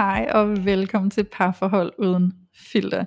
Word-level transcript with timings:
Hej 0.00 0.30
og 0.34 0.64
velkommen 0.64 1.10
til 1.10 1.24
Parforhold 1.24 1.92
Uden 1.98 2.32
Filter. 2.54 3.04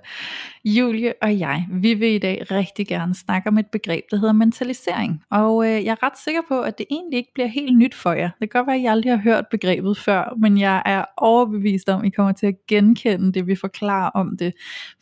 Julie 0.66 1.14
og 1.22 1.40
jeg, 1.40 1.68
vi 1.72 1.94
vil 1.94 2.10
i 2.10 2.18
dag 2.18 2.52
rigtig 2.52 2.88
gerne 2.88 3.16
snakke 3.16 3.50
om 3.50 3.58
et 3.58 3.68
begreb, 3.68 4.04
der 4.12 4.18
hedder 4.18 4.34
mentalisering. 4.34 5.24
Og 5.32 5.66
øh, 5.66 5.86
jeg 5.86 5.92
er 5.92 6.04
ret 6.04 6.18
sikker 6.24 6.42
på, 6.48 6.62
at 6.62 6.78
det 6.78 6.86
egentlig 6.92 7.18
ikke 7.18 7.32
bliver 7.34 7.48
helt 7.48 7.78
nyt 7.78 7.96
for 7.96 8.12
jer. 8.12 8.30
Det 8.40 8.52
kan 8.52 8.60
godt 8.60 8.68
være, 8.68 8.76
at 8.76 8.82
I 8.82 8.86
aldrig 8.86 9.12
har 9.12 9.24
hørt 9.24 9.46
begrebet 9.52 9.98
før, 9.98 10.34
men 10.38 10.58
jeg 10.58 10.82
er 10.86 11.06
overbevist 11.18 11.90
om, 11.90 12.02
at 12.02 12.08
I 12.08 12.10
kommer 12.10 12.32
til 12.32 12.48
at 12.48 12.56
genkende 12.68 13.34
det, 13.34 13.48
vi 13.48 13.56
forklarer 13.56 14.10
om 14.10 14.38
det. 14.38 14.54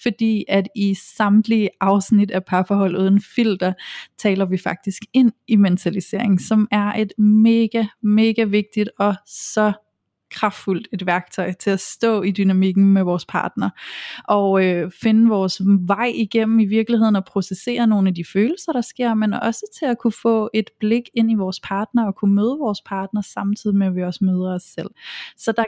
Fordi 0.02 0.46
at 0.48 0.68
i 0.76 0.94
samtlige 0.94 1.70
afsnit 1.82 2.32
af 2.32 2.46
Parforhold 2.46 2.98
Uden 2.98 3.22
Filter, 3.36 3.74
taler 4.18 4.46
vi 4.46 4.58
faktisk 4.58 5.02
ind 5.14 5.32
i 5.48 5.56
mentalisering, 5.56 6.42
som 6.42 6.68
er 6.72 6.94
et 6.94 7.14
mega, 7.18 7.86
mega 8.02 8.44
vigtigt 8.44 8.90
og 9.00 9.16
så 9.26 9.74
kraftfuldt 10.32 10.88
et 10.94 11.06
værktøj 11.06 11.52
til 11.52 11.70
at 11.70 11.80
stå 11.80 12.22
i 12.22 12.32
dynamikken 12.32 12.86
med 12.94 13.04
vores 13.04 13.26
partner 13.26 13.70
og 14.28 14.66
øh, 14.66 14.92
finde 15.02 15.30
vores 15.30 15.62
vej 15.80 16.12
igennem 16.16 16.60
i 16.60 16.66
virkeligheden 16.66 17.16
og 17.16 17.26
processere 17.26 17.88
nogle 17.88 18.08
af 18.08 18.16
de 18.16 18.24
følelser, 18.34 18.72
der 18.72 18.82
sker, 18.82 19.14
men 19.14 19.34
også 19.34 19.78
til 19.80 19.86
at 19.86 19.98
kunne 19.98 20.14
få 20.22 20.50
et 20.54 20.70
blik 20.80 21.10
ind 21.14 21.32
i 21.32 21.36
vores 21.36 21.60
partner 21.60 22.06
og 22.08 22.16
kunne 22.16 22.36
møde 22.36 22.58
vores 22.60 22.82
partner 22.86 23.22
samtidig 23.22 23.76
med, 23.76 23.88
at 23.88 23.96
vi 23.96 24.04
også 24.04 24.26
møder 24.26 24.54
os 24.56 24.64
selv. 24.64 24.90
Så 25.38 25.52
der, 25.52 25.64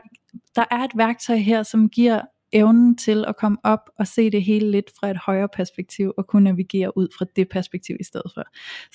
der 0.55 0.65
er 0.71 0.83
et 0.83 0.91
værktøj 0.95 1.35
her, 1.35 1.63
som 1.63 1.89
giver 1.89 2.21
evnen 2.53 2.97
til 2.97 3.25
at 3.27 3.37
komme 3.37 3.57
op 3.63 3.89
og 3.99 4.07
se 4.07 4.29
det 4.29 4.43
hele 4.43 4.71
lidt 4.71 4.91
fra 4.99 5.09
et 5.09 5.17
højere 5.17 5.49
perspektiv 5.53 6.13
og 6.17 6.27
kunne 6.27 6.43
navigere 6.43 6.97
ud 6.97 7.07
fra 7.17 7.25
det 7.35 7.49
perspektiv 7.49 7.97
i 7.99 8.03
stedet 8.03 8.31
for. 8.33 8.43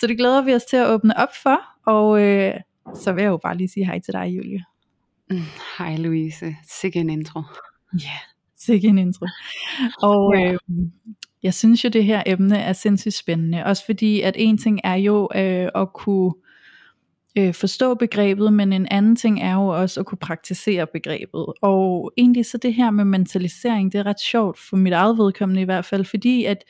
Så 0.00 0.06
det 0.06 0.16
glæder 0.16 0.42
vi 0.42 0.54
os 0.54 0.64
til 0.64 0.76
at 0.76 0.88
åbne 0.88 1.18
op 1.18 1.34
for, 1.42 1.60
og 1.86 2.22
øh, 2.22 2.54
så 2.94 3.12
vil 3.12 3.22
jeg 3.22 3.30
jo 3.30 3.36
bare 3.36 3.56
lige 3.56 3.68
sige 3.68 3.86
hej 3.86 3.98
til 3.98 4.12
dig, 4.14 4.26
Julie. 4.26 4.64
Mm, 5.30 5.38
Hej 5.78 5.96
Louise, 5.96 6.56
sikke 6.80 6.98
en 7.00 7.10
intro. 7.10 7.42
Ja, 7.92 7.98
yeah, 8.06 8.18
sikke 8.56 8.88
en 8.88 8.98
intro. 8.98 9.26
Og 10.02 10.34
Ja. 10.36 10.52
øh, 10.52 10.58
jeg 11.42 11.54
synes 11.54 11.84
jo, 11.84 11.88
det 11.88 12.04
her 12.04 12.22
emne 12.26 12.58
er 12.58 12.72
sindssygt 12.72 13.14
spændende. 13.14 13.64
Også 13.64 13.84
fordi, 13.86 14.20
at 14.20 14.34
en 14.38 14.58
ting 14.58 14.80
er 14.84 14.94
jo 14.94 15.28
øh, 15.34 15.68
at 15.74 15.92
kunne 15.92 16.32
øh, 17.38 17.54
forstå 17.54 17.94
begrebet, 17.94 18.52
men 18.52 18.72
en 18.72 18.86
anden 18.90 19.16
ting 19.16 19.40
er 19.42 19.54
jo 19.54 19.66
også 19.68 20.00
at 20.00 20.06
kunne 20.06 20.18
praktisere 20.18 20.86
begrebet. 20.92 21.46
Og 21.62 22.12
egentlig 22.16 22.46
så 22.46 22.58
det 22.58 22.74
her 22.74 22.90
med 22.90 23.04
mentalisering, 23.04 23.92
det 23.92 23.98
er 23.98 24.06
ret 24.06 24.20
sjovt 24.20 24.58
for 24.58 24.76
mit 24.76 24.92
eget 24.92 25.18
vedkommende 25.18 25.62
i 25.62 25.64
hvert 25.64 25.84
fald, 25.84 26.04
fordi 26.04 26.44
at 26.44 26.64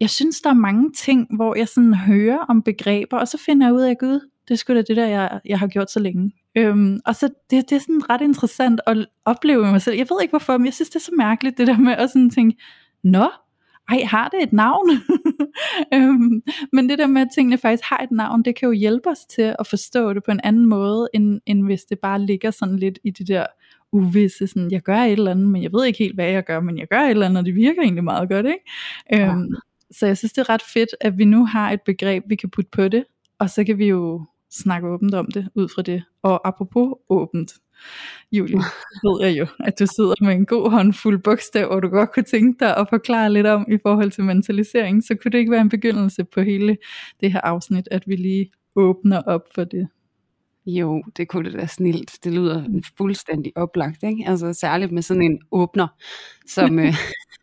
jeg 0.00 0.10
synes, 0.10 0.40
der 0.40 0.50
er 0.50 0.54
mange 0.54 0.92
ting, 0.92 1.36
hvor 1.36 1.56
jeg 1.58 1.68
sådan 1.68 1.94
hører 1.94 2.38
om 2.38 2.62
begreber, 2.62 3.18
og 3.18 3.28
så 3.28 3.38
finder 3.46 3.66
jeg 3.66 3.74
ud 3.74 3.80
af, 3.80 3.98
gud, 3.98 4.20
det 4.48 4.54
er 4.54 4.58
sgu 4.58 4.74
da 4.74 4.82
det 4.82 4.96
der, 4.96 5.06
jeg, 5.06 5.40
jeg 5.44 5.58
har 5.58 5.66
gjort 5.66 5.90
så 5.90 6.00
længe. 6.00 6.32
Øhm, 6.56 7.00
og 7.06 7.16
så 7.16 7.28
det, 7.50 7.70
det 7.70 7.76
er 7.76 7.80
sådan 7.80 8.10
ret 8.10 8.20
interessant 8.20 8.80
at 8.86 9.06
opleve 9.24 9.62
med 9.62 9.70
mig 9.70 9.82
selv. 9.82 9.96
Jeg 9.96 10.06
ved 10.10 10.22
ikke 10.22 10.32
hvorfor, 10.32 10.58
men 10.58 10.66
jeg 10.66 10.74
synes, 10.74 10.90
det 10.90 10.96
er 10.96 11.00
så 11.00 11.12
mærkeligt, 11.16 11.58
det 11.58 11.66
der 11.66 11.78
med 11.78 11.92
at 11.92 12.10
sådan 12.10 12.30
tænke, 12.30 12.62
nå, 13.04 13.28
ej, 13.88 14.02
har 14.04 14.28
det 14.28 14.42
et 14.42 14.52
navn? 14.52 14.90
øhm, 15.94 16.42
men 16.72 16.88
det 16.88 16.98
der 16.98 17.06
med, 17.06 17.22
at 17.22 17.28
tingene 17.34 17.58
faktisk 17.58 17.82
har 17.84 17.98
et 17.98 18.10
navn, 18.10 18.42
det 18.42 18.56
kan 18.56 18.66
jo 18.66 18.72
hjælpe 18.72 19.08
os 19.10 19.26
til 19.26 19.54
at 19.58 19.66
forstå 19.66 20.12
det 20.12 20.24
på 20.24 20.30
en 20.30 20.40
anden 20.44 20.66
måde, 20.66 21.08
end, 21.14 21.40
end 21.46 21.64
hvis 21.64 21.84
det 21.84 21.98
bare 21.98 22.20
ligger 22.20 22.50
sådan 22.50 22.76
lidt 22.76 22.98
i 23.04 23.10
det 23.10 23.28
der 23.28 23.46
uvisse, 23.92 24.46
sådan, 24.46 24.70
jeg 24.70 24.82
gør 24.82 24.96
et 24.96 25.12
eller 25.12 25.30
andet, 25.30 25.48
men 25.48 25.62
jeg 25.62 25.72
ved 25.72 25.84
ikke 25.84 25.98
helt, 25.98 26.14
hvad 26.14 26.30
jeg 26.30 26.44
gør, 26.44 26.60
men 26.60 26.78
jeg 26.78 26.88
gør 26.88 27.00
et 27.00 27.10
eller 27.10 27.26
andet, 27.26 27.38
og 27.38 27.46
det 27.46 27.54
virker 27.54 27.82
egentlig 27.82 28.04
meget 28.04 28.28
godt, 28.28 28.46
ikke? 28.46 28.70
Ja. 29.12 29.32
Øhm, 29.32 29.54
så 29.90 30.06
jeg 30.06 30.16
synes, 30.18 30.32
det 30.32 30.40
er 30.40 30.48
ret 30.48 30.62
fedt, 30.62 30.88
at 31.00 31.18
vi 31.18 31.24
nu 31.24 31.46
har 31.46 31.70
et 31.70 31.82
begreb, 31.82 32.24
vi 32.28 32.36
kan 32.36 32.50
putte 32.50 32.70
på 32.70 32.88
det, 32.88 33.04
og 33.38 33.50
så 33.50 33.64
kan 33.64 33.78
vi 33.78 33.86
jo 33.86 34.24
snakke 34.50 34.88
åbent 34.88 35.14
om 35.14 35.26
det, 35.34 35.48
ud 35.54 35.68
fra 35.68 35.82
det. 35.82 36.02
Og 36.22 36.48
apropos 36.48 36.94
åbent, 37.08 37.52
Julie, 38.32 38.58
ved 39.04 39.26
jeg 39.26 39.38
jo, 39.38 39.46
at 39.64 39.78
du 39.78 39.86
sidder 39.86 40.14
med 40.20 40.34
en 40.34 40.46
god 40.46 40.70
håndfuld 40.70 41.18
bogstaver, 41.18 41.66
og 41.66 41.82
du 41.82 41.88
godt 41.88 42.12
kunne 42.12 42.22
tænke 42.22 42.64
dig 42.64 42.76
at 42.76 42.86
forklare 42.90 43.32
lidt 43.32 43.46
om 43.46 43.66
i 43.72 43.78
forhold 43.82 44.10
til 44.10 44.24
mentalisering, 44.24 45.04
så 45.04 45.14
kunne 45.14 45.32
det 45.32 45.38
ikke 45.38 45.52
være 45.52 45.60
en 45.60 45.68
begyndelse 45.68 46.24
på 46.24 46.40
hele 46.40 46.76
det 47.20 47.32
her 47.32 47.40
afsnit, 47.40 47.88
at 47.90 48.08
vi 48.08 48.16
lige 48.16 48.52
åbner 48.76 49.22
op 49.22 49.42
for 49.54 49.64
det. 49.64 49.88
Jo, 50.70 51.02
det 51.16 51.28
kunne 51.28 51.50
det 51.50 51.58
da 51.58 51.66
snilt. 51.66 52.18
Det 52.24 52.32
lyder 52.32 52.64
fuldstændig 52.96 53.52
oplagt, 53.56 54.02
ikke? 54.02 54.24
Altså 54.26 54.52
særligt 54.52 54.92
med 54.92 55.02
sådan 55.02 55.22
en 55.22 55.40
åbner, 55.52 55.88
som 56.46 56.78
øh, 56.78 56.94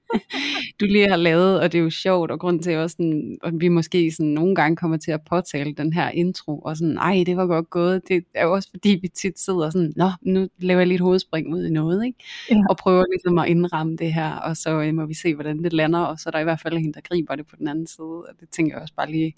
du 0.79 0.85
lige 0.85 1.09
har 1.09 1.15
lavet, 1.15 1.59
og 1.59 1.71
det 1.71 1.77
er 1.77 1.83
jo 1.83 1.89
sjovt, 1.89 2.31
og 2.31 2.39
grund 2.39 2.63
til 2.63 2.77
også 2.77 2.93
sådan, 2.93 3.37
at 3.43 3.53
vi 3.59 3.67
måske 3.67 4.11
sådan 4.11 4.31
nogle 4.31 4.55
gange 4.55 4.75
kommer 4.75 4.97
til 4.97 5.11
at 5.11 5.21
påtale 5.29 5.73
den 5.73 5.93
her 5.93 6.09
intro, 6.09 6.59
og 6.59 6.77
sådan, 6.77 6.97
ej, 6.97 7.23
det 7.25 7.37
var 7.37 7.47
godt 7.47 7.69
gået. 7.69 8.07
Det 8.07 8.25
er 8.33 8.43
jo 8.43 8.53
også 8.53 8.69
fordi, 8.69 8.99
vi 9.01 9.07
tit 9.07 9.39
sidder 9.39 9.69
sådan, 9.69 9.93
nå, 9.95 10.09
nu 10.21 10.47
laver 10.59 10.79
jeg 10.79 10.87
lige 10.87 10.95
et 10.95 11.01
hovedspring 11.01 11.53
ud 11.53 11.65
i 11.65 11.69
noget, 11.69 12.05
ikke? 12.05 12.19
Ja. 12.51 12.61
Og 12.69 12.77
prøver 12.77 13.03
ligesom 13.11 13.37
at 13.37 13.47
indramme 13.47 13.95
det 13.97 14.13
her, 14.13 14.31
og 14.35 14.57
så 14.57 14.81
øh, 14.81 14.93
må 14.93 15.05
vi 15.05 15.13
se, 15.13 15.35
hvordan 15.35 15.63
det 15.63 15.73
lander, 15.73 15.99
og 15.99 16.19
så 16.19 16.29
er 16.29 16.31
der 16.31 16.39
i 16.39 16.43
hvert 16.43 16.61
fald 16.61 16.77
en, 16.77 16.93
der 16.93 17.01
griber 17.01 17.35
det 17.35 17.47
på 17.47 17.55
den 17.55 17.67
anden 17.67 17.87
side, 17.87 18.23
og 18.29 18.33
det 18.39 18.49
tænker 18.49 18.75
jeg 18.75 18.81
også 18.81 18.93
bare 18.95 19.11
lige 19.11 19.33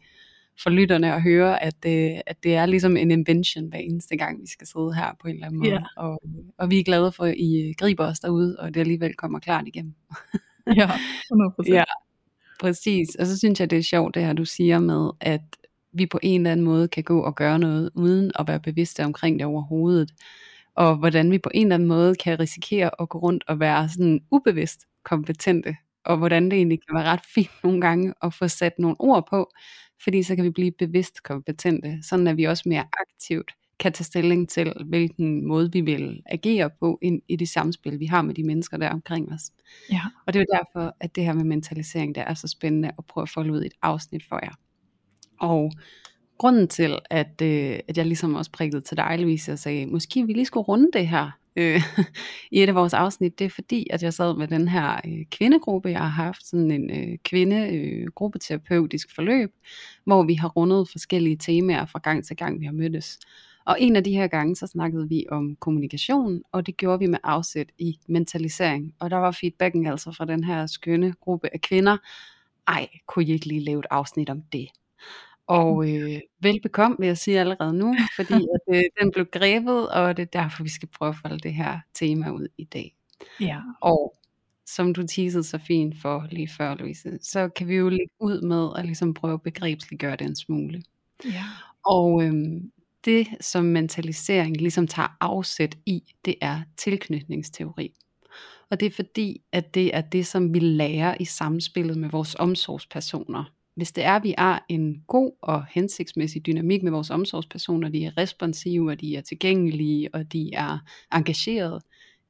for 0.63 0.69
lytterne 0.69 1.13
at 1.13 1.21
høre, 1.21 1.63
at 1.63 1.83
det, 1.83 2.21
at 2.25 2.43
det 2.43 2.55
er 2.55 2.65
ligesom 2.65 2.97
en 2.97 3.11
invention 3.11 3.67
hver 3.67 3.77
eneste 3.77 4.17
gang, 4.17 4.41
vi 4.41 4.47
skal 4.47 4.67
sidde 4.67 4.93
her 4.93 5.11
på 5.21 5.27
en 5.27 5.33
eller 5.33 5.47
anden 5.47 5.59
måde. 5.59 5.71
Ja. 5.71 5.83
Og, 5.97 6.21
og 6.57 6.69
vi 6.69 6.79
er 6.79 6.83
glade 6.83 7.11
for, 7.11 7.23
at 7.23 7.35
I 7.37 7.73
griber 7.77 8.05
os 8.05 8.19
derude, 8.19 8.55
og 8.59 8.73
det 8.73 8.79
alligevel 8.79 9.15
kommer 9.15 9.39
klart 9.39 9.67
igennem. 9.67 9.93
Ja, 10.75 10.87
100%. 10.87 11.73
Ja, 11.73 11.83
præcis. 12.59 13.15
Og 13.15 13.25
så 13.25 13.37
synes 13.37 13.59
jeg, 13.59 13.69
det 13.69 13.77
er 13.77 13.83
sjovt, 13.83 14.15
det 14.15 14.25
her 14.25 14.33
du 14.33 14.45
siger 14.45 14.79
med, 14.79 15.11
at 15.21 15.41
vi 15.91 16.05
på 16.05 16.19
en 16.23 16.41
eller 16.41 16.51
anden 16.51 16.65
måde 16.65 16.87
kan 16.87 17.03
gå 17.03 17.21
og 17.21 17.35
gøre 17.35 17.59
noget, 17.59 17.89
uden 17.95 18.31
at 18.39 18.47
være 18.47 18.59
bevidste 18.59 19.05
omkring 19.05 19.39
det 19.39 19.47
overhovedet. 19.47 20.11
Og 20.75 20.95
hvordan 20.95 21.31
vi 21.31 21.37
på 21.37 21.49
en 21.53 21.67
eller 21.67 21.75
anden 21.75 21.87
måde 21.87 22.15
kan 22.15 22.39
risikere 22.39 23.01
at 23.01 23.09
gå 23.09 23.17
rundt 23.17 23.43
og 23.47 23.59
være 23.59 23.89
sådan 23.89 24.19
ubevidst 24.31 24.85
kompetente. 25.03 25.75
Og 26.07 26.17
hvordan 26.17 26.45
det 26.45 26.53
egentlig 26.53 26.79
kan 26.87 26.95
være 26.97 27.05
ret 27.05 27.25
fint 27.33 27.51
nogle 27.63 27.81
gange 27.81 28.13
at 28.23 28.33
få 28.33 28.47
sat 28.47 28.79
nogle 28.79 28.95
ord 28.99 29.27
på, 29.29 29.51
fordi 30.03 30.23
så 30.23 30.35
kan 30.35 30.45
vi 30.45 30.49
blive 30.49 30.71
bevidst 30.71 31.23
kompetente, 31.23 31.99
sådan 32.03 32.27
at 32.27 32.37
vi 32.37 32.43
også 32.43 32.63
mere 32.65 32.85
aktivt 33.01 33.51
kan 33.79 33.93
tage 33.93 34.05
stilling 34.05 34.49
til, 34.49 34.73
hvilken 34.85 35.47
måde 35.47 35.71
vi 35.71 35.81
vil 35.81 36.21
agere 36.25 36.69
på 36.79 36.99
ind 37.01 37.21
i 37.27 37.35
det 37.35 37.49
samspil, 37.49 37.99
vi 37.99 38.05
har 38.05 38.21
med 38.21 38.35
de 38.35 38.43
mennesker, 38.43 38.77
der 38.77 38.85
er 38.85 38.93
omkring 38.93 39.33
os. 39.33 39.41
Ja. 39.91 40.01
Og 40.27 40.33
det 40.33 40.39
er 40.39 40.45
jo 40.49 40.57
derfor, 40.57 40.95
at 40.99 41.15
det 41.15 41.25
her 41.25 41.33
med 41.33 41.43
mentalisering, 41.43 42.15
det 42.15 42.23
er 42.27 42.33
så 42.33 42.47
spændende 42.47 42.91
at 42.97 43.05
prøve 43.05 43.23
at 43.23 43.29
folde 43.29 43.53
ud 43.53 43.63
i 43.63 43.65
et 43.65 43.73
afsnit 43.81 44.23
for 44.29 44.39
jer. 44.43 44.53
Og 45.39 45.71
grunden 46.37 46.67
til, 46.67 46.99
at, 47.09 47.41
øh, 47.41 47.79
at 47.87 47.97
jeg 47.97 48.05
ligesom 48.05 48.35
også 48.35 48.51
prikkede 48.51 48.81
til 48.81 48.97
dig, 48.97 49.19
Louise, 49.19 49.51
og 49.51 49.59
sagde, 49.59 49.85
måske 49.85 50.27
vi 50.27 50.33
lige 50.33 50.45
skulle 50.45 50.65
runde 50.65 50.89
det 50.93 51.07
her 51.07 51.31
øh, 51.57 51.81
i 52.51 52.63
et 52.63 52.69
af 52.69 52.75
vores 52.75 52.93
afsnit, 52.93 53.39
det 53.39 53.45
er 53.45 53.49
fordi, 53.49 53.87
at 53.89 54.03
jeg 54.03 54.13
sad 54.13 54.37
med 54.37 54.47
den 54.47 54.67
her 54.67 55.01
øh, 55.07 55.25
kvindegruppe, 55.31 55.89
jeg 55.89 55.99
har 55.99 56.23
haft, 56.23 56.45
sådan 56.45 56.71
en 56.71 56.91
øh, 56.91 57.17
kvinde 57.23 57.75
øh, 57.75 58.07
gruppeterapeutisk 58.15 59.15
forløb, 59.15 59.53
hvor 60.03 60.23
vi 60.23 60.33
har 60.33 60.47
rundet 60.47 60.89
forskellige 60.91 61.37
temaer 61.37 61.85
fra 61.85 61.99
gang 61.99 62.25
til 62.25 62.35
gang, 62.35 62.59
vi 62.59 62.65
har 62.65 62.73
mødtes. 62.73 63.19
Og 63.65 63.81
en 63.81 63.95
af 63.95 64.03
de 64.03 64.11
her 64.11 64.27
gange, 64.27 64.55
så 64.55 64.67
snakkede 64.67 65.09
vi 65.09 65.25
om 65.29 65.55
kommunikation, 65.55 66.41
og 66.51 66.65
det 66.65 66.77
gjorde 66.77 66.99
vi 66.99 67.07
med 67.07 67.19
afsæt 67.23 67.69
i 67.77 67.99
mentalisering. 68.07 68.93
Og 68.99 69.09
der 69.09 69.17
var 69.17 69.31
feedbacken 69.31 69.87
altså 69.87 70.11
fra 70.11 70.25
den 70.25 70.43
her 70.43 70.65
skønne 70.65 71.13
gruppe 71.21 71.49
af 71.53 71.61
kvinder, 71.61 71.97
ej, 72.67 72.87
kunne 73.07 73.25
I 73.25 73.31
ikke 73.31 73.45
lige 73.45 73.63
lave 73.63 73.79
et 73.79 73.85
afsnit 73.91 74.29
om 74.29 74.41
det? 74.41 74.67
Og 75.47 75.89
øh, 75.89 76.19
velbekomme 76.39 76.97
vil 76.99 77.07
jeg 77.07 77.17
sige 77.17 77.39
allerede 77.39 77.73
nu, 77.73 77.95
fordi 78.15 78.33
at, 78.55 78.75
øh, 78.75 78.83
den 79.01 79.11
blev 79.11 79.25
grebet, 79.25 79.89
og 79.89 80.17
det 80.17 80.23
er 80.23 80.41
derfor, 80.41 80.63
vi 80.63 80.69
skal 80.69 80.89
prøve 80.89 81.09
at 81.09 81.15
folde 81.21 81.39
det 81.39 81.53
her 81.53 81.79
tema 81.93 82.29
ud 82.29 82.47
i 82.57 82.63
dag. 82.63 82.95
Ja. 83.39 83.59
Og 83.81 84.13
som 84.65 84.93
du 84.93 85.07
teasede 85.07 85.43
så 85.43 85.57
fint 85.57 86.01
for 86.01 86.27
lige 86.31 86.49
før, 86.57 86.75
Louise, 86.75 87.19
så 87.21 87.49
kan 87.49 87.67
vi 87.67 87.75
jo 87.75 87.89
lægge 87.89 88.13
ud 88.19 88.41
med 88.41 88.69
at 88.77 88.85
ligesom 88.85 89.13
prøve 89.13 89.33
at 89.33 89.41
begrebsliggøre 89.41 90.15
det 90.15 90.27
en 90.27 90.35
smule. 90.35 90.81
Ja. 91.25 91.43
Og 91.85 92.23
øhm, 92.23 92.71
det, 93.05 93.27
som 93.41 93.65
mentalisering 93.65 94.57
ligesom 94.57 94.87
tager 94.87 95.17
afsæt 95.19 95.77
i, 95.85 96.03
det 96.25 96.35
er 96.41 96.61
tilknytningsteori. 96.77 97.93
Og 98.69 98.79
det 98.79 98.85
er 98.85 98.91
fordi, 98.91 99.41
at 99.51 99.73
det 99.73 99.95
er 99.95 100.01
det, 100.01 100.27
som 100.27 100.53
vi 100.53 100.59
lærer 100.59 101.15
i 101.19 101.25
samspillet 101.25 101.97
med 101.97 102.09
vores 102.09 102.35
omsorgspersoner 102.39 103.43
hvis 103.77 103.91
det 103.91 104.03
er, 104.03 104.15
at 104.15 104.23
vi 104.23 104.33
har 104.37 104.65
en 104.69 105.03
god 105.07 105.31
og 105.41 105.65
hensigtsmæssig 105.71 106.45
dynamik 106.45 106.83
med 106.83 106.91
vores 106.91 107.09
omsorgspersoner, 107.09 107.89
de 107.89 108.05
er 108.05 108.17
responsive, 108.17 108.91
og 108.91 109.01
de 109.01 109.15
er 109.15 109.21
tilgængelige, 109.21 110.09
og 110.13 110.33
de 110.33 110.53
er 110.53 110.77
engagerede 111.13 111.81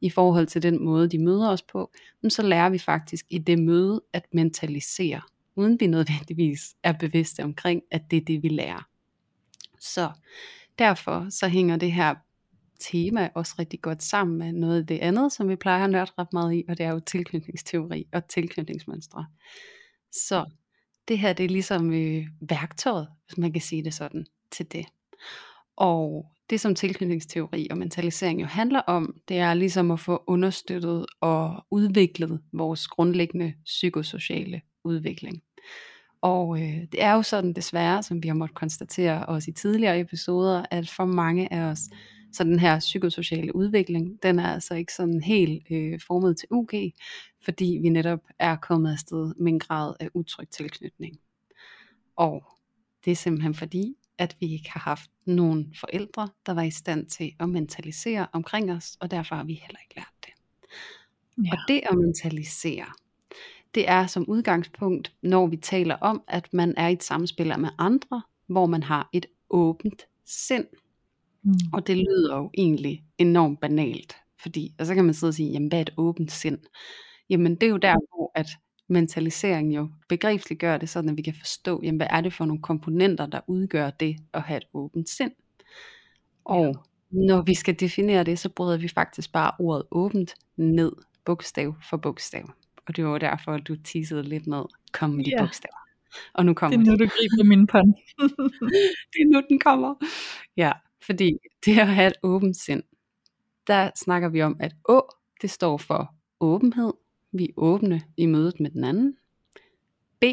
i 0.02 0.10
forhold 0.10 0.48
til 0.48 0.64
den 0.64 0.84
måde, 0.84 1.10
de 1.10 1.20
møder 1.20 1.50
os 1.50 1.62
på, 1.62 1.92
så 2.30 2.42
lærer 2.42 2.70
vi 2.70 2.78
faktisk 2.78 3.26
i 3.30 3.38
det 3.38 3.60
møde 3.60 4.02
at 4.14 4.26
mentalisere, 4.34 5.22
uden 5.56 5.80
vi 5.80 5.88
nødvendigvis 5.88 6.76
er 6.84 6.94
bevidste 6.94 7.44
omkring, 7.44 7.82
at 7.92 8.02
det 8.12 8.18
er 8.18 8.26
det, 8.26 8.44
vi 8.44 8.48
lærer. 8.48 8.88
Så 9.80 10.12
derfor 10.80 11.28
så 11.30 11.48
hænger 11.48 11.78
det 11.78 11.92
her 11.92 12.16
tema 12.80 13.30
også 13.36 13.56
rigtig 13.60 13.82
godt 13.82 14.04
sammen 14.04 14.38
med 14.38 14.54
noget 14.54 14.80
af 14.80 14.88
det 14.88 15.00
andet, 15.00 15.32
som 15.32 15.50
vi 15.50 15.56
plejer 15.56 15.84
at 15.84 15.90
nørde 15.90 16.12
ret 16.18 16.34
meget 16.34 16.56
i, 16.56 16.64
og 16.70 16.78
det 16.78 16.86
er 16.86 16.92
jo 16.92 17.00
tilknytningsteori 17.00 18.08
og 18.14 18.28
tilknytningsmønstre. 18.28 19.26
Så 20.12 20.46
det 21.08 21.20
her 21.20 21.34
det 21.34 21.44
er 21.44 21.50
ligesom 21.50 21.94
øh, 21.94 22.28
værktøjet, 22.42 23.08
hvis 23.26 23.38
man 23.38 23.52
kan 23.52 23.62
sige 23.62 23.84
det 23.84 23.94
sådan, 23.94 24.26
til 24.52 24.72
det. 24.72 24.86
Og 25.76 26.32
det 26.50 26.60
som 26.60 26.76
tilknytningsteori 26.76 27.68
og 27.72 27.78
mentalisering 27.78 28.42
jo 28.42 28.46
handler 28.46 28.80
om, 28.80 29.16
det 29.28 29.38
er 29.38 29.54
ligesom 29.54 29.92
at 29.92 30.00
få 30.00 30.24
understøttet 30.28 31.06
og 31.22 31.66
udviklet 31.72 32.42
vores 32.54 32.88
grundlæggende 32.88 33.54
psykosociale 33.66 34.62
udvikling. 34.84 35.42
Og 36.22 36.62
øh, 36.62 36.82
det 36.92 37.04
er 37.04 37.14
jo 37.14 37.22
sådan 37.22 37.54
desværre, 37.54 38.04
som 38.04 38.24
vi 38.24 38.28
har 38.28 38.36
måttet 38.36 38.58
konstatere 38.58 39.26
også 39.26 39.52
i 39.52 39.54
tidligere 39.54 40.00
episoder, 40.00 40.66
at 40.72 40.90
for 40.90 41.06
mange 41.06 41.54
af 41.54 41.62
os, 41.62 41.80
så 42.34 42.44
den 42.44 42.60
her 42.60 42.80
psykosociale 42.80 43.56
udvikling, 43.56 44.24
den 44.24 44.40
er 44.40 44.54
altså 44.54 44.76
ikke 44.76 44.94
sådan 44.94 45.22
helt 45.22 45.64
øh, 45.72 46.00
formet 46.08 46.38
til 46.38 46.48
UG, 46.52 46.70
fordi 47.44 47.80
vi 47.82 47.90
netop 47.90 48.20
er 48.40 48.56
kommet 48.56 48.92
afsted 48.92 49.34
med 49.40 49.52
en 49.52 49.60
grad 49.60 49.94
af 50.00 50.10
utryg 50.14 50.50
tilknytning. 50.50 51.20
Og 52.16 52.44
det 53.06 53.12
er 53.12 53.16
simpelthen 53.16 53.54
fordi, 53.54 53.96
at 54.18 54.36
vi 54.40 54.54
ikke 54.54 54.72
har 54.72 54.80
haft 54.80 55.12
nogen 55.26 55.76
forældre, 55.80 56.30
der 56.46 56.54
var 56.54 56.62
i 56.62 56.72
stand 56.72 57.06
til 57.06 57.32
at 57.40 57.50
mentalisere 57.50 58.28
omkring 58.34 58.72
os, 58.72 58.98
og 59.00 59.12
derfor 59.12 59.36
har 59.36 59.44
vi 59.44 59.54
heller 59.54 59.80
ikke 59.84 59.96
lært 59.96 60.14
det. 60.26 60.34
Ja. 61.46 61.52
Og 61.52 61.58
det 61.68 61.82
at 61.90 61.98
mentalisere, 61.98 62.86
det 63.76 63.90
er 63.90 64.08
som 64.08 64.26
udgangspunkt, 64.28 65.14
når 65.22 65.48
vi 65.48 65.58
taler 65.58 65.96
om, 65.96 66.24
at 66.28 66.54
man 66.54 66.74
er 66.78 66.88
i 66.88 66.94
et 66.94 67.04
samspil 67.04 67.60
med 67.60 67.70
andre, 67.78 68.22
hvor 68.48 68.66
man 68.66 68.84
har 68.84 69.10
et 69.14 69.26
åbent 69.50 70.08
sind. 70.26 70.66
Mm. 71.48 71.54
Og 71.74 71.88
det 71.88 71.98
lyder 71.98 72.38
jo 72.38 72.50
egentlig 72.58 73.04
enormt 73.18 73.60
banalt, 73.60 74.16
fordi, 74.42 74.76
og 74.80 74.86
så 74.86 74.96
kan 74.96 75.06
man 75.06 75.14
sidde 75.14 75.30
og 75.32 75.34
sige, 75.34 75.52
jamen 75.52 75.68
hvad 75.68 75.80
er 75.80 75.82
et 75.82 75.94
åbent 75.98 76.32
sind? 76.32 76.60
Jamen 77.30 77.56
det 77.56 77.64
er 77.64 77.72
jo 77.72 77.78
der, 77.78 77.96
hvor 78.10 78.32
at 78.36 78.48
mentalisering 78.90 79.76
jo 79.76 79.90
begrebsligt 80.10 80.62
gør 80.62 80.78
det, 80.78 80.90
sådan 80.90 81.10
at 81.10 81.18
vi 81.18 81.22
kan 81.22 81.34
forstå, 81.40 81.82
jamen 81.84 81.98
hvad 81.98 82.08
er 82.10 82.22
det 82.22 82.34
for 82.34 82.46
nogle 82.46 82.62
komponenter, 82.62 83.26
der 83.26 83.40
udgør 83.48 83.90
det 83.90 84.16
at 84.34 84.42
have 84.42 84.58
et 84.58 84.68
åbent 84.74 85.10
sind. 85.10 85.32
Og 86.46 86.66
ja. 86.66 86.72
når 87.12 87.42
vi 87.42 87.54
skal 87.54 87.80
definere 87.80 88.24
det, 88.24 88.40
så 88.40 88.50
bryder 88.50 88.78
vi 88.78 88.88
faktisk 88.88 89.32
bare 89.32 89.52
ordet 89.60 89.84
åbent 89.92 90.36
ned, 90.58 90.92
bogstav 91.26 91.76
for 91.90 91.98
bogstav. 91.98 92.52
Og 92.88 92.96
det 92.96 93.06
var 93.06 93.18
derfor, 93.18 93.52
at 93.52 93.68
du 93.68 93.76
teasede 93.76 94.24
lidt 94.24 94.48
med, 94.48 94.64
kom 94.94 95.24
de 95.24 95.30
ja. 95.30 95.44
bogstaver. 95.44 95.78
Og 96.34 96.46
nu 96.46 96.54
kommer 96.54 96.78
Det 96.78 96.88
er 96.88 96.92
nu, 96.92 96.98
du 96.98 97.10
griber 97.10 97.44
min 97.44 97.68
pand. 97.68 97.94
det 99.14 99.20
er 99.22 99.32
nu, 99.32 99.42
den 99.50 99.60
kommer. 99.60 99.96
Ja, 100.58 100.72
fordi 101.08 101.32
det 101.66 101.80
at 101.80 101.88
have 101.88 102.08
et 102.08 102.20
åbent 102.24 102.58
sind, 102.58 102.84
der 103.68 103.92
snakker 103.96 104.30
vi 104.30 104.42
om, 104.42 104.58
at 104.60 104.76
Å, 104.90 105.02
det 105.42 105.50
står 105.50 105.78
for 105.78 106.14
åbenhed, 106.40 106.94
vi 107.32 107.46
er 107.46 107.54
åbne 107.58 108.02
i 108.18 108.26
mødet 108.26 108.60
med 108.60 108.72
den 108.72 108.84
anden. 108.84 109.18
B. 110.20 110.24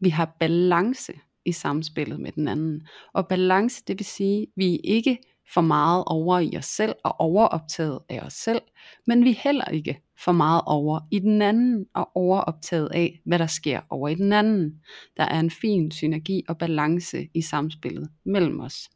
Vi 0.00 0.08
har 0.08 0.36
balance 0.40 1.12
i 1.44 1.52
samspillet 1.52 2.20
med 2.20 2.32
den 2.32 2.48
anden. 2.48 2.86
Og 3.12 3.28
balance, 3.28 3.82
det 3.86 3.98
vil 3.98 4.06
sige, 4.06 4.46
vi 4.56 4.74
er 4.74 4.80
ikke 4.84 5.18
for 5.54 5.60
meget 5.60 6.04
over 6.06 6.38
i 6.38 6.56
os 6.56 6.64
selv 6.64 6.94
og 7.04 7.20
overoptaget 7.20 7.98
af 8.08 8.20
os 8.20 8.32
selv, 8.32 8.60
men 9.06 9.24
vi 9.24 9.30
er 9.30 9.40
heller 9.44 9.64
ikke 9.64 10.00
for 10.24 10.32
meget 10.32 10.62
over 10.66 11.00
i 11.10 11.18
den 11.18 11.42
anden 11.42 11.86
og 11.94 12.10
overoptaget 12.14 12.88
af, 12.94 13.20
hvad 13.24 13.38
der 13.38 13.46
sker 13.46 13.80
over 13.90 14.08
i 14.08 14.14
den 14.14 14.32
anden. 14.32 14.82
Der 15.16 15.24
er 15.24 15.40
en 15.40 15.50
fin 15.50 15.90
synergi 15.90 16.42
og 16.48 16.58
balance 16.58 17.28
i 17.34 17.42
samspillet 17.42 18.10
mellem 18.24 18.60
os. 18.60 18.90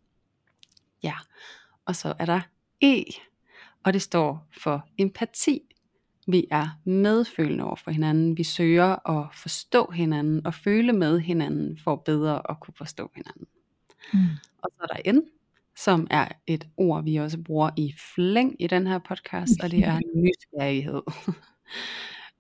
Ja, 1.05 1.15
og 1.87 1.97
så 1.97 2.15
er 2.19 2.27
der 2.27 2.41
E, 2.83 3.05
og 3.85 3.93
det 3.93 4.03
står 4.03 4.49
for 4.63 4.89
empati. 4.99 5.61
Vi 6.27 6.47
er 6.51 6.81
medfølende 6.85 7.65
over 7.65 7.77
for 7.77 7.91
hinanden. 7.91 8.39
Vi 8.39 8.43
søger 8.43 9.11
at 9.11 9.35
forstå 9.35 9.91
hinanden 9.91 10.47
og 10.47 10.55
føle 10.55 10.93
med 10.93 11.21
hinanden 11.21 11.79
for 11.85 11.97
bedre 11.97 12.51
at 12.51 12.61
kunne 12.61 12.75
forstå 12.79 13.11
hinanden. 13.15 13.47
Mm. 14.13 14.19
Og 14.63 14.71
så 14.71 14.87
er 14.91 15.03
der 15.03 15.13
N, 15.13 15.23
som 15.77 16.07
er 16.11 16.29
et 16.47 16.69
ord, 16.77 17.05
vi 17.05 17.17
også 17.17 17.39
bruger 17.43 17.71
i 17.77 17.95
flæng 18.15 18.57
i 18.63 18.67
den 18.67 18.87
her 18.87 18.99
podcast, 18.99 19.53
og 19.63 19.71
det 19.71 19.85
er 19.85 20.01
nysgerrighed. 20.25 21.03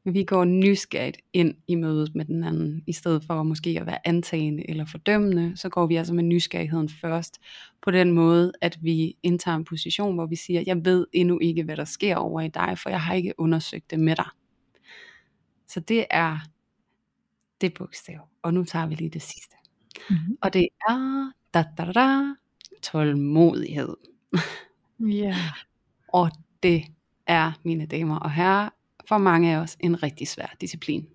Vi 0.04 0.24
går 0.24 0.44
nysgerrigt 0.44 1.16
ind 1.32 1.54
i 1.68 1.74
mødet 1.74 2.14
med 2.14 2.24
den 2.24 2.44
anden, 2.44 2.82
i 2.86 2.92
stedet 2.92 3.24
for 3.24 3.42
måske 3.42 3.76
at 3.80 3.86
være 3.86 4.08
antagende 4.08 4.70
eller 4.70 4.84
fordømmende, 4.84 5.56
så 5.56 5.68
går 5.68 5.86
vi 5.86 5.96
altså 5.96 6.14
med 6.14 6.24
nysgerrigheden 6.24 6.88
først, 6.88 7.40
på 7.82 7.90
den 7.90 8.12
måde, 8.12 8.52
at 8.60 8.78
vi 8.82 9.16
indtager 9.22 9.56
en 9.56 9.64
position, 9.64 10.14
hvor 10.14 10.26
vi 10.26 10.36
siger, 10.36 10.62
jeg 10.66 10.84
ved 10.84 11.06
endnu 11.12 11.38
ikke, 11.38 11.62
hvad 11.62 11.76
der 11.76 11.84
sker 11.84 12.16
over 12.16 12.40
i 12.40 12.48
dig, 12.48 12.78
for 12.78 12.90
jeg 12.90 13.00
har 13.00 13.14
ikke 13.14 13.34
undersøgt 13.38 13.90
det 13.90 14.00
med 14.00 14.16
dig. 14.16 14.28
Så 15.68 15.80
det 15.80 16.06
er 16.10 16.38
det 17.60 17.74
bogstav. 17.74 18.20
Og 18.42 18.54
nu 18.54 18.64
tager 18.64 18.86
vi 18.86 18.94
lige 18.94 19.10
det 19.10 19.22
sidste. 19.22 19.56
Mm-hmm. 20.10 20.36
Og 20.42 20.52
det 20.52 20.68
er 20.88 21.30
da, 21.54 21.64
da, 21.78 21.92
da, 21.92 22.34
tålmodighed. 22.82 23.96
Ja. 25.00 25.06
Yeah. 25.06 25.34
og 26.08 26.30
det 26.62 26.84
er, 27.26 27.52
mine 27.64 27.86
damer 27.86 28.18
og 28.18 28.30
herrer, 28.30 28.68
for 29.08 29.18
mange 29.18 29.54
af 29.54 29.58
os 29.58 29.76
en 29.80 30.02
rigtig 30.02 30.28
svær 30.28 30.54
disciplin. 30.60 31.06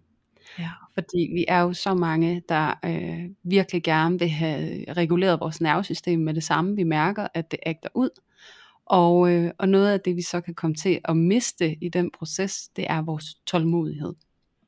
Ja. 0.59 0.69
Fordi 0.93 1.29
vi 1.33 1.45
er 1.47 1.59
jo 1.59 1.73
så 1.73 1.93
mange, 1.93 2.41
der 2.49 2.73
øh, 2.85 3.29
virkelig 3.43 3.83
gerne 3.83 4.19
vil 4.19 4.29
have 4.29 4.85
reguleret 4.93 5.39
vores 5.39 5.61
nervesystem 5.61 6.19
med 6.19 6.33
det 6.33 6.43
samme. 6.43 6.75
Vi 6.75 6.83
mærker, 6.83 7.27
at 7.33 7.51
det 7.51 7.59
ægter 7.65 7.89
ud. 7.95 8.09
Og, 8.85 9.31
øh, 9.31 9.51
og 9.57 9.69
noget 9.69 9.91
af 9.91 9.99
det, 9.99 10.15
vi 10.15 10.21
så 10.21 10.41
kan 10.41 10.55
komme 10.55 10.75
til 10.75 10.99
at 11.05 11.17
miste 11.17 11.75
i 11.83 11.89
den 11.89 12.11
proces, 12.11 12.69
det 12.75 12.85
er 12.89 13.01
vores 13.01 13.35
tålmodighed. 13.45 14.13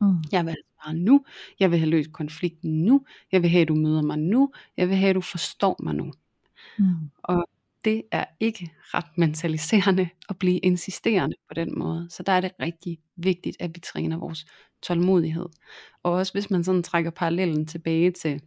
Mm. 0.01 0.15
Jeg 0.31 0.46
vil 0.46 0.55
have 0.79 0.98
nu. 0.98 1.25
Jeg 1.60 1.72
vil 1.72 1.79
have 1.79 1.89
løst 1.89 2.12
konflikten 2.12 2.84
nu. 2.84 3.05
Jeg 3.31 3.41
vil 3.41 3.50
have, 3.50 3.62
at 3.62 3.67
du 3.67 3.75
møder 3.75 4.01
mig 4.01 4.17
nu. 4.17 4.51
Jeg 4.77 4.89
vil 4.89 4.98
have, 4.98 5.10
at 5.10 5.15
du 5.15 5.22
forstår 5.22 5.75
mig 5.84 5.96
nu. 5.96 6.13
Mm. 6.79 6.86
Og 7.24 7.50
det 7.85 8.03
er 8.11 8.25
ikke 8.39 8.71
ret 8.81 9.17
mentaliserende 9.17 10.09
at 10.29 10.38
blive 10.39 10.57
insisterende 10.57 11.35
på 11.47 11.53
den 11.53 11.79
måde. 11.79 12.07
Så 12.09 12.23
der 12.23 12.31
er 12.31 12.41
det 12.41 12.51
rigtig 12.59 12.97
vigtigt, 13.15 13.57
at 13.59 13.71
vi 13.75 13.79
træner 13.79 14.17
vores 14.17 14.45
tålmodighed. 14.81 15.45
Og 16.03 16.11
også 16.11 16.33
hvis 16.33 16.50
man 16.50 16.63
sådan 16.63 16.83
trækker 16.83 17.11
parallellen 17.11 17.67
tilbage 17.67 18.11
til 18.11 18.41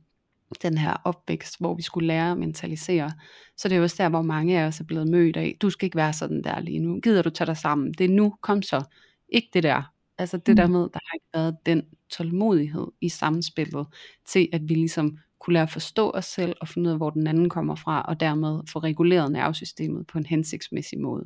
den 0.62 0.78
her 0.78 0.96
opvækst, 1.04 1.58
hvor 1.60 1.74
vi 1.74 1.82
skulle 1.82 2.06
lære 2.06 2.30
at 2.30 2.38
mentalisere, 2.38 3.12
så 3.56 3.68
det 3.68 3.76
er 3.76 3.82
også 3.82 4.02
der, 4.02 4.08
hvor 4.08 4.22
mange 4.22 4.60
af 4.60 4.66
os 4.66 4.80
er 4.80 4.84
blevet 4.84 5.08
mødt 5.08 5.36
af, 5.36 5.56
du 5.62 5.70
skal 5.70 5.86
ikke 5.86 5.96
være 5.96 6.12
sådan 6.12 6.42
der 6.42 6.60
lige 6.60 6.78
nu, 6.78 7.00
gider 7.00 7.22
du 7.22 7.30
tage 7.30 7.46
dig 7.46 7.56
sammen, 7.56 7.92
det 7.92 8.04
er 8.04 8.14
nu, 8.14 8.34
kom 8.40 8.62
så, 8.62 8.84
ikke 9.28 9.48
det 9.52 9.62
der, 9.62 9.92
altså 10.18 10.36
det 10.36 10.56
der 10.56 10.66
mm. 10.66 10.72
med, 10.72 10.80
der 10.80 11.00
har 11.06 11.14
ikke 11.14 11.26
været 11.34 11.56
den 11.66 11.82
tålmodighed 12.10 12.86
i 13.00 13.08
samspillet, 13.08 13.86
til 14.26 14.48
at 14.52 14.60
vi 14.68 14.74
ligesom 14.74 15.18
kunne 15.44 15.54
lære 15.54 15.62
at 15.62 15.70
forstå 15.70 16.10
os 16.10 16.24
selv 16.24 16.56
og 16.60 16.68
finde 16.68 16.88
ud 16.88 16.92
af, 16.92 16.98
hvor 16.98 17.10
den 17.10 17.26
anden 17.26 17.48
kommer 17.48 17.74
fra, 17.74 18.02
og 18.02 18.20
dermed 18.20 18.60
få 18.68 18.78
reguleret 18.78 19.32
nervesystemet 19.32 20.06
på 20.06 20.18
en 20.18 20.26
hensigtsmæssig 20.26 21.00
måde. 21.00 21.24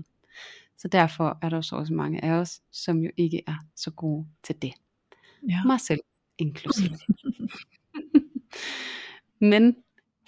Så 0.79 0.89
derfor 0.89 1.39
er 1.43 1.49
der 1.49 1.61
så 1.61 1.77
også 1.77 1.95
mange 1.95 2.25
af 2.25 2.31
os, 2.31 2.61
som 2.73 2.99
jo 2.99 3.11
ikke 3.17 3.43
er 3.47 3.55
så 3.77 3.91
gode 3.91 4.27
til 4.43 4.63
det. 4.63 4.73
Ja. 5.49 5.63
Mig 5.67 5.81
selv 5.81 6.01
inklusive. 6.39 6.99
Men 9.53 9.77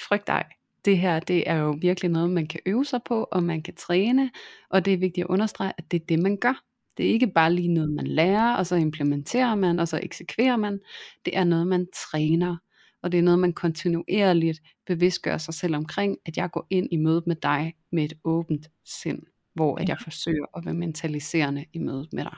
frygt 0.00 0.26
dig, 0.26 0.44
det 0.84 0.98
her 0.98 1.20
det 1.20 1.50
er 1.50 1.56
jo 1.56 1.70
virkelig 1.80 2.10
noget, 2.10 2.30
man 2.30 2.46
kan 2.46 2.60
øve 2.66 2.84
sig 2.84 3.02
på, 3.02 3.28
og 3.30 3.42
man 3.42 3.62
kan 3.62 3.74
træne, 3.74 4.30
og 4.68 4.84
det 4.84 4.92
er 4.92 4.98
vigtigt 4.98 5.24
at 5.24 5.30
understrege, 5.30 5.72
at 5.78 5.90
det 5.90 6.00
er 6.00 6.06
det, 6.08 6.18
man 6.18 6.36
gør. 6.36 6.64
Det 6.96 7.06
er 7.06 7.10
ikke 7.10 7.26
bare 7.26 7.52
lige 7.52 7.74
noget, 7.74 7.90
man 7.90 8.06
lærer, 8.06 8.54
og 8.54 8.66
så 8.66 8.76
implementerer 8.76 9.54
man, 9.54 9.78
og 9.78 9.88
så 9.88 10.00
eksekverer 10.02 10.56
man. 10.56 10.80
Det 11.24 11.36
er 11.36 11.44
noget, 11.44 11.66
man 11.66 11.86
træner 12.10 12.56
og 13.02 13.12
det 13.12 13.18
er 13.18 13.22
noget, 13.22 13.38
man 13.38 13.52
kontinuerligt 13.52 14.62
bevidstgør 14.86 15.38
sig 15.38 15.54
selv 15.54 15.76
omkring, 15.76 16.18
at 16.26 16.36
jeg 16.36 16.50
går 16.50 16.66
ind 16.70 16.88
i 16.90 16.96
mødet 16.96 17.26
med 17.26 17.36
dig 17.36 17.74
med 17.92 18.04
et 18.04 18.12
åbent 18.24 18.70
sind, 18.84 19.22
hvor 19.54 19.76
at 19.76 19.88
jeg 19.88 19.96
forsøger 20.04 20.46
at 20.56 20.64
være 20.64 20.74
mentaliserende 20.74 21.64
i 21.72 21.78
mødet 21.78 22.12
med 22.12 22.24
dig. 22.24 22.36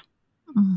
Mm. 0.57 0.77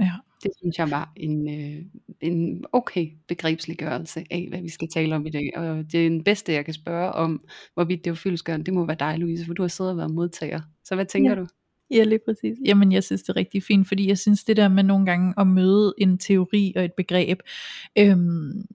Ja. 0.00 0.12
Det 0.42 0.52
synes 0.56 0.78
jeg 0.78 0.90
var 0.90 1.12
en, 1.16 1.48
øh, 1.48 1.84
en 2.20 2.64
okay 2.72 3.12
begrebsliggørelse 3.28 4.24
af, 4.30 4.46
hvad 4.48 4.62
vi 4.62 4.68
skal 4.68 4.88
tale 4.88 5.16
om 5.16 5.26
i 5.26 5.30
dag. 5.30 5.52
Og 5.56 5.92
det 5.92 6.06
er 6.06 6.10
den 6.10 6.24
bedste, 6.24 6.52
jeg 6.52 6.64
kan 6.64 6.74
spørge 6.74 7.12
om, 7.12 7.44
hvorvidt 7.74 8.04
det 8.04 8.10
er 8.10 8.14
fyldesgørende. 8.14 8.66
Det 8.66 8.74
må 8.74 8.86
være 8.86 8.96
dig, 9.00 9.18
Louise, 9.18 9.46
for 9.46 9.54
du 9.54 9.62
har 9.62 9.68
siddet 9.68 9.90
og 9.90 9.96
været 9.96 10.10
modtager. 10.10 10.60
Så 10.84 10.94
hvad 10.94 11.06
tænker 11.06 11.30
ja. 11.30 11.36
du? 11.36 11.46
Ja, 11.94 12.04
lige 12.04 12.20
præcis. 12.24 12.58
Jamen, 12.64 12.92
jeg 12.92 13.04
synes, 13.04 13.22
det 13.22 13.28
er 13.28 13.36
rigtig 13.36 13.62
fint, 13.62 13.88
fordi 13.88 14.08
jeg 14.08 14.18
synes, 14.18 14.44
det 14.44 14.56
der 14.56 14.68
med 14.68 14.82
nogle 14.82 15.06
gange 15.06 15.34
at 15.38 15.46
møde 15.46 15.94
en 15.98 16.18
teori 16.18 16.72
og 16.76 16.84
et 16.84 16.92
begreb, 16.92 17.40
øhm, 17.98 18.66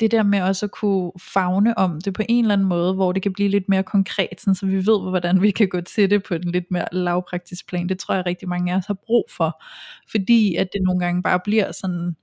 det 0.00 0.10
der 0.10 0.22
med 0.22 0.42
også 0.42 0.66
at 0.66 0.70
kunne 0.70 1.12
fagne 1.20 1.78
om 1.78 2.00
det 2.00 2.14
på 2.14 2.22
en 2.28 2.44
eller 2.44 2.52
anden 2.54 2.68
måde, 2.68 2.94
hvor 2.94 3.12
det 3.12 3.22
kan 3.22 3.32
blive 3.32 3.48
lidt 3.48 3.68
mere 3.68 3.82
konkret, 3.82 4.40
sådan, 4.40 4.54
så 4.54 4.66
vi 4.66 4.76
ved, 4.76 5.10
hvordan 5.10 5.42
vi 5.42 5.50
kan 5.50 5.68
gå 5.68 5.80
til 5.80 6.10
det 6.10 6.22
på 6.22 6.34
en 6.34 6.50
lidt 6.50 6.70
mere 6.70 6.86
lavpraktisk 6.92 7.68
plan. 7.68 7.88
Det 7.88 7.98
tror 7.98 8.14
jeg 8.14 8.26
rigtig 8.26 8.48
mange 8.48 8.72
af 8.72 8.76
os 8.76 8.86
har 8.86 8.98
brug 9.06 9.24
for, 9.36 9.62
fordi 10.10 10.54
at 10.54 10.68
det 10.72 10.82
nogle 10.82 11.00
gange 11.00 11.22
bare 11.22 11.40
bliver 11.44 11.72
sådan, 11.72 12.16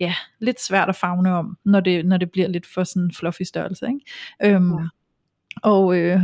ja, 0.00 0.14
lidt 0.40 0.60
svært 0.60 0.88
at 0.88 0.96
fagne 0.96 1.34
om, 1.34 1.56
når 1.64 1.80
det, 1.80 2.06
når 2.06 2.16
det 2.16 2.30
bliver 2.30 2.48
lidt 2.48 2.66
for 2.66 2.84
sådan 2.84 3.10
fluffy 3.18 3.42
størrelse. 3.42 3.86
Ikke? 3.86 4.54
Øhm, 4.54 4.72
ja. 4.72 4.86
Og, 5.62 5.98
øh, 5.98 6.20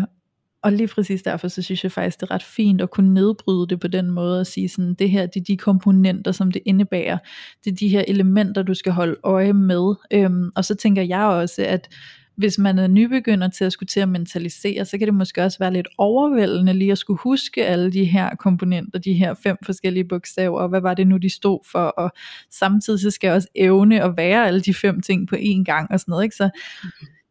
og 0.63 0.73
lige 0.73 0.89
præcis 0.89 1.23
derfor, 1.23 1.49
så 1.49 1.63
synes 1.63 1.85
jeg 1.85 1.93
faktisk, 1.93 2.21
det 2.21 2.31
er 2.31 2.35
ret 2.35 2.43
fint 2.43 2.81
at 2.81 2.91
kunne 2.91 3.15
nedbryde 3.15 3.67
det 3.69 3.81
på 3.81 3.89
den 3.89 4.11
måde, 4.11 4.41
og 4.41 4.47
sige 4.47 4.69
sådan, 4.69 4.95
det 4.95 5.11
her, 5.11 5.27
det 5.27 5.41
er 5.41 5.45
de 5.45 5.57
komponenter, 5.57 6.33
som 6.33 6.53
det 6.53 6.63
indebærer, 6.65 7.19
det 7.65 7.71
er 7.73 7.77
de 7.77 7.89
her 7.89 8.05
elementer, 8.09 8.63
du 8.63 8.75
skal 8.75 8.93
holde 8.93 9.17
øje 9.23 9.53
med, 9.53 9.95
øhm, 10.11 10.51
og 10.57 10.65
så 10.65 10.75
tænker 10.75 11.03
jeg 11.03 11.25
også, 11.25 11.65
at 11.69 11.89
hvis 12.37 12.59
man 12.59 12.79
er 12.79 12.87
nybegynder 12.87 13.49
til 13.49 13.65
at 13.65 13.73
skulle 13.73 13.87
til 13.87 14.01
at 14.01 14.09
mentalisere, 14.09 14.85
så 14.85 14.99
kan 14.99 15.07
det 15.07 15.15
måske 15.15 15.43
også 15.43 15.59
være 15.59 15.73
lidt 15.73 15.89
overvældende 15.99 16.73
lige 16.73 16.93
at 16.93 16.99
skulle 16.99 17.21
huske 17.21 17.67
alle 17.67 17.93
de 17.93 18.05
her 18.05 18.37
komponenter, 18.37 18.99
de 18.99 19.13
her 19.13 19.35
fem 19.35 19.57
forskellige 19.65 20.05
bogstaver, 20.05 20.61
og 20.61 20.69
hvad 20.69 20.81
var 20.81 20.95
det 20.95 21.07
nu, 21.07 21.17
de 21.17 21.31
stod 21.31 21.59
for, 21.73 21.85
og 21.85 22.11
samtidig 22.51 23.01
så 23.01 23.11
skal 23.11 23.29
jeg 23.29 23.35
også 23.35 23.49
evne 23.55 24.03
at 24.03 24.17
være 24.17 24.47
alle 24.47 24.61
de 24.61 24.75
fem 24.75 25.01
ting 25.01 25.29
på 25.29 25.37
én 25.37 25.65
gang, 25.65 25.91
og 25.91 26.01
sådan 26.01 26.13
noget, 26.13 26.25
ikke? 26.25 26.37
så 26.37 26.51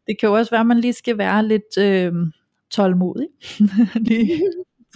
det 0.06 0.16
kan 0.20 0.28
jo 0.28 0.34
også 0.34 0.50
være, 0.50 0.60
at 0.60 0.66
man 0.66 0.80
lige 0.80 0.92
skal 0.92 1.18
være 1.18 1.46
lidt... 1.46 1.78
Øh, 1.78 2.12
tålmodig. 2.70 3.26
Lige 4.08 4.42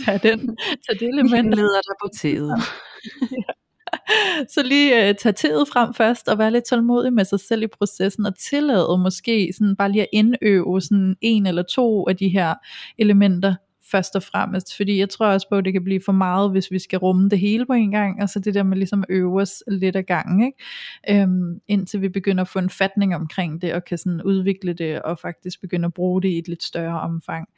tage, 0.05 0.19
den, 0.19 0.57
tage 0.87 0.99
det 0.99 1.09
element. 1.09 1.55
leder 1.55 1.81
dig 1.81 1.95
på 2.03 2.09
tedet. 2.21 2.63
Så 4.55 4.63
lige 4.63 5.11
uh, 5.11 5.17
tage 5.17 5.33
tedet 5.33 5.69
frem 5.69 5.95
først, 5.95 6.29
og 6.29 6.39
være 6.39 6.51
lidt 6.51 6.65
tålmodig 6.65 7.13
med 7.13 7.25
sig 7.25 7.41
selv 7.41 7.63
i 7.63 7.67
processen, 7.67 8.27
og 8.27 8.39
tillade 8.39 8.99
måske 8.99 9.53
sådan 9.59 9.77
bare 9.77 9.93
lige 9.93 10.03
at 10.03 10.09
indøve 10.13 10.81
sådan 10.81 11.17
en 11.21 11.47
eller 11.47 11.63
to 11.63 12.09
af 12.09 12.17
de 12.17 12.29
her 12.29 12.55
elementer, 12.99 13.55
først 13.93 14.17
og 14.17 14.23
fremmest, 14.23 14.77
fordi 14.77 14.99
jeg 14.99 15.09
tror 15.11 15.27
også 15.27 15.49
på, 15.49 15.57
at 15.57 15.65
det 15.65 15.73
kan 15.73 15.85
blive 15.85 16.01
for 16.05 16.13
meget, 16.13 16.51
hvis 16.51 16.71
vi 16.71 16.79
skal 16.79 16.99
rumme 16.99 17.29
det 17.29 17.39
hele 17.39 17.67
på 17.67 17.73
en 17.73 17.91
gang, 17.91 18.23
og 18.23 18.29
så 18.29 18.41
det 18.41 18.55
der 18.55 18.63
med 18.63 18.77
ligesom 18.77 19.01
at 19.01 19.07
øve 19.09 19.41
os 19.41 19.65
lidt 19.69 19.97
ad 19.97 20.03
gangen, 20.03 20.47
ikke? 20.47 21.23
Øhm, 21.23 21.61
indtil 21.69 22.01
vi 22.01 22.09
begynder 22.09 22.43
at 22.43 22.49
få 22.49 22.59
en 22.59 22.71
fatning 22.71 23.15
omkring 23.15 23.63
det, 23.63 23.75
og 23.75 23.85
kan 23.85 23.99
sådan 23.99 24.23
udvikle 24.23 24.73
det, 24.73 25.03
og 25.03 25.19
faktisk 25.19 25.61
begynde 25.61 25.87
at 25.87 25.95
bruge 25.95 26.23
det 26.23 26.29
i 26.29 26.39
et 26.39 26.49
lidt 26.49 26.63
større 26.63 27.01
omfang. 27.01 27.49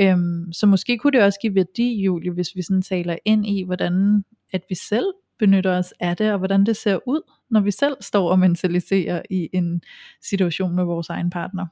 Øhm, 0.00 0.52
så 0.52 0.66
måske 0.66 0.98
kunne 0.98 1.12
det 1.12 1.22
også 1.22 1.38
give 1.42 1.54
værdi, 1.54 2.02
Julie, 2.02 2.32
hvis 2.32 2.56
vi 2.56 2.62
sådan 2.62 2.82
taler 2.82 3.16
ind 3.24 3.46
i, 3.46 3.62
hvordan 3.62 4.24
at 4.52 4.62
vi 4.68 4.74
selv 4.74 5.06
benytter 5.38 5.78
os 5.78 5.94
af 6.00 6.16
det, 6.16 6.32
og 6.32 6.38
hvordan 6.38 6.66
det 6.66 6.76
ser 6.76 6.98
ud, 7.08 7.20
når 7.50 7.60
vi 7.60 7.70
selv 7.70 7.96
står 8.00 8.30
og 8.30 8.38
mentaliserer 8.38 9.22
i 9.30 9.48
en 9.52 9.82
situation 10.22 10.76
med 10.76 10.84
vores 10.84 11.08
egen 11.08 11.30
partner. 11.30 11.66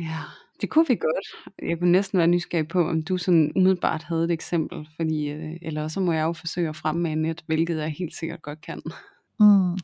Ja, 0.00 0.20
det 0.60 0.70
kunne 0.70 0.84
vi 0.88 0.94
godt. 0.94 1.52
Jeg 1.62 1.78
kunne 1.78 1.92
næsten 1.92 2.18
være 2.18 2.26
nysgerrig 2.26 2.68
på, 2.68 2.88
om 2.88 3.02
du 3.02 3.18
sådan 3.18 3.52
umiddelbart 3.56 4.02
havde 4.02 4.24
et 4.24 4.30
eksempel, 4.30 4.88
fordi, 4.96 5.28
øh, 5.28 5.56
eller 5.62 5.88
så 5.88 6.00
må 6.00 6.12
jeg 6.12 6.22
jo 6.22 6.32
forsøge 6.32 6.68
at 6.68 6.76
fremme 6.76 7.02
med 7.02 7.16
net, 7.16 7.42
hvilket 7.46 7.76
jeg 7.76 7.90
helt 7.90 8.14
sikkert 8.14 8.42
godt 8.42 8.60
kan. 8.60 8.82
Mm. 9.40 9.78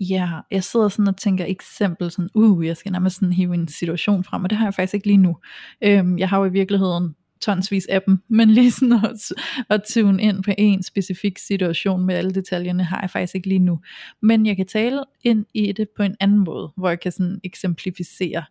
Ja, 0.00 0.28
jeg 0.50 0.64
sidder 0.64 0.88
sådan 0.88 1.08
og 1.08 1.16
tænker 1.16 1.44
eksempel 1.44 2.10
sådan, 2.10 2.28
uh, 2.34 2.66
jeg 2.66 2.76
skal 2.76 2.92
nærmest 2.92 3.16
sådan 3.16 3.32
hive 3.32 3.54
en 3.54 3.68
situation 3.68 4.24
frem, 4.24 4.44
og 4.44 4.50
det 4.50 4.58
har 4.58 4.66
jeg 4.66 4.74
faktisk 4.74 4.94
ikke 4.94 5.06
lige 5.06 5.16
nu. 5.16 5.36
Øhm, 5.82 6.18
jeg 6.18 6.28
har 6.28 6.38
jo 6.38 6.44
i 6.44 6.52
virkeligheden 6.52 7.14
tonsvis 7.40 7.86
af 7.86 8.02
dem, 8.02 8.18
men 8.28 8.50
lige 8.50 8.70
sådan 8.70 8.92
at, 8.92 9.32
at 9.70 9.82
tune 9.88 10.22
ind 10.22 10.42
på 10.42 10.50
en 10.58 10.82
specifik 10.82 11.38
situation 11.38 12.06
med 12.06 12.14
alle 12.14 12.30
detaljerne, 12.30 12.84
har 12.84 13.00
jeg 13.00 13.10
faktisk 13.10 13.34
ikke 13.34 13.48
lige 13.48 13.58
nu. 13.58 13.80
Men 14.22 14.46
jeg 14.46 14.56
kan 14.56 14.66
tale 14.66 15.04
ind 15.24 15.46
i 15.54 15.72
det 15.72 15.88
på 15.96 16.02
en 16.02 16.16
anden 16.20 16.38
måde, 16.38 16.72
hvor 16.76 16.88
jeg 16.88 17.00
kan 17.00 17.12
sådan 17.12 17.40
eksemplificere 17.44 18.44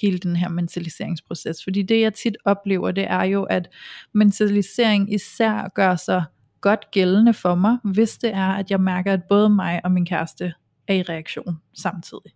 hele 0.00 0.18
den 0.18 0.36
her 0.36 0.48
mentaliseringsproces. 0.48 1.64
Fordi 1.64 1.82
det 1.82 2.00
jeg 2.00 2.14
tit 2.14 2.36
oplever, 2.44 2.90
det 2.90 3.04
er 3.10 3.22
jo, 3.22 3.42
at 3.42 3.68
mentalisering 4.14 5.14
især 5.14 5.68
gør 5.74 5.96
sig 5.96 6.24
godt 6.60 6.90
gældende 6.90 7.34
for 7.34 7.54
mig, 7.54 7.78
hvis 7.84 8.18
det 8.18 8.34
er, 8.34 8.48
at 8.48 8.70
jeg 8.70 8.80
mærker, 8.80 9.12
at 9.12 9.24
både 9.28 9.50
mig 9.50 9.80
og 9.84 9.92
min 9.92 10.06
kæreste 10.06 10.52
er 10.88 10.94
i 10.94 11.02
reaktion 11.02 11.56
samtidig. 11.74 12.32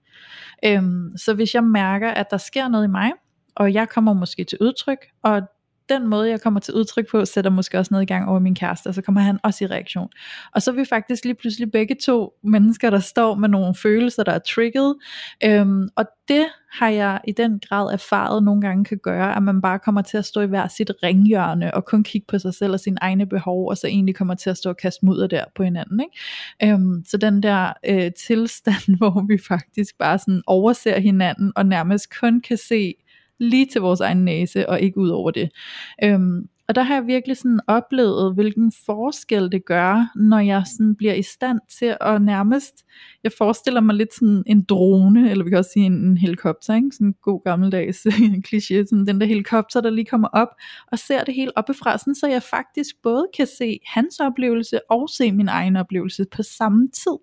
Øhm, 0.65 1.17
så 1.17 1.35
hvis 1.35 1.55
jeg 1.55 1.65
mærker, 1.65 2.11
at 2.11 2.27
der 2.31 2.37
sker 2.37 2.69
noget 2.69 2.85
i 2.85 2.91
mig, 2.91 3.13
og 3.55 3.75
jeg 3.75 3.89
kommer 3.89 4.13
måske 4.13 4.45
til 4.45 4.59
udtryk, 4.61 5.07
og 5.23 5.43
den 5.89 6.09
måde, 6.09 6.29
jeg 6.31 6.41
kommer 6.41 6.61
til 6.61 6.75
udtryk 6.75 7.11
på, 7.11 7.25
sætter 7.25 7.51
måske 7.51 7.79
også 7.79 7.95
noget 7.95 8.03
i 8.03 8.07
gang 8.07 8.29
over 8.29 8.39
min 8.39 8.55
kæreste, 8.55 8.87
og 8.87 8.95
så 8.95 9.03
kommer 9.03 9.21
han 9.21 9.39
også 9.43 9.65
i 9.65 9.67
reaktion. 9.67 10.09
Og 10.55 10.63
så 10.63 10.71
er 10.71 10.75
vi 10.75 10.85
faktisk 10.85 11.25
lige 11.25 11.35
pludselig 11.35 11.73
begge 11.73 11.97
to 12.05 12.33
mennesker, 12.45 12.91
der 12.91 12.99
står 12.99 13.35
med 13.35 13.49
nogle 13.49 13.75
følelser, 13.75 14.23
der 14.23 14.33
er 14.33 14.39
trigget. 14.39 14.97
Øhm, 15.45 15.89
og 15.97 16.05
det 16.29 16.47
har 16.73 16.89
jeg 16.89 17.21
i 17.29 17.33
den 17.33 17.61
grad 17.69 17.93
erfaret 17.93 18.43
nogle 18.43 18.61
gange 18.61 18.85
kan 18.85 18.99
gøre, 19.03 19.37
at 19.37 19.43
man 19.43 19.63
bare 19.63 19.79
kommer 19.79 20.03
til 20.03 20.17
at 20.17 20.25
stå 20.25 20.41
i 20.41 20.47
hver 20.47 20.69
sit 20.69 20.91
ringhjørne, 21.03 21.75
og 21.75 21.85
kun 21.85 22.03
kigge 22.03 22.27
på 22.29 22.39
sig 22.39 22.55
selv 22.55 22.73
og 22.73 22.81
sine 22.81 22.97
egne 23.01 23.27
behov, 23.27 23.69
og 23.69 23.77
så 23.77 23.87
egentlig 23.87 24.15
kommer 24.15 24.35
til 24.35 24.51
at 24.51 24.57
stå 24.57 24.71
og 24.71 24.77
kaste 24.77 25.07
mudder 25.07 25.27
der 25.27 25.45
på 25.55 25.63
hinanden. 25.63 26.01
Ikke? 26.01 26.73
Øhm, 26.73 27.05
så 27.05 27.17
den 27.17 27.43
der 27.43 27.73
øh, 27.89 28.13
tilstand, 28.27 28.97
hvor 28.99 29.27
vi 29.29 29.39
faktisk 29.49 29.99
bare 29.99 30.19
sådan 30.19 30.43
overser 30.47 31.01
hinanden, 31.01 31.53
og 31.57 31.67
nærmest 31.67 32.19
kun 32.21 32.41
kan 32.41 32.57
se 32.57 32.95
lige 33.43 33.67
til 33.67 33.81
vores 33.81 34.01
egen 34.01 34.25
næse, 34.25 34.69
og 34.69 34.81
ikke 34.81 34.99
ud 34.99 35.09
over 35.09 35.31
det. 35.31 35.51
Øhm, 36.05 36.49
og 36.69 36.75
der 36.75 36.83
har 36.83 36.95
jeg 36.95 37.07
virkelig 37.07 37.37
sådan 37.37 37.61
oplevet, 37.67 38.35
hvilken 38.35 38.73
forskel 38.87 39.53
det 39.53 39.65
gør, 39.65 40.19
når 40.19 40.39
jeg 40.39 40.63
sådan 40.67 40.95
bliver 40.95 41.15
i 41.15 41.23
stand 41.23 41.61
til 41.79 41.97
at 42.01 42.23
nærmest, 42.23 42.75
jeg 43.25 43.33
forestiller 43.39 43.81
mig 43.81 43.95
lidt 43.95 44.15
sådan 44.15 44.43
en 44.47 44.63
drone, 44.63 45.31
eller 45.31 45.45
vi 45.45 45.51
kan 45.51 45.59
også 45.59 45.71
sige 45.73 45.87
en, 45.87 45.93
en 45.93 46.19
helikopter, 46.19 46.75
ikke? 46.75 46.89
sådan 46.93 47.07
en 47.07 47.15
god 47.23 47.45
gammeldags 47.45 48.07
kliché, 48.49 48.87
sådan 48.89 49.07
den 49.07 49.21
der 49.21 49.27
helikopter, 49.27 49.81
der 49.81 49.91
lige 49.91 50.05
kommer 50.05 50.29
op 50.29 50.49
og 50.93 50.99
ser 50.99 51.25
det 51.25 51.35
hele 51.35 51.59
oppefra, 51.59 51.99
sådan, 51.99 52.15
så 52.15 52.27
jeg 52.27 52.43
faktisk 52.43 52.97
både 53.03 53.27
kan 53.37 53.47
se 53.47 53.79
hans 53.87 54.21
oplevelse 54.21 54.81
og 54.91 55.09
se 55.09 55.33
min 55.33 55.49
egen 55.49 55.77
oplevelse 55.77 56.27
på 56.33 56.43
samme 56.43 56.89
tid. 56.89 57.19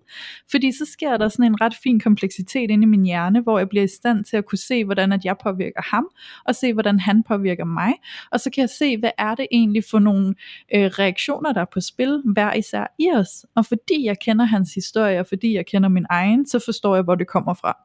Fordi 0.50 0.72
så 0.72 0.84
sker 0.92 1.16
der 1.16 1.28
sådan 1.28 1.44
en 1.44 1.60
ret 1.60 1.74
fin 1.82 2.00
kompleksitet 2.00 2.70
inde 2.70 2.82
i 2.82 2.86
min 2.86 3.04
hjerne, 3.04 3.40
hvor 3.40 3.58
jeg 3.58 3.68
bliver 3.68 3.84
i 3.84 3.88
stand 3.88 4.24
til 4.24 4.36
at 4.36 4.46
kunne 4.46 4.58
se, 4.58 4.84
hvordan 4.84 5.12
at 5.12 5.24
jeg 5.24 5.36
påvirker 5.42 5.82
ham, 5.90 6.08
og 6.44 6.54
se, 6.54 6.72
hvordan 6.72 7.00
han 7.00 7.22
påvirker 7.22 7.64
mig, 7.64 7.92
og 8.32 8.40
så 8.40 8.50
kan 8.50 8.60
jeg 8.60 8.70
se, 8.70 8.98
hvad 8.98 9.10
er 9.18 9.34
det 9.34 9.46
egentlig 9.52 9.84
for 9.90 9.98
nogle 9.98 10.34
øh, 10.74 10.84
reaktioner, 10.84 11.52
der 11.52 11.60
er 11.60 11.70
på 11.72 11.80
spil, 11.80 12.22
hver 12.24 12.54
især 12.54 12.94
i 12.98 13.10
os. 13.14 13.46
Og 13.54 13.66
fordi 13.66 14.04
jeg 14.04 14.18
kender 14.18 14.44
hans 14.44 14.74
historie, 14.74 15.20
og 15.20 15.26
fordi 15.26 15.54
jeg 15.54 15.66
kender 15.66 15.89
min 15.90 16.06
egen, 16.10 16.46
så 16.46 16.58
forstår 16.64 16.94
jeg, 16.94 17.04
hvor 17.04 17.14
det 17.14 17.26
kommer 17.26 17.54
fra. 17.54 17.76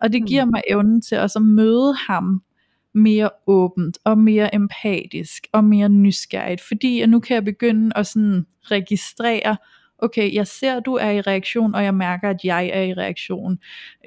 Og 0.00 0.12
det 0.12 0.26
giver 0.26 0.44
mm. 0.44 0.50
mig 0.50 0.62
evnen 0.70 1.02
til 1.02 1.18
også 1.18 1.38
at 1.38 1.44
møde 1.44 1.94
ham 2.06 2.42
mere 2.94 3.30
åbent 3.46 3.98
og 4.04 4.18
mere 4.18 4.54
empatisk 4.54 5.46
og 5.52 5.64
mere 5.64 5.88
nysgerrigt, 5.88 6.60
fordi 6.60 6.98
jeg 6.98 7.06
nu 7.06 7.20
kan 7.20 7.34
jeg 7.34 7.44
begynde 7.44 7.96
at 7.96 8.06
sådan 8.06 8.46
registrere, 8.62 9.56
okay, 9.98 10.34
jeg 10.34 10.46
ser, 10.46 10.76
at 10.76 10.82
du 10.86 10.94
er 10.94 11.10
i 11.10 11.20
reaktion, 11.20 11.74
og 11.74 11.84
jeg 11.84 11.94
mærker, 11.94 12.30
at 12.30 12.44
jeg 12.44 12.70
er 12.72 12.82
i 12.82 12.94
reaktion. 12.94 13.58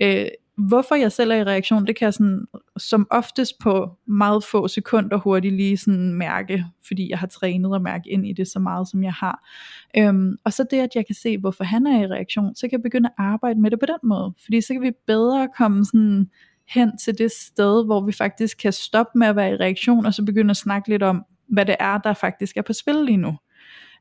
Øh, 0.02 0.26
hvorfor 0.58 0.96
jeg 0.96 1.12
selv 1.12 1.32
er 1.32 1.36
i 1.36 1.44
reaktion, 1.44 1.88
det 1.88 1.96
kan 1.96 2.06
jeg 2.06 2.14
sådan, 2.14 2.46
som 2.78 3.08
oftest 3.12 3.60
på 3.60 3.90
meget 4.08 4.44
få 4.44 4.68
sekunder 4.68 5.18
hurtigt 5.18 5.56
lige 5.56 5.78
sådan 5.78 6.14
mærke, 6.14 6.66
fordi 6.88 7.10
jeg 7.10 7.20
har 7.20 7.28
trænet 7.28 7.74
og 7.74 7.82
mærke 7.82 8.10
ind 8.10 8.28
i 8.28 8.34
det 8.34 8.48
så 8.48 8.60
meget, 8.60 8.88
som 8.88 9.04
jeg 9.04 9.14
har. 9.14 9.50
Øhm, 9.98 10.38
og 10.46 10.54
så 10.54 10.66
det, 10.72 10.80
at 10.80 10.90
jeg 10.96 11.06
kan 11.06 11.16
se, 11.16 11.38
hvorfor 11.38 11.64
han 11.64 11.88
er 11.88 12.02
i 12.02 12.08
reaktion, 12.08 12.56
så 12.56 12.62
kan 12.62 12.72
jeg 12.72 12.84
begynde 12.84 13.10
at 13.10 13.14
arbejde 13.18 13.62
med 13.62 13.72
det 13.72 13.80
på 13.80 13.86
den 13.86 14.10
måde, 14.10 14.34
fordi 14.44 14.62
så 14.62 14.74
kan 14.74 14.82
vi 14.82 14.92
bedre 15.08 15.50
komme 15.58 15.86
sådan 15.86 16.30
hen 16.68 16.98
til 16.98 17.18
det 17.18 17.32
sted, 17.32 17.86
hvor 17.86 18.06
vi 18.06 18.12
faktisk 18.12 18.58
kan 18.58 18.74
stoppe 18.74 19.20
med 19.20 19.28
at 19.28 19.36
være 19.36 19.52
i 19.52 19.56
reaktion, 19.56 20.06
og 20.06 20.14
så 20.14 20.26
begynde 20.26 20.50
at 20.50 20.58
snakke 20.58 20.90
lidt 20.90 21.04
om, 21.04 21.24
hvad 21.48 21.66
det 21.66 21.76
er, 21.80 21.98
der 21.98 22.14
faktisk 22.14 22.58
er 22.58 22.62
på 22.62 22.74
spil 22.74 22.96
lige 22.96 23.18
nu. 23.18 23.38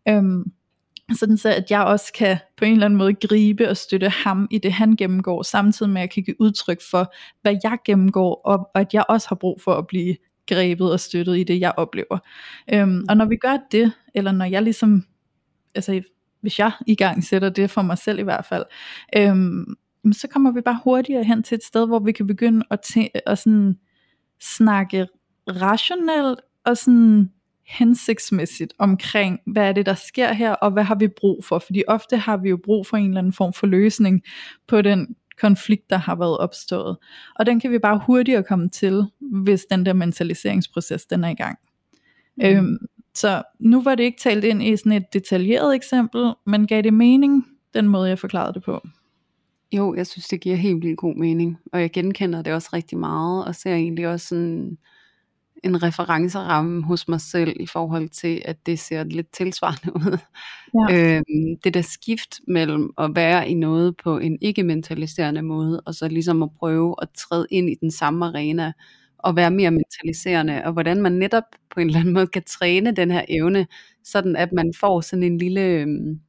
Øhm, 0.09 0.53
sådan 1.14 1.37
så 1.37 1.49
at 1.49 1.71
jeg 1.71 1.83
også 1.83 2.12
kan 2.12 2.38
på 2.57 2.64
en 2.64 2.73
eller 2.73 2.85
anden 2.85 2.99
måde 2.99 3.14
gribe 3.14 3.69
og 3.69 3.76
støtte 3.76 4.09
ham 4.09 4.49
i 4.50 4.59
det 4.59 4.73
han 4.73 4.97
gennemgår, 4.97 5.42
samtidig 5.42 5.92
med 5.92 6.00
at 6.00 6.02
jeg 6.02 6.11
kan 6.11 6.23
give 6.23 6.40
udtryk 6.40 6.83
for, 6.90 7.14
hvad 7.42 7.57
jeg 7.64 7.78
gennemgår, 7.85 8.40
og, 8.45 8.71
at 8.75 8.95
jeg 8.95 9.04
også 9.09 9.28
har 9.28 9.37
brug 9.37 9.61
for 9.61 9.75
at 9.75 9.87
blive 9.87 10.16
grebet 10.49 10.92
og 10.92 11.00
støttet 11.00 11.38
i 11.38 11.45
det, 11.45 11.61
jeg 11.61 11.73
oplever. 11.76 12.19
Øhm, 12.73 13.04
og 13.09 13.16
når 13.16 13.25
vi 13.25 13.37
gør 13.37 13.57
det, 13.73 13.92
eller 14.14 14.33
når 14.33 14.45
jeg 14.45 14.62
ligesom, 14.62 15.04
altså 15.75 16.02
hvis 16.40 16.59
jeg 16.59 16.73
i 16.87 16.95
gang 16.95 17.25
sætter 17.25 17.49
det 17.49 17.71
for 17.71 17.83
mig 17.83 17.99
selv 17.99 18.19
i 18.19 18.23
hvert 18.23 18.45
fald, 18.45 18.64
øhm, 19.16 19.76
så 20.12 20.28
kommer 20.28 20.50
vi 20.50 20.61
bare 20.61 20.81
hurtigere 20.85 21.25
hen 21.25 21.42
til 21.42 21.54
et 21.54 21.64
sted, 21.64 21.87
hvor 21.87 21.99
vi 21.99 22.12
kan 22.12 22.26
begynde 22.26 22.64
at, 22.71 22.81
tæ- 22.87 23.21
at 23.26 23.38
sådan 23.38 23.78
snakke 24.40 25.07
rationelt 25.49 26.40
og 26.64 26.76
sådan 26.76 27.31
hensigtsmæssigt 27.73 28.73
omkring, 28.79 29.41
hvad 29.47 29.69
er 29.69 29.73
det, 29.73 29.87
der 29.87 29.95
sker 29.95 30.33
her, 30.33 30.52
og 30.52 30.71
hvad 30.71 30.83
har 30.83 30.95
vi 30.95 31.09
brug 31.09 31.45
for? 31.45 31.59
Fordi 31.59 31.83
ofte 31.88 32.17
har 32.17 32.37
vi 32.37 32.49
jo 32.49 32.59
brug 32.64 32.87
for 32.87 32.97
en 32.97 33.07
eller 33.07 33.19
anden 33.19 33.33
form 33.33 33.52
for 33.52 33.67
løsning 33.67 34.23
på 34.69 34.83
den 34.83 35.17
konflikt, 35.41 35.91
der 35.91 35.97
har 35.97 36.14
været 36.17 36.38
opstået. 36.38 36.97
Og 37.37 37.47
den 37.47 37.61
kan 37.61 37.71
vi 37.71 37.79
bare 37.79 38.00
hurtigere 38.07 38.43
komme 38.43 38.69
til, 38.69 39.05
hvis 39.21 39.64
den 39.71 39.87
der 39.87 39.93
mentaliseringsproces, 39.93 41.07
den 41.07 41.25
er 41.25 41.29
i 41.29 41.35
gang. 41.35 41.59
Mm. 42.37 42.45
Øhm, 42.45 42.79
Så 43.14 43.43
nu 43.61 43.83
var 43.83 43.95
det 43.95 44.05
ikke 44.05 44.21
talt 44.21 44.45
ind 44.45 44.62
i 44.62 44.76
sådan 44.76 44.93
et 44.93 45.12
detaljeret 45.12 45.75
eksempel, 45.75 46.33
men 46.47 46.67
gav 46.67 46.83
det 46.83 46.95
mening, 46.95 47.47
den 47.75 47.88
måde 47.88 48.09
jeg 48.09 48.19
forklarede 48.19 48.55
det 48.55 48.62
på? 48.62 48.81
Jo, 49.73 49.95
jeg 49.95 50.07
synes, 50.07 50.29
det 50.29 50.41
giver 50.41 50.57
helt 50.57 50.83
vildt 50.85 50.99
god 50.99 51.14
mening, 51.14 51.59
og 51.73 51.81
jeg 51.81 51.91
genkender 51.91 52.43
det 52.43 52.52
også 52.52 52.69
rigtig 52.73 52.99
meget, 52.99 53.45
og 53.45 53.55
ser 53.55 53.75
egentlig 53.75 54.09
også 54.09 54.26
sådan 54.26 54.79
en 55.62 55.83
referenceramme 55.83 56.85
hos 56.85 57.09
mig 57.09 57.21
selv 57.21 57.57
i 57.61 57.66
forhold 57.66 58.09
til, 58.09 58.42
at 58.45 58.66
det 58.66 58.78
ser 58.78 59.04
lidt 59.04 59.33
tilsvarende 59.33 59.97
ud. 60.07 60.19
Ja. 60.90 61.16
Øhm, 61.16 61.57
det 61.64 61.75
der 61.75 61.83
skift 61.83 62.40
mellem 62.49 62.90
at 62.99 63.11
være 63.14 63.49
i 63.49 63.54
noget 63.54 63.97
på 64.04 64.19
en 64.19 64.38
ikke-mentaliserende 64.40 65.42
måde, 65.42 65.81
og 65.81 65.95
så 65.95 66.09
ligesom 66.09 66.42
at 66.42 66.50
prøve 66.59 66.95
at 67.02 67.09
træde 67.16 67.47
ind 67.50 67.71
i 67.71 67.75
den 67.81 67.90
samme 67.90 68.26
arena, 68.26 68.73
og 69.19 69.37
være 69.37 69.50
mere 69.50 69.71
mentaliserende, 69.71 70.62
og 70.64 70.73
hvordan 70.73 71.02
man 71.02 71.12
netop 71.12 71.45
på 71.75 71.81
en 71.81 71.87
eller 71.87 72.00
anden 72.00 72.14
måde 72.14 72.26
kan 72.26 72.42
træne 72.47 72.92
den 72.92 73.11
her 73.11 73.25
evne, 73.28 73.66
sådan 74.04 74.37
at 74.37 74.52
man 74.52 74.73
får 74.81 75.00
sådan 75.00 75.23
en 75.23 75.38
lille, 75.38 75.61
øhm, 75.61 76.21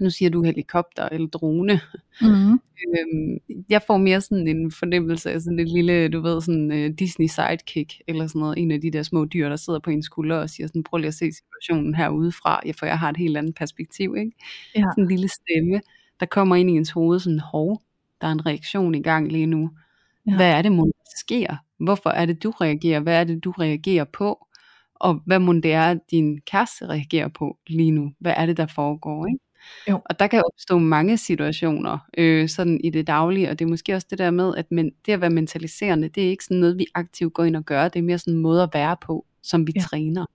nu 0.00 0.10
siger 0.10 0.30
du 0.30 0.42
helikopter 0.42 1.08
eller 1.12 1.28
drone, 1.28 1.80
mm. 2.20 2.52
øhm, 2.52 3.38
jeg 3.68 3.82
får 3.86 3.96
mere 3.96 4.20
sådan 4.20 4.48
en 4.48 4.70
fornemmelse 4.70 5.32
af 5.32 5.40
sådan 5.40 5.58
et 5.58 5.68
lille, 5.68 6.08
du 6.08 6.20
ved, 6.20 6.40
sådan 6.40 6.70
uh, 6.70 6.98
Disney 6.98 7.26
sidekick, 7.26 7.92
eller 8.08 8.26
sådan 8.26 8.40
noget, 8.40 8.58
en 8.58 8.70
af 8.70 8.80
de 8.80 8.90
der 8.90 9.02
små 9.02 9.24
dyr, 9.24 9.48
der 9.48 9.56
sidder 9.56 9.78
på 9.78 9.90
en 9.90 10.02
skulder 10.02 10.36
og 10.36 10.50
siger 10.50 10.66
sådan, 10.66 10.82
prøv 10.82 10.98
lige 10.98 11.08
at 11.08 11.14
se 11.14 11.32
situationen 11.32 11.94
herudefra, 11.94 12.60
ja, 12.66 12.72
for 12.78 12.86
jeg 12.86 12.98
har 12.98 13.08
et 13.10 13.16
helt 13.16 13.36
andet 13.36 13.54
perspektiv, 13.54 14.16
ikke? 14.16 14.32
Ja. 14.76 14.80
Sådan 14.80 15.04
en 15.04 15.08
lille 15.08 15.28
stemme, 15.28 15.80
der 16.20 16.26
kommer 16.26 16.56
ind 16.56 16.70
i 16.70 16.72
ens 16.72 16.90
hoved, 16.90 17.18
sådan, 17.18 17.40
hov, 17.40 17.82
der 18.20 18.26
er 18.26 18.32
en 18.32 18.46
reaktion 18.46 18.94
i 18.94 19.02
gang 19.02 19.32
lige 19.32 19.46
nu. 19.46 19.70
Ja. 20.26 20.36
Hvad 20.36 20.50
er 20.50 20.62
det, 20.62 20.72
der 20.72 20.90
sker? 21.16 21.56
Hvorfor 21.78 22.10
er 22.10 22.26
det, 22.26 22.42
du 22.42 22.50
reagerer? 22.50 23.00
Hvad 23.00 23.20
er 23.20 23.24
det, 23.24 23.44
du 23.44 23.50
reagerer 23.50 24.04
på? 24.04 24.46
Og 24.94 25.22
hvad 25.26 25.38
må 25.38 25.52
det 25.52 25.72
er, 25.72 25.98
din 26.10 26.40
kæreste 26.40 26.86
reagerer 26.86 27.28
på 27.28 27.56
lige 27.66 27.90
nu? 27.90 28.12
Hvad 28.18 28.34
er 28.36 28.46
det, 28.46 28.56
der 28.56 28.66
foregår? 28.66 29.26
Ikke? 29.26 29.38
Jo. 29.90 30.00
Og 30.04 30.18
der 30.18 30.26
kan 30.26 30.42
opstå 30.52 30.78
mange 30.78 31.18
situationer 31.18 31.98
øh, 32.18 32.48
sådan 32.48 32.80
i 32.84 32.90
det 32.90 33.06
daglige, 33.06 33.50
og 33.50 33.58
det 33.58 33.64
er 33.64 33.68
måske 33.68 33.94
også 33.94 34.06
det 34.10 34.18
der 34.18 34.30
med, 34.30 34.54
at 34.56 34.70
men, 34.70 34.90
det 35.06 35.12
at 35.12 35.20
være 35.20 35.30
mentaliserende, 35.30 36.08
det 36.08 36.24
er 36.24 36.28
ikke 36.28 36.44
sådan 36.44 36.56
noget, 36.56 36.78
vi 36.78 36.86
aktivt 36.94 37.34
går 37.34 37.44
ind 37.44 37.56
og 37.56 37.64
gør, 37.64 37.88
det 37.88 37.98
er 37.98 38.02
mere 38.02 38.18
sådan 38.18 38.34
en 38.34 38.40
måde 38.40 38.62
at 38.62 38.70
være 38.74 38.96
på, 39.02 39.26
som 39.42 39.66
vi 39.66 39.72
ja. 39.76 39.80
træner. 39.80 40.26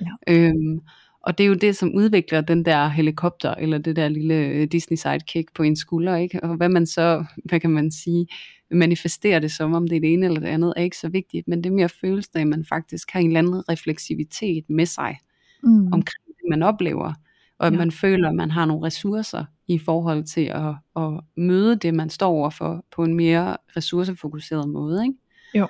Ja. 0.00 0.34
Øhm, 0.34 0.80
og 1.22 1.38
det 1.38 1.44
er 1.44 1.48
jo 1.48 1.54
det, 1.54 1.76
som 1.76 1.94
udvikler 1.94 2.40
den 2.40 2.64
der 2.64 2.88
helikopter, 2.88 3.54
eller 3.54 3.78
det 3.78 3.96
der 3.96 4.08
lille 4.08 4.34
øh, 4.34 4.68
Disney 4.72 4.96
sidekick 4.96 5.54
på 5.54 5.62
en 5.62 5.76
skulder, 5.76 6.16
ikke? 6.16 6.42
Og 6.42 6.56
hvad 6.56 6.68
man 6.68 6.86
så, 6.86 7.24
hvad 7.44 7.60
kan 7.60 7.70
man 7.70 7.90
sige, 7.90 8.26
manifesterer 8.70 9.38
det 9.38 9.52
som, 9.52 9.74
om 9.74 9.88
det 9.88 9.96
er 9.96 10.00
det 10.00 10.12
ene 10.12 10.26
eller 10.26 10.40
det 10.40 10.48
andet, 10.48 10.72
er 10.76 10.82
ikke 10.82 10.98
så 10.98 11.08
vigtigt, 11.08 11.48
men 11.48 11.64
det 11.64 11.70
er 11.70 11.74
mere 11.74 11.88
følelsen 11.88 12.38
af, 12.38 12.40
at 12.40 12.46
man 12.46 12.64
faktisk 12.64 13.10
har 13.10 13.20
en 13.20 13.26
eller 13.26 13.38
anden 13.38 13.68
refleksivitet 13.68 14.64
med 14.70 14.86
sig, 14.86 15.18
mm. 15.62 15.86
omkring 15.86 16.26
det, 16.26 16.48
man 16.50 16.62
oplever 16.62 17.12
og 17.60 17.66
at 17.66 17.72
ja. 17.72 17.78
man 17.78 17.90
føler, 17.90 18.28
at 18.28 18.34
man 18.34 18.50
har 18.50 18.64
nogle 18.64 18.86
ressourcer 18.86 19.44
i 19.68 19.78
forhold 19.78 20.24
til 20.24 20.44
at, 20.44 20.74
at 20.96 21.20
møde 21.36 21.76
det, 21.76 21.94
man 21.94 22.10
står 22.10 22.30
overfor 22.30 22.84
på 22.90 23.04
en 23.04 23.14
mere 23.14 23.56
ressourcefokuseret 23.76 24.68
måde. 24.68 25.04
Ikke? 25.04 25.18
Jo. 25.54 25.68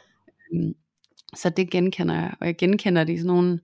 Øhm, 0.52 0.74
så 1.34 1.50
det 1.50 1.70
genkender 1.70 2.14
jeg, 2.14 2.34
og 2.40 2.46
jeg 2.46 2.56
genkender 2.56 3.04
det 3.04 3.12
i 3.12 3.16
sådan 3.16 3.26
nogle, 3.26 3.60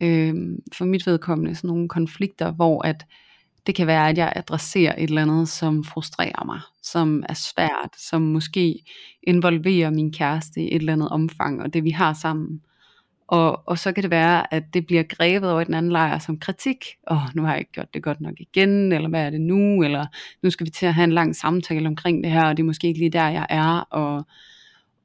øh, 0.00 0.34
for 0.72 0.84
mit 0.84 1.06
vedkommende, 1.06 1.54
sådan 1.54 1.68
nogle 1.68 1.88
konflikter, 1.88 2.52
hvor 2.52 2.82
at 2.86 3.06
det 3.66 3.74
kan 3.74 3.86
være, 3.86 4.08
at 4.08 4.18
jeg 4.18 4.32
adresserer 4.36 4.94
et 4.98 5.08
eller 5.08 5.22
andet, 5.22 5.48
som 5.48 5.84
frustrerer 5.84 6.44
mig, 6.44 6.60
som 6.82 7.24
er 7.28 7.34
svært, 7.34 7.90
som 8.10 8.22
måske 8.22 8.84
involverer 9.22 9.90
min 9.90 10.12
kæreste 10.12 10.60
i 10.60 10.66
et 10.66 10.80
eller 10.80 10.92
andet 10.92 11.08
omfang, 11.08 11.62
og 11.62 11.74
det 11.74 11.84
vi 11.84 11.90
har 11.90 12.12
sammen. 12.12 12.60
Og, 13.28 13.68
og 13.68 13.78
så 13.78 13.92
kan 13.92 14.02
det 14.02 14.10
være, 14.10 14.54
at 14.54 14.74
det 14.74 14.86
bliver 14.86 15.02
grebet 15.02 15.50
over 15.50 15.60
i 15.60 15.64
den 15.64 15.74
anden 15.74 15.92
lejr 15.92 16.18
som 16.18 16.38
kritik. 16.38 16.84
Åh, 17.10 17.16
oh, 17.16 17.22
nu 17.34 17.42
har 17.42 17.50
jeg 17.50 17.58
ikke 17.58 17.72
gjort 17.72 17.94
det 17.94 18.02
godt 18.02 18.20
nok 18.20 18.34
igen, 18.38 18.92
eller 18.92 19.08
hvad 19.08 19.26
er 19.26 19.30
det 19.30 19.40
nu? 19.40 19.82
Eller 19.82 20.06
nu 20.42 20.50
skal 20.50 20.66
vi 20.66 20.70
til 20.70 20.86
at 20.86 20.94
have 20.94 21.04
en 21.04 21.12
lang 21.12 21.36
samtale 21.36 21.88
omkring 21.88 22.24
det 22.24 22.32
her, 22.32 22.44
og 22.44 22.56
det 22.56 22.62
er 22.62 22.66
måske 22.66 22.86
ikke 22.86 23.00
lige 23.00 23.10
der, 23.10 23.28
jeg 23.28 23.46
er. 23.50 23.80
Og, 23.90 24.26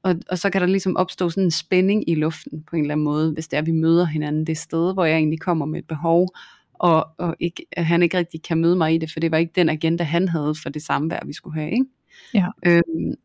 og, 0.04 0.16
og 0.30 0.38
så 0.38 0.50
kan 0.50 0.62
der 0.62 0.68
ligesom 0.68 0.98
opstå 0.98 1.30
sådan 1.30 1.44
en 1.44 1.52
spænding 1.52 2.10
i 2.10 2.16
luften 2.16 2.64
på 2.64 2.76
en 2.76 2.82
eller 2.82 2.94
anden 2.94 3.04
måde, 3.04 3.32
hvis 3.32 3.48
det 3.48 3.58
er, 3.58 3.62
at 3.62 3.68
vi 3.68 3.72
møder 3.72 4.06
hinanden 4.06 4.48
det 4.48 4.58
sted, 4.58 4.94
hvor 4.94 5.06
jeg 5.06 5.18
egentlig 5.18 5.40
kommer 5.40 5.66
med 5.66 5.80
et 5.80 5.88
behov, 5.88 6.28
og, 6.74 7.08
og 7.18 7.36
ikke, 7.40 7.66
han 7.78 8.04
ikke 8.04 8.18
rigtig 8.18 8.42
kan 8.42 8.58
møde 8.58 8.76
mig 8.76 8.94
i 8.94 8.98
det, 8.98 9.12
for 9.12 9.20
det 9.20 9.32
var 9.32 9.38
ikke 9.38 9.54
den 9.56 9.70
agenda, 9.70 10.04
han 10.04 10.28
havde 10.28 10.56
for 10.64 10.70
det 10.70 10.82
samvær, 10.82 11.20
vi 11.26 11.34
skulle 11.34 11.60
have. 11.62 11.72
Ikke? 11.72 11.86
Ja. 12.34 12.48
Øhm, 12.66 13.16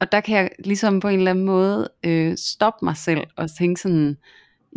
og 0.00 0.12
der 0.12 0.20
kan 0.20 0.36
jeg 0.36 0.50
ligesom 0.64 1.00
på 1.00 1.08
en 1.08 1.18
eller 1.18 1.30
anden 1.30 1.44
måde 1.44 1.88
øh, 2.04 2.36
stoppe 2.36 2.84
mig 2.84 2.96
selv 2.96 3.20
og 3.36 3.56
tænke 3.58 3.80
sådan, 3.80 4.16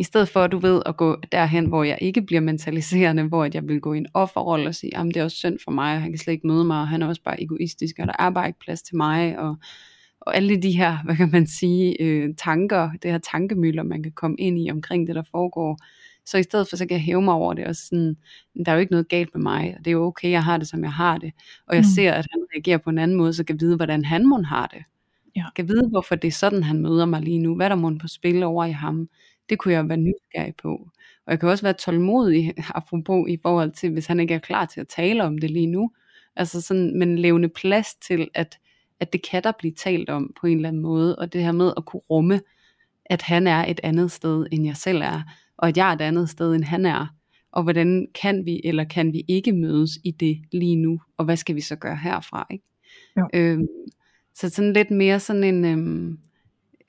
i 0.00 0.04
stedet 0.04 0.28
for, 0.28 0.46
du 0.46 0.58
ved, 0.58 0.82
at 0.86 0.96
gå 0.96 1.16
derhen, 1.32 1.66
hvor 1.66 1.84
jeg 1.84 1.98
ikke 2.00 2.22
bliver 2.22 2.40
mentaliserende, 2.40 3.22
hvor 3.22 3.48
jeg 3.54 3.68
vil 3.68 3.80
gå 3.80 3.92
i 3.92 3.98
en 3.98 4.06
offerrolle 4.14 4.68
og 4.68 4.74
sige, 4.74 4.90
jamen 4.94 5.14
det 5.14 5.20
er 5.20 5.24
også 5.24 5.36
synd 5.36 5.58
for 5.64 5.70
mig, 5.70 5.94
og 5.94 6.02
han 6.02 6.10
kan 6.10 6.18
slet 6.18 6.32
ikke 6.32 6.46
møde 6.46 6.64
mig, 6.64 6.80
og 6.80 6.88
han 6.88 7.02
er 7.02 7.06
også 7.06 7.22
bare 7.22 7.42
egoistisk, 7.42 7.98
og 7.98 8.06
der 8.06 8.12
er 8.18 8.30
bare 8.30 8.46
ikke 8.46 8.58
plads 8.58 8.82
til 8.82 8.96
mig, 8.96 9.38
og, 9.38 9.56
og 10.20 10.36
alle 10.36 10.62
de 10.62 10.70
her, 10.70 10.98
hvad 11.04 11.16
kan 11.16 11.30
man 11.30 11.46
sige, 11.46 12.02
øh, 12.02 12.34
tanker, 12.38 12.90
det 13.02 13.10
her 13.10 13.18
tankemøller, 13.18 13.82
man 13.82 14.02
kan 14.02 14.12
komme 14.12 14.36
ind 14.38 14.58
i 14.58 14.70
omkring 14.70 15.06
det, 15.06 15.14
der 15.14 15.22
foregår. 15.30 15.78
Så 16.26 16.38
i 16.38 16.42
stedet 16.42 16.68
for, 16.68 16.76
så 16.76 16.86
kan 16.86 16.94
jeg 16.94 17.04
hæve 17.04 17.22
mig 17.22 17.34
over 17.34 17.54
det, 17.54 17.66
og 17.66 17.76
sådan, 17.76 18.16
der 18.66 18.72
er 18.72 18.76
jo 18.76 18.80
ikke 18.80 18.92
noget 18.92 19.08
galt 19.08 19.34
med 19.34 19.42
mig, 19.42 19.74
og 19.78 19.84
det 19.84 19.86
er 19.86 19.92
jo 19.92 20.04
okay, 20.04 20.30
jeg 20.30 20.44
har 20.44 20.56
det, 20.56 20.68
som 20.68 20.84
jeg 20.84 20.92
har 20.92 21.18
det. 21.18 21.32
Og 21.66 21.74
jeg 21.74 21.80
mm. 21.80 21.94
ser, 21.94 22.12
at 22.12 22.26
han 22.30 22.40
reagerer 22.54 22.78
på 22.78 22.90
en 22.90 22.98
anden 22.98 23.16
måde, 23.16 23.32
så 23.32 23.44
kan 23.44 23.56
jeg 23.56 23.60
vide, 23.60 23.76
hvordan 23.76 24.04
han 24.04 24.26
må 24.26 24.42
have 24.42 24.66
det. 24.72 24.82
Ja. 25.38 25.42
Jeg 25.42 25.50
kan 25.54 25.68
vide, 25.68 25.88
hvorfor 25.88 26.14
det 26.14 26.28
er 26.28 26.32
sådan, 26.32 26.62
han 26.62 26.78
møder 26.78 27.06
mig 27.06 27.22
lige 27.22 27.38
nu. 27.38 27.56
Hvad 27.56 27.70
der 27.70 27.76
må 27.76 27.98
på 28.00 28.08
spil 28.08 28.42
over 28.42 28.64
i 28.64 28.72
ham. 28.72 29.08
Det 29.48 29.58
kunne 29.58 29.74
jeg 29.74 29.88
være 29.88 29.98
nysgerrig 29.98 30.54
på. 30.62 30.68
Og 31.26 31.32
jeg 31.32 31.40
kan 31.40 31.48
også 31.48 31.64
være 31.64 31.72
tålmodig, 31.72 32.54
apropos 32.74 33.30
i 33.30 33.38
forhold 33.42 33.72
til, 33.72 33.92
hvis 33.92 34.06
han 34.06 34.20
ikke 34.20 34.34
er 34.34 34.38
klar 34.38 34.64
til 34.64 34.80
at 34.80 34.88
tale 34.88 35.24
om 35.24 35.38
det 35.38 35.50
lige 35.50 35.66
nu. 35.66 35.90
Altså 36.36 36.60
sådan, 36.60 36.98
men 36.98 37.18
levende 37.18 37.48
plads 37.48 37.94
til, 37.94 38.28
at, 38.34 38.58
at 39.00 39.12
det 39.12 39.22
kan 39.30 39.42
der 39.42 39.52
blive 39.58 39.74
talt 39.74 40.10
om 40.10 40.34
på 40.40 40.46
en 40.46 40.56
eller 40.56 40.68
anden 40.68 40.82
måde. 40.82 41.18
Og 41.18 41.32
det 41.32 41.42
her 41.42 41.52
med 41.52 41.72
at 41.76 41.84
kunne 41.84 42.02
rumme, 42.10 42.40
at 43.06 43.22
han 43.22 43.46
er 43.46 43.64
et 43.64 43.80
andet 43.82 44.10
sted, 44.10 44.46
end 44.52 44.66
jeg 44.66 44.76
selv 44.76 45.02
er. 45.02 45.22
Og 45.56 45.68
at 45.68 45.76
jeg 45.76 45.88
er 45.88 45.92
et 45.92 46.00
andet 46.00 46.28
sted, 46.28 46.54
end 46.54 46.64
han 46.64 46.86
er. 46.86 47.06
Og 47.52 47.62
hvordan 47.62 48.06
kan 48.22 48.44
vi, 48.44 48.60
eller 48.64 48.84
kan 48.84 49.12
vi 49.12 49.24
ikke 49.28 49.52
mødes 49.52 49.90
i 50.04 50.10
det 50.10 50.38
lige 50.52 50.76
nu? 50.76 51.00
Og 51.16 51.24
hvad 51.24 51.36
skal 51.36 51.54
vi 51.54 51.60
så 51.60 51.76
gøre 51.76 51.96
herfra? 51.96 52.46
Ikke? 52.50 52.64
Jo. 53.16 53.28
Øhm, 53.34 53.66
så 54.40 54.48
sådan 54.48 54.72
lidt 54.72 54.90
mere 54.90 55.20
sådan 55.20 55.44
en, 55.44 55.64
øhm, 55.64 56.18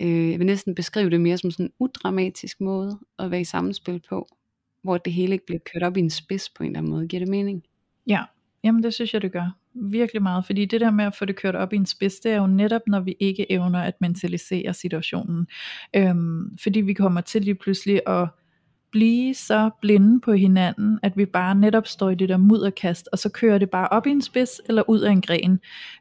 øh, 0.01 0.31
jeg 0.31 0.39
vil 0.39 0.45
næsten 0.45 0.75
beskrive 0.75 1.09
det 1.09 1.21
mere 1.21 1.37
som 1.37 1.51
sådan 1.51 1.65
en 1.65 1.71
udramatisk 1.79 2.61
måde 2.61 2.99
at 3.19 3.31
være 3.31 3.41
i 3.41 3.43
samspil 3.43 4.01
på, 4.09 4.27
hvor 4.81 4.97
det 4.97 5.13
hele 5.13 5.33
ikke 5.33 5.45
bliver 5.45 5.59
kørt 5.73 5.83
op 5.83 5.97
i 5.97 5.99
en 5.99 6.09
spids 6.09 6.49
på 6.49 6.63
en 6.63 6.69
eller 6.69 6.79
anden 6.79 6.91
måde. 6.91 7.07
Giver 7.07 7.19
det 7.19 7.29
mening? 7.29 7.63
Ja, 8.07 8.23
jamen 8.63 8.83
det 8.83 8.93
synes 8.93 9.13
jeg 9.13 9.21
det 9.21 9.31
gør. 9.31 9.55
Virkelig 9.73 10.21
meget, 10.21 10.45
fordi 10.45 10.65
det 10.65 10.81
der 10.81 10.91
med 10.91 11.05
at 11.05 11.15
få 11.15 11.25
det 11.25 11.35
kørt 11.35 11.55
op 11.55 11.73
i 11.73 11.75
en 11.75 11.85
spids, 11.85 12.19
det 12.19 12.31
er 12.31 12.37
jo 12.37 12.47
netop, 12.47 12.81
når 12.87 12.99
vi 12.99 13.15
ikke 13.19 13.51
evner 13.51 13.79
at 13.79 14.01
mentalisere 14.01 14.73
situationen. 14.73 15.47
Øhm, 15.95 16.57
fordi 16.63 16.81
vi 16.81 16.93
kommer 16.93 17.21
til 17.21 17.41
lige 17.41 17.55
pludselig 17.55 18.01
at 18.07 18.27
blive 18.91 19.33
så 19.33 19.69
blinde 19.81 20.21
på 20.21 20.33
hinanden, 20.33 20.99
at 21.03 21.17
vi 21.17 21.25
bare 21.25 21.55
netop 21.55 21.87
står 21.87 22.09
i 22.09 22.15
det 22.15 22.29
der 22.29 22.37
mudderkast, 22.37 23.09
og 23.11 23.19
så 23.19 23.29
kører 23.29 23.57
det 23.57 23.69
bare 23.69 23.87
op 23.87 24.07
i 24.07 24.09
en 24.09 24.21
spids, 24.21 24.61
eller 24.65 24.89
ud 24.89 24.99
af 24.99 25.11
en 25.11 25.21
gren. 25.21 25.59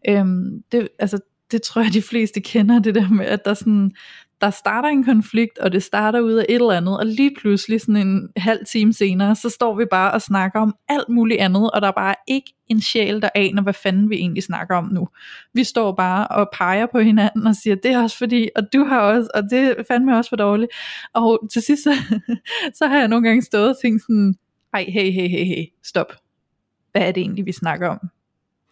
Øhm, 0.09 0.63
det, 0.73 0.89
altså, 0.99 1.19
det 1.51 1.63
tror 1.63 1.83
jeg 1.83 1.93
de 1.93 2.03
fleste 2.03 2.41
kender, 2.41 2.79
det 2.79 2.95
der 2.95 3.09
med, 3.09 3.27
at 3.27 3.45
der 3.45 3.55
sådan, 3.55 3.93
der 4.41 4.51
starter 4.51 4.89
en 4.89 5.05
konflikt, 5.05 5.59
og 5.59 5.73
det 5.73 5.83
starter 5.83 6.21
ud 6.21 6.33
af 6.33 6.47
et 6.49 6.55
eller 6.55 6.73
andet, 6.73 6.99
og 6.99 7.07
lige 7.07 7.35
pludselig 7.41 7.81
sådan 7.81 7.97
en 7.97 8.29
halv 8.37 8.67
time 8.67 8.93
senere, 8.93 9.37
så 9.37 9.51
står 9.51 9.77
vi 9.77 9.85
bare 9.91 10.13
og 10.13 10.23
snakker 10.23 10.61
om 10.61 10.75
alt 10.89 11.09
muligt 11.09 11.41
andet, 11.41 11.71
og 11.71 11.81
der 11.81 11.89
er 11.89 11.93
bare 11.93 12.15
ikke 12.29 12.55
en 12.69 12.81
sjæl, 12.81 13.23
der 13.23 13.29
aner, 13.35 13.63
hvad 13.63 13.73
fanden 13.73 14.11
vi 14.11 14.17
egentlig 14.17 14.43
snakker 14.43 14.77
om 14.77 14.85
nu. 14.85 15.09
Vi 15.55 15.65
står 15.65 15.93
bare 15.93 16.29
og 16.29 16.49
peger 16.53 16.87
på 16.93 16.99
hinanden 16.99 17.47
og 17.47 17.55
siger, 17.57 17.77
det 17.77 17.91
er 17.91 18.03
også 18.03 18.19
fordi, 18.19 18.49
og 18.57 18.63
du 18.73 18.85
har 18.85 19.01
også, 19.01 19.31
og 19.35 19.43
det 19.51 19.59
er 19.79 19.83
fandme 19.89 20.17
også 20.17 20.29
for 20.29 20.37
dårligt. 20.37 20.73
Og 21.15 21.49
til 21.53 21.63
sidst, 21.63 21.83
så, 21.83 21.95
så 22.79 22.87
har 22.87 22.99
jeg 22.99 23.09
nogle 23.09 23.29
gange 23.29 23.43
stået 23.43 23.69
og 23.69 23.77
tænkt 23.83 24.03
sådan, 24.03 24.35
ej, 24.75 24.85
hey, 24.89 25.11
hey, 25.11 25.29
hey, 25.29 25.45
hey, 25.45 25.65
stop. 25.85 26.13
Hvad 26.93 27.03
er 27.03 27.13
det 27.13 27.21
egentlig, 27.21 27.47
vi 27.47 27.53
snakker 27.53 27.89
om? 27.89 27.99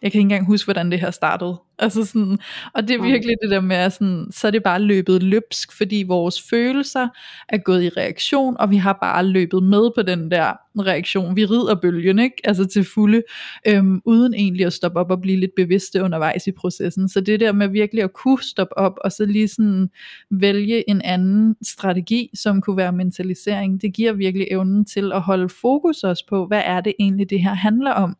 Jeg 0.01 0.11
kan 0.11 0.19
ikke 0.19 0.25
engang 0.25 0.45
huske, 0.45 0.65
hvordan 0.65 0.91
det 0.91 0.99
her 0.99 1.11
startede. 1.11 1.61
Altså 1.79 2.05
sådan, 2.05 2.37
og 2.73 2.87
det 2.87 2.95
er 2.95 3.01
virkelig 3.01 3.35
det 3.41 3.51
der 3.51 3.61
med, 3.61 3.75
at 3.75 3.93
sådan, 3.93 4.27
så 4.31 4.47
er 4.47 4.51
det 4.51 4.63
bare 4.63 4.81
løbet 4.81 5.23
løbsk, 5.23 5.77
fordi 5.77 6.03
vores 6.07 6.41
følelser 6.49 7.07
er 7.49 7.57
gået 7.57 7.83
i 7.83 7.89
reaktion, 7.89 8.55
og 8.59 8.71
vi 8.71 8.77
har 8.77 8.97
bare 9.01 9.25
løbet 9.25 9.63
med 9.63 9.91
på 9.95 10.01
den 10.01 10.31
der 10.31 10.53
reaktion. 10.79 11.35
Vi 11.35 11.45
rider 11.45 11.75
bølgen, 11.75 12.19
ikke? 12.19 12.35
Altså 12.43 12.65
til 12.65 12.83
fulde, 12.83 13.23
øhm, 13.67 14.01
uden 14.05 14.33
egentlig 14.33 14.65
at 14.65 14.73
stoppe 14.73 14.99
op 14.99 15.11
og 15.11 15.21
blive 15.21 15.39
lidt 15.39 15.51
bevidste 15.55 16.03
undervejs 16.03 16.47
i 16.47 16.51
processen. 16.51 17.09
Så 17.09 17.21
det 17.21 17.39
der 17.39 17.51
med 17.51 17.67
virkelig 17.67 18.03
at 18.03 18.13
kunne 18.13 18.43
stoppe 18.43 18.77
op, 18.77 18.93
og 19.03 19.11
så 19.11 19.25
lige 19.25 19.47
sådan 19.47 19.89
vælge 20.31 20.89
en 20.89 21.01
anden 21.01 21.55
strategi, 21.63 22.29
som 22.33 22.61
kunne 22.61 22.77
være 22.77 22.91
mentalisering, 22.91 23.81
det 23.81 23.93
giver 23.93 24.13
virkelig 24.13 24.47
evnen 24.51 24.85
til 24.85 25.11
at 25.13 25.21
holde 25.21 25.49
fokus 25.49 26.03
også 26.03 26.25
på, 26.29 26.45
hvad 26.47 26.61
er 26.65 26.81
det 26.81 26.93
egentlig, 26.99 27.29
det 27.29 27.41
her 27.41 27.53
handler 27.53 27.91
om 27.91 28.17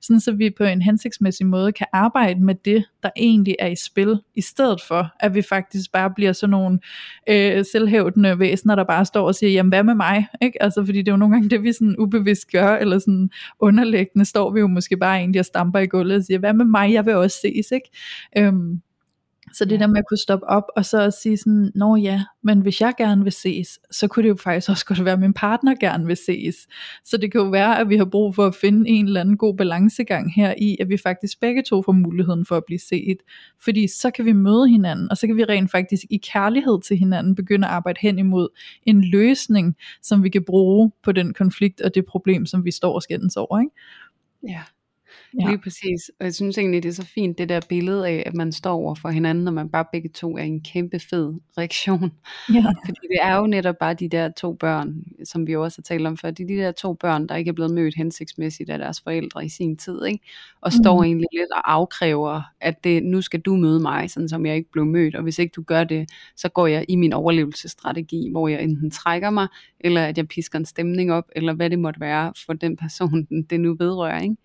sådan 0.00 0.20
så 0.20 0.32
vi 0.32 0.50
på 0.50 0.64
en 0.64 0.82
hensigtsmæssig 0.82 1.46
måde 1.46 1.72
kan 1.72 1.86
arbejde 1.92 2.40
med 2.40 2.54
det, 2.54 2.84
der 3.02 3.10
egentlig 3.16 3.56
er 3.58 3.66
i 3.66 3.76
spil, 3.76 4.18
i 4.36 4.40
stedet 4.40 4.80
for 4.88 5.10
at 5.20 5.34
vi 5.34 5.42
faktisk 5.42 5.92
bare 5.92 6.10
bliver 6.16 6.32
sådan 6.32 6.50
nogle 6.50 6.78
øh, 7.28 7.64
selvhævdende 7.72 8.38
væsener, 8.38 8.74
der 8.74 8.84
bare 8.84 9.04
står 9.04 9.26
og 9.26 9.34
siger, 9.34 9.50
jamen 9.50 9.68
hvad 9.68 9.82
med 9.82 9.94
mig? 9.94 10.26
Ikke? 10.42 10.62
Altså 10.62 10.84
fordi 10.84 10.98
det 10.98 11.08
er 11.08 11.12
jo 11.12 11.16
nogle 11.16 11.34
gange 11.34 11.50
det, 11.50 11.62
vi 11.62 11.72
sådan 11.72 11.96
ubevidst 11.98 12.52
gør, 12.52 12.76
eller 12.76 12.98
sådan 12.98 13.30
underliggende 13.60 14.24
står 14.24 14.52
vi 14.52 14.60
jo 14.60 14.66
måske 14.66 14.96
bare 14.96 15.18
egentlig 15.18 15.38
og 15.38 15.44
stamper 15.44 15.78
i 15.78 15.86
gulvet 15.86 16.16
og 16.16 16.24
siger, 16.24 16.38
hvad 16.38 16.52
med 16.52 16.64
mig? 16.64 16.92
Jeg 16.92 17.06
vil 17.06 17.14
også 17.14 17.36
ses. 17.42 17.70
Ikke? 17.70 17.90
Øhm, 18.38 18.80
så 19.58 19.64
det 19.64 19.72
ja. 19.72 19.78
der 19.78 19.86
med 19.86 19.98
at 19.98 20.04
kunne 20.08 20.18
stoppe 20.18 20.46
op, 20.46 20.64
og 20.76 20.84
så 20.84 21.02
at 21.02 21.14
sige 21.14 21.36
sådan, 21.36 21.72
nå 21.74 21.96
ja, 21.96 22.24
men 22.42 22.60
hvis 22.60 22.80
jeg 22.80 22.94
gerne 22.98 23.22
vil 23.22 23.32
ses, 23.32 23.78
så 23.90 24.08
kunne 24.08 24.22
det 24.22 24.28
jo 24.28 24.34
faktisk 24.34 24.70
også 24.70 24.86
godt 24.86 25.04
være, 25.04 25.12
at 25.12 25.20
min 25.20 25.32
partner 25.32 25.74
gerne 25.74 26.06
vil 26.06 26.16
ses. 26.16 26.56
Så 27.04 27.16
det 27.16 27.32
kan 27.32 27.40
jo 27.40 27.46
være, 27.46 27.80
at 27.80 27.88
vi 27.88 27.96
har 27.96 28.04
brug 28.04 28.34
for 28.34 28.46
at 28.46 28.54
finde 28.54 28.90
en 28.90 29.06
eller 29.06 29.20
anden 29.20 29.36
god 29.36 29.56
balancegang 29.56 30.34
her 30.34 30.54
i, 30.58 30.76
at 30.80 30.88
vi 30.88 30.96
faktisk 30.96 31.40
begge 31.40 31.62
to 31.62 31.82
får 31.82 31.92
muligheden 31.92 32.46
for 32.46 32.56
at 32.56 32.64
blive 32.66 32.78
set. 32.78 33.16
Fordi 33.64 33.88
så 33.88 34.10
kan 34.10 34.24
vi 34.24 34.32
møde 34.32 34.68
hinanden, 34.68 35.10
og 35.10 35.16
så 35.16 35.26
kan 35.26 35.36
vi 35.36 35.44
rent 35.44 35.70
faktisk 35.70 36.02
i 36.10 36.16
kærlighed 36.16 36.82
til 36.82 36.96
hinanden 36.96 37.34
begynde 37.34 37.66
at 37.66 37.72
arbejde 37.72 37.98
hen 38.02 38.18
imod 38.18 38.48
en 38.82 39.04
løsning, 39.04 39.76
som 40.02 40.24
vi 40.24 40.28
kan 40.28 40.44
bruge 40.44 40.90
på 41.02 41.12
den 41.12 41.34
konflikt 41.34 41.80
og 41.80 41.94
det 41.94 42.04
problem, 42.06 42.46
som 42.46 42.64
vi 42.64 42.70
står 42.70 42.94
og 42.94 43.02
skændes 43.02 43.36
over. 43.36 43.60
Ikke? 43.60 43.72
Ja. 44.42 44.62
Ja. 45.40 45.48
Lige 45.48 45.58
præcis. 45.58 46.10
Og 46.20 46.24
jeg 46.24 46.34
synes 46.34 46.58
egentlig, 46.58 46.82
det 46.82 46.88
er 46.88 46.92
så 46.92 47.06
fint, 47.06 47.38
det 47.38 47.48
der 47.48 47.60
billede 47.68 48.08
af, 48.08 48.22
at 48.26 48.34
man 48.34 48.52
står 48.52 48.72
over 48.72 48.94
for 48.94 49.08
hinanden, 49.08 49.44
når 49.44 49.52
man 49.52 49.68
bare 49.68 49.84
begge 49.92 50.08
to 50.08 50.36
er 50.36 50.42
en 50.42 50.60
kæmpe 50.60 51.00
fed 51.10 51.34
reaktion. 51.58 52.12
Ja. 52.54 52.64
Fordi 52.86 53.00
det 53.10 53.18
er 53.22 53.36
jo 53.36 53.46
netop 53.46 53.78
bare 53.80 53.94
de 53.94 54.08
der 54.08 54.28
to 54.28 54.52
børn, 54.52 55.04
som 55.24 55.46
vi 55.46 55.56
også 55.56 55.78
har 55.78 55.82
talt 55.82 56.06
om 56.06 56.16
før, 56.16 56.30
det 56.30 56.44
er 56.44 56.46
de 56.46 56.56
der 56.56 56.72
to 56.72 56.92
børn, 56.92 57.26
der 57.26 57.36
ikke 57.36 57.48
er 57.48 57.52
blevet 57.52 57.74
mødt 57.74 57.94
hensigtsmæssigt 57.96 58.70
af 58.70 58.78
deres 58.78 59.00
forældre 59.00 59.44
i 59.44 59.48
sin 59.48 59.76
tid, 59.76 60.04
ikke? 60.04 60.24
og 60.60 60.72
står 60.72 60.98
mm. 60.98 61.04
egentlig 61.04 61.26
lidt 61.32 61.52
og 61.52 61.72
afkræver, 61.72 62.42
at 62.60 62.84
det, 62.84 63.02
nu 63.02 63.22
skal 63.22 63.40
du 63.40 63.56
møde 63.56 63.80
mig, 63.80 64.10
sådan 64.10 64.28
som 64.28 64.46
jeg 64.46 64.56
ikke 64.56 64.70
blev 64.72 64.86
mødt, 64.86 65.14
og 65.14 65.22
hvis 65.22 65.38
ikke 65.38 65.52
du 65.52 65.62
gør 65.62 65.84
det, 65.84 66.10
så 66.36 66.48
går 66.48 66.66
jeg 66.66 66.84
i 66.88 66.96
min 66.96 67.12
overlevelsesstrategi, 67.12 68.28
hvor 68.30 68.48
jeg 68.48 68.62
enten 68.62 68.90
trækker 68.90 69.30
mig, 69.30 69.48
eller 69.80 70.04
at 70.04 70.16
jeg 70.16 70.28
pisker 70.28 70.58
en 70.58 70.64
stemning 70.64 71.12
op, 71.12 71.24
eller 71.36 71.52
hvad 71.52 71.70
det 71.70 71.78
måtte 71.78 72.00
være 72.00 72.32
for 72.46 72.52
den 72.52 72.76
person, 72.76 73.24
det 73.50 73.60
nu 73.60 73.74
vedrører. 73.74 74.20
Ikke? 74.20 74.36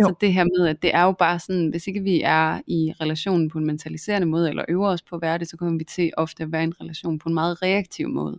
Jo. 0.00 0.04
Så 0.08 0.14
det 0.20 0.32
her 0.32 0.44
med, 0.44 0.68
at 0.68 0.82
det 0.82 0.94
er 0.94 1.02
jo 1.02 1.12
bare 1.12 1.38
sådan, 1.38 1.68
hvis 1.68 1.86
ikke 1.86 2.00
vi 2.00 2.20
er 2.24 2.60
i 2.66 2.92
relationen 3.00 3.50
på 3.50 3.58
en 3.58 3.66
mentaliserende 3.66 4.26
måde, 4.26 4.48
eller 4.48 4.64
øver 4.68 4.88
os 4.88 5.02
på 5.02 5.16
at 5.16 5.22
være 5.22 5.38
det, 5.38 5.48
så 5.48 5.56
kommer 5.56 5.78
vi 5.78 5.84
til 5.84 6.10
ofte 6.16 6.42
at 6.42 6.52
være 6.52 6.60
i 6.60 6.64
en 6.64 6.80
relation 6.80 7.18
på 7.18 7.28
en 7.28 7.34
meget 7.34 7.62
reaktiv 7.62 8.08
måde. 8.08 8.38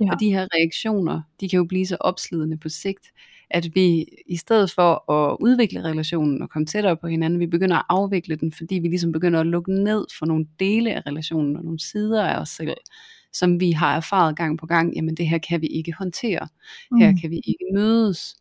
Ja. 0.00 0.12
Og 0.12 0.20
de 0.20 0.32
her 0.32 0.46
reaktioner, 0.54 1.22
de 1.40 1.48
kan 1.48 1.56
jo 1.56 1.64
blive 1.64 1.86
så 1.86 1.96
opslidende 2.00 2.56
på 2.56 2.68
sigt, 2.68 3.12
at 3.50 3.74
vi 3.74 4.06
i 4.26 4.36
stedet 4.36 4.70
for 4.70 5.12
at 5.12 5.36
udvikle 5.40 5.84
relationen 5.84 6.42
og 6.42 6.50
komme 6.50 6.66
tættere 6.66 6.96
på 6.96 7.06
hinanden, 7.06 7.40
vi 7.40 7.46
begynder 7.46 7.76
at 7.76 7.84
afvikle 7.88 8.36
den, 8.36 8.52
fordi 8.52 8.74
vi 8.74 8.88
ligesom 8.88 9.12
begynder 9.12 9.40
at 9.40 9.46
lukke 9.46 9.72
ned 9.72 10.06
for 10.18 10.26
nogle 10.26 10.46
dele 10.60 10.94
af 10.94 11.02
relationen 11.06 11.56
og 11.56 11.64
nogle 11.64 11.80
sider 11.80 12.24
af 12.24 12.40
os 12.40 12.48
selv, 12.48 12.76
som 13.32 13.60
vi 13.60 13.70
har 13.70 13.96
erfaret 13.96 14.36
gang 14.36 14.58
på 14.58 14.66
gang, 14.66 14.94
jamen 14.96 15.14
det 15.14 15.28
her 15.28 15.38
kan 15.38 15.60
vi 15.60 15.66
ikke 15.66 15.92
håndtere, 15.98 16.48
her 16.98 17.10
mm. 17.10 17.18
kan 17.18 17.30
vi 17.30 17.40
ikke 17.44 17.64
mødes, 17.74 18.36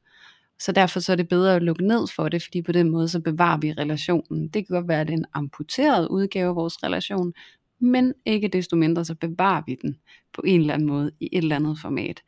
så 0.59 0.71
derfor 0.71 0.99
så 0.99 1.11
er 1.11 1.15
det 1.15 1.29
bedre 1.29 1.55
at 1.55 1.63
lukke 1.63 1.87
ned 1.87 2.07
for 2.15 2.29
det, 2.29 2.43
fordi 2.43 2.61
på 2.61 2.71
den 2.71 2.89
måde 2.89 3.07
så 3.07 3.19
bevarer 3.19 3.57
vi 3.57 3.71
relationen. 3.71 4.47
Det 4.47 4.67
kan 4.67 4.75
godt 4.75 4.87
være, 4.87 5.01
at 5.01 5.07
det 5.07 5.13
er 5.13 5.17
en 5.17 5.25
amputeret 5.33 6.07
udgave 6.07 6.49
af 6.49 6.55
vores 6.55 6.83
relation, 6.83 7.33
men 7.79 8.13
ikke 8.25 8.47
desto 8.47 8.75
mindre 8.75 9.05
så 9.05 9.15
bevarer 9.15 9.61
vi 9.65 9.77
den 9.81 9.97
på 10.33 10.41
en 10.45 10.61
eller 10.61 10.73
anden 10.73 10.87
måde 10.87 11.11
i 11.19 11.29
et 11.31 11.43
eller 11.43 11.55
andet 11.55 11.77
format. 11.81 12.21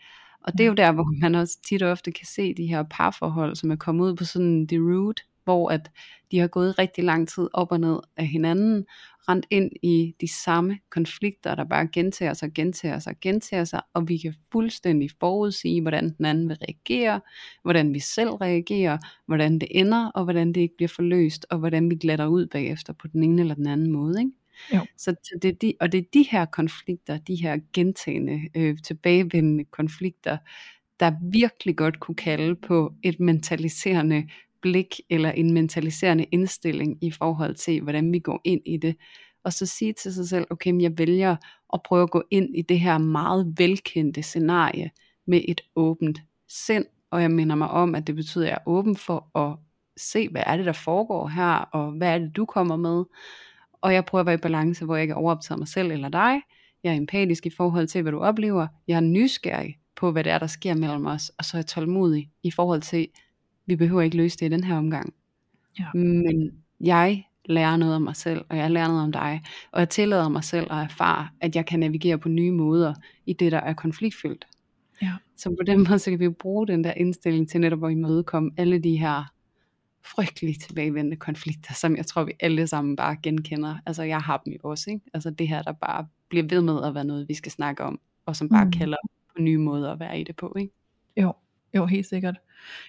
Og 0.44 0.54
det 0.54 0.62
er 0.62 0.68
jo 0.68 0.74
der, 0.74 0.92
hvor 0.92 1.20
man 1.22 1.36
også 1.36 1.58
tit 1.70 1.84
og 1.84 1.92
ofte 1.92 2.12
kan 2.12 2.26
se 2.26 2.54
de 2.54 2.68
her 2.68 2.84
parforhold, 2.84 3.56
som 3.56 3.72
er 3.72 3.76
kommet 3.76 4.06
ud 4.06 4.16
på 4.16 4.26
sådan 4.26 4.68
the 4.68 4.78
root, 4.78 5.22
hvor 5.44 5.70
at 5.70 5.92
de 6.32 6.40
har 6.40 6.48
gået 6.48 6.80
rigtig 6.80 7.04
lang 7.04 7.28
tid 7.28 7.48
op 7.54 7.72
og 7.72 7.80
ned 7.80 8.00
af 8.18 8.28
hinanden, 8.28 8.86
rent 9.30 9.46
ind 9.50 9.72
i 9.82 10.16
de 10.22 10.34
samme 10.34 10.80
konflikter, 10.90 11.56
der 11.56 11.64
bare 11.64 11.88
gentager 11.88 12.34
sig, 12.34 12.54
gentager 12.54 13.00
sig, 13.00 13.16
gentager 13.22 13.64
sig, 13.64 13.82
og 13.94 14.08
vi 14.08 14.18
kan 14.18 14.34
fuldstændig 14.52 15.10
forudsige, 15.20 15.82
hvordan 15.82 16.10
den 16.18 16.26
anden 16.26 16.50
vil 16.50 16.58
reagere, 16.58 17.22
hvordan 17.64 17.94
vi 17.94 18.00
selv 18.00 18.30
reagerer, 18.30 18.98
hvordan 19.26 19.60
det 19.60 19.68
ender, 19.72 20.12
og 20.16 20.24
hvordan 20.24 20.48
det 20.48 20.62
ikke 20.62 20.78
bliver 20.78 20.90
forløst, 20.90 21.46
og 21.50 21.58
hvordan 21.58 21.90
vi 21.90 21.96
glatter 21.96 22.26
ud 22.26 22.48
bagefter 22.48 22.94
på 22.94 23.08
den 23.08 23.24
ene 23.24 23.42
eller 23.42 23.56
den 23.56 23.68
anden 23.68 23.92
måde. 23.92 24.20
Ikke? 24.20 24.32
Jo. 24.74 24.86
Så 24.98 25.16
det 25.42 25.50
er 25.50 25.54
de, 25.54 25.74
og 25.80 25.92
det 25.92 25.98
er 25.98 26.04
de 26.14 26.26
her 26.32 26.46
konflikter, 26.46 27.18
de 27.18 27.36
her 27.36 27.58
gentagende, 27.74 28.40
øh, 28.56 28.78
tilbagevendende 28.84 29.66
konflikter, 29.66 30.38
der 31.00 31.12
virkelig 31.32 31.78
godt 31.78 32.00
kunne 32.00 32.16
kalde 32.16 32.56
på 32.56 32.94
et 33.04 33.20
mentaliserende 33.20 34.28
blik 34.62 35.02
eller 35.10 35.32
en 35.32 35.54
mentaliserende 35.54 36.26
indstilling 36.32 37.04
i 37.04 37.12
forhold 37.12 37.56
til, 37.56 37.82
hvordan 37.82 38.12
vi 38.12 38.20
går 38.20 38.42
ind 38.44 38.62
i 38.66 38.78
det. 38.78 38.96
Og 39.44 39.54
så 39.54 39.66
sige 39.66 39.94
til 39.94 40.14
sig 40.14 40.30
selv, 40.30 40.46
okay, 40.50 40.82
jeg 40.82 40.98
vælger 40.98 41.36
at 41.74 41.84
prøve 41.86 42.04
at 42.04 42.12
gå 42.12 42.24
ind 42.32 42.58
i 42.58 42.62
det 42.62 42.80
her 42.80 42.98
meget 42.98 43.54
velkendte 43.58 44.24
scenarie 44.24 44.92
med 45.28 45.42
et 45.48 45.62
åbent 45.76 46.22
sind. 46.48 46.86
Og 47.12 47.22
jeg 47.22 47.32
minder 47.32 47.56
mig 47.56 47.70
om, 47.70 47.96
at 47.96 48.08
det 48.08 48.16
betyder, 48.16 48.46
at 48.46 48.50
jeg 48.50 48.58
er 48.58 48.70
åben 48.70 48.96
for 48.96 49.38
at 49.38 49.58
se, 49.98 50.30
hvad 50.30 50.44
er 50.46 50.58
det, 50.58 50.66
der 50.66 50.74
foregår 50.74 51.28
her, 51.28 51.54
og 51.54 51.92
hvad 51.92 52.14
er 52.14 52.18
det, 52.18 52.36
du 52.36 52.46
kommer 52.46 52.76
med. 52.76 53.04
Og 53.82 53.94
jeg 53.94 54.06
prøver 54.06 54.20
at 54.20 54.26
være 54.26 54.36
i 54.36 54.38
balance, 54.38 54.86
hvor 54.86 54.96
jeg 54.96 55.02
ikke 55.02 55.16
overoptager 55.16 55.58
mig 55.58 55.68
selv 55.68 55.92
eller 55.92 56.10
dig. 56.10 56.42
Jeg 56.84 56.92
er 56.94 56.98
empatisk 56.98 57.46
i 57.46 57.50
forhold 57.50 57.88
til, 57.88 58.02
hvad 58.02 58.12
du 58.12 58.20
oplever. 58.20 58.68
Jeg 58.88 58.96
er 58.96 59.02
nysgerrig 59.02 59.78
på, 59.96 60.12
hvad 60.12 60.24
det 60.24 60.32
er, 60.32 60.40
der 60.40 60.48
sker 60.48 60.74
mellem 60.74 61.06
os. 61.06 61.30
Og 61.38 61.46
så 61.46 61.58
er 61.58 61.60
jeg 61.60 61.66
tålmodig 61.68 62.30
i 62.44 62.52
forhold 62.52 62.82
til, 62.82 63.08
vi 63.66 63.76
behøver 63.76 64.02
ikke 64.02 64.18
løse 64.18 64.38
det 64.38 64.46
i 64.46 64.50
den 64.50 64.64
her 64.64 64.78
omgang. 64.78 65.14
Ja. 65.80 65.86
Men 65.94 66.52
jeg 66.80 67.24
lærer 67.46 67.78
noget 67.78 67.96
om 67.96 68.02
mig 68.02 68.16
selv, 68.16 68.46
og 68.50 68.58
jeg 68.58 68.72
lærer 68.72 68.88
noget 68.88 69.04
om 69.04 69.12
dig, 69.12 69.42
og 69.72 69.80
jeg 69.80 69.90
tillader 69.90 70.30
mig 70.30 70.44
selv 70.44 70.68
at 70.72 70.78
erfare, 70.78 71.28
at 71.42 71.56
jeg 71.56 71.66
kan 71.66 71.80
navigere 71.80 72.18
på 72.18 72.30
nye 72.30 72.52
måder 72.52 72.94
i 73.26 73.34
det, 73.34 73.52
der 73.52 73.60
er 73.60 73.74
konfliktfyldt. 73.74 74.48
Ja. 75.02 75.14
Så 75.38 75.50
på 75.50 75.64
den 75.68 75.78
måde, 75.90 76.00
så 76.00 76.10
kan 76.10 76.20
vi 76.20 76.30
bruge 76.30 76.68
den 76.68 76.84
der 76.84 76.94
indstilling 76.94 77.50
til 77.50 77.62
netop 77.62 77.84
at 77.84 77.92
imødekomme 77.92 78.52
alle 78.58 78.80
de 78.80 78.98
her 78.98 79.24
frygtelige 80.06 80.60
tilbagevendte 80.60 81.18
konflikter, 81.18 81.74
som 81.74 81.96
jeg 81.96 82.06
tror, 82.06 82.24
vi 82.24 82.32
alle 82.40 82.68
sammen 82.68 82.96
bare 82.96 83.18
genkender. 83.24 83.76
Altså, 83.86 84.04
jeg 84.04 84.20
har 84.20 84.42
dem 84.46 84.54
jo 84.54 84.70
også, 84.70 84.90
ikke? 84.92 85.06
Altså 85.14 85.30
det 85.30 85.48
her, 85.48 85.62
der 85.62 85.72
bare 85.72 86.08
bliver 86.30 86.46
ved 86.50 86.62
med 86.62 86.84
at 86.84 86.96
være 86.96 87.04
noget, 87.04 87.30
vi 87.30 87.34
skal 87.34 87.52
snakke 87.52 87.84
om, 87.84 88.00
og 88.26 88.36
som 88.36 88.50
bare 88.50 88.66
mm. 88.66 88.72
kalder 88.72 88.98
på 89.36 89.42
nye 89.42 89.58
måder 89.58 89.92
at 89.92 90.00
være 90.00 90.20
i 90.20 90.24
det 90.24 90.36
på, 90.36 90.56
ikke? 90.60 90.74
Jo, 91.18 91.34
jo, 91.76 91.86
helt 91.86 92.06
sikkert. 92.06 92.36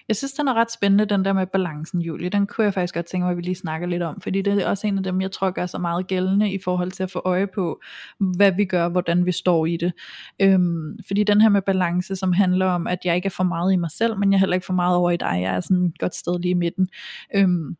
Jeg 0.07 0.15
synes, 0.15 0.33
den 0.33 0.47
er 0.47 0.53
ret 0.53 0.71
spændende, 0.71 1.05
den 1.05 1.25
der 1.25 1.33
med 1.33 1.47
balancen, 1.47 2.01
Julie. 2.01 2.29
Den 2.29 2.47
kunne 2.47 2.65
jeg 2.65 2.73
faktisk 2.73 2.93
godt 2.93 3.05
tænke 3.05 3.23
mig, 3.23 3.31
at 3.31 3.37
vi 3.37 3.41
lige 3.41 3.55
snakker 3.55 3.87
lidt 3.87 4.03
om, 4.03 4.21
fordi 4.21 4.41
det 4.41 4.61
er 4.61 4.69
også 4.69 4.87
en 4.87 4.97
af 4.97 5.03
dem, 5.03 5.21
jeg 5.21 5.31
tror 5.31 5.51
gør 5.51 5.65
så 5.65 5.77
meget 5.77 6.07
gældende 6.07 6.51
i 6.53 6.59
forhold 6.63 6.91
til 6.91 7.03
at 7.03 7.11
få 7.11 7.21
øje 7.25 7.47
på, 7.47 7.81
hvad 8.19 8.51
vi 8.51 8.65
gør, 8.65 8.89
hvordan 8.89 9.25
vi 9.25 9.31
står 9.31 9.65
i 9.65 9.77
det. 9.77 9.93
Øhm, 10.41 10.99
fordi 11.07 11.23
den 11.23 11.41
her 11.41 11.49
med 11.49 11.61
balance, 11.61 12.15
som 12.15 12.33
handler 12.33 12.65
om, 12.65 12.87
at 12.87 12.99
jeg 13.03 13.15
ikke 13.15 13.25
er 13.25 13.29
for 13.29 13.43
meget 13.43 13.73
i 13.73 13.75
mig 13.75 13.91
selv, 13.91 14.17
men 14.17 14.31
jeg 14.31 14.37
er 14.37 14.39
heller 14.39 14.55
ikke 14.55 14.65
for 14.65 14.73
meget 14.73 14.97
over 14.97 15.11
i 15.11 15.17
dig. 15.17 15.39
Jeg 15.41 15.55
er 15.55 15.59
sådan 15.59 15.85
et 15.85 15.99
godt 15.99 16.15
sted 16.15 16.39
lige 16.39 16.51
i 16.51 16.53
midten. 16.53 16.87
Øhm, 17.35 17.77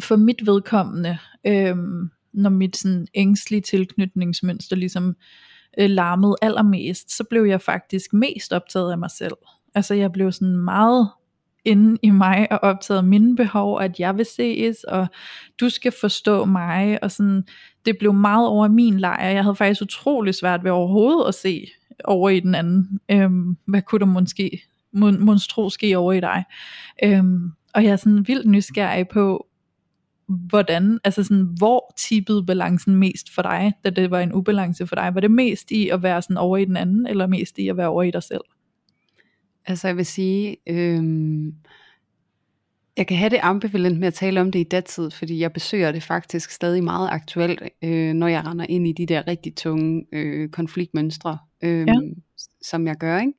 for 0.00 0.16
mit 0.16 0.46
vedkommende, 0.46 1.18
øhm, 1.46 2.10
når 2.32 2.50
mit 2.50 2.76
sådan 2.76 3.06
ængstlige 3.14 3.60
tilknytningsmønster 3.60 4.76
ligesom 4.76 5.16
øh, 5.78 5.90
larmede 5.90 6.36
allermest, 6.42 7.16
så 7.16 7.24
blev 7.24 7.44
jeg 7.44 7.60
faktisk 7.60 8.12
mest 8.12 8.52
optaget 8.52 8.92
af 8.92 8.98
mig 8.98 9.10
selv. 9.10 9.34
Altså 9.74 9.94
jeg 9.94 10.12
blev 10.12 10.32
sådan 10.32 10.56
meget 10.56 11.08
inde 11.64 11.98
i 12.02 12.10
mig 12.10 12.52
og 12.52 12.58
optaget 12.62 13.04
mine 13.04 13.36
behov, 13.36 13.80
at 13.80 14.00
jeg 14.00 14.16
vil 14.16 14.26
ses, 14.26 14.84
og 14.84 15.06
du 15.60 15.68
skal 15.68 15.92
forstå 16.00 16.44
mig, 16.44 16.98
og 17.02 17.10
sådan, 17.10 17.44
det 17.84 17.98
blev 17.98 18.12
meget 18.12 18.48
over 18.48 18.68
min 18.68 19.00
lejr. 19.00 19.28
Jeg 19.28 19.42
havde 19.42 19.56
faktisk 19.56 19.82
utrolig 19.82 20.34
svært 20.34 20.64
ved 20.64 20.70
overhovedet 20.70 21.28
at 21.28 21.34
se 21.34 21.66
over 22.04 22.30
i 22.30 22.40
den 22.40 22.54
anden. 22.54 23.00
Øhm, 23.10 23.56
hvad 23.66 23.82
kunne 23.82 23.98
der 23.98 24.06
måske 24.06 24.62
monstro 24.92 25.70
ske 25.70 25.98
over 25.98 26.12
i 26.12 26.20
dig? 26.20 26.44
Øhm, 27.04 27.52
og 27.74 27.84
jeg 27.84 27.92
er 27.92 27.96
sådan 27.96 28.28
vildt 28.28 28.46
nysgerrig 28.46 29.08
på, 29.08 29.46
hvordan, 30.28 30.98
altså 31.04 31.24
sådan, 31.24 31.48
hvor 31.58 31.94
tippede 31.98 32.46
balancen 32.46 32.96
mest 32.96 33.34
for 33.34 33.42
dig, 33.42 33.72
da 33.84 33.90
det 33.90 34.10
var 34.10 34.20
en 34.20 34.32
ubalance 34.32 34.86
for 34.86 34.94
dig? 34.94 35.14
Var 35.14 35.20
det 35.20 35.30
mest 35.30 35.70
i 35.70 35.88
at 35.88 36.02
være 36.02 36.22
sådan 36.22 36.36
over 36.36 36.56
i 36.56 36.64
den 36.64 36.76
anden, 36.76 37.06
eller 37.06 37.26
mest 37.26 37.58
i 37.58 37.68
at 37.68 37.76
være 37.76 37.88
over 37.88 38.02
i 38.02 38.10
dig 38.10 38.22
selv? 38.22 38.44
Altså 39.66 39.88
jeg 39.88 39.96
vil 39.96 40.06
sige, 40.06 40.56
øh, 40.66 41.02
jeg 42.96 43.06
kan 43.06 43.16
have 43.16 43.30
det 43.30 43.40
ambivalent 43.42 43.98
med 43.98 44.08
at 44.08 44.14
tale 44.14 44.40
om 44.40 44.52
det 44.52 44.58
i 44.58 44.62
datid, 44.62 45.10
fordi 45.10 45.38
jeg 45.38 45.52
besøger 45.52 45.92
det 45.92 46.02
faktisk 46.02 46.50
stadig 46.50 46.84
meget 46.84 47.08
aktuelt, 47.12 47.62
øh, 47.84 48.12
når 48.12 48.26
jeg 48.28 48.46
render 48.46 48.66
ind 48.68 48.86
i 48.86 48.92
de 48.92 49.06
der 49.06 49.26
rigtig 49.26 49.54
tunge 49.56 50.04
øh, 50.12 50.48
konfliktmønstre, 50.48 51.38
øh, 51.62 51.86
ja. 51.88 51.94
som 52.62 52.86
jeg 52.86 52.96
gør. 52.96 53.18
Ikke? 53.18 53.32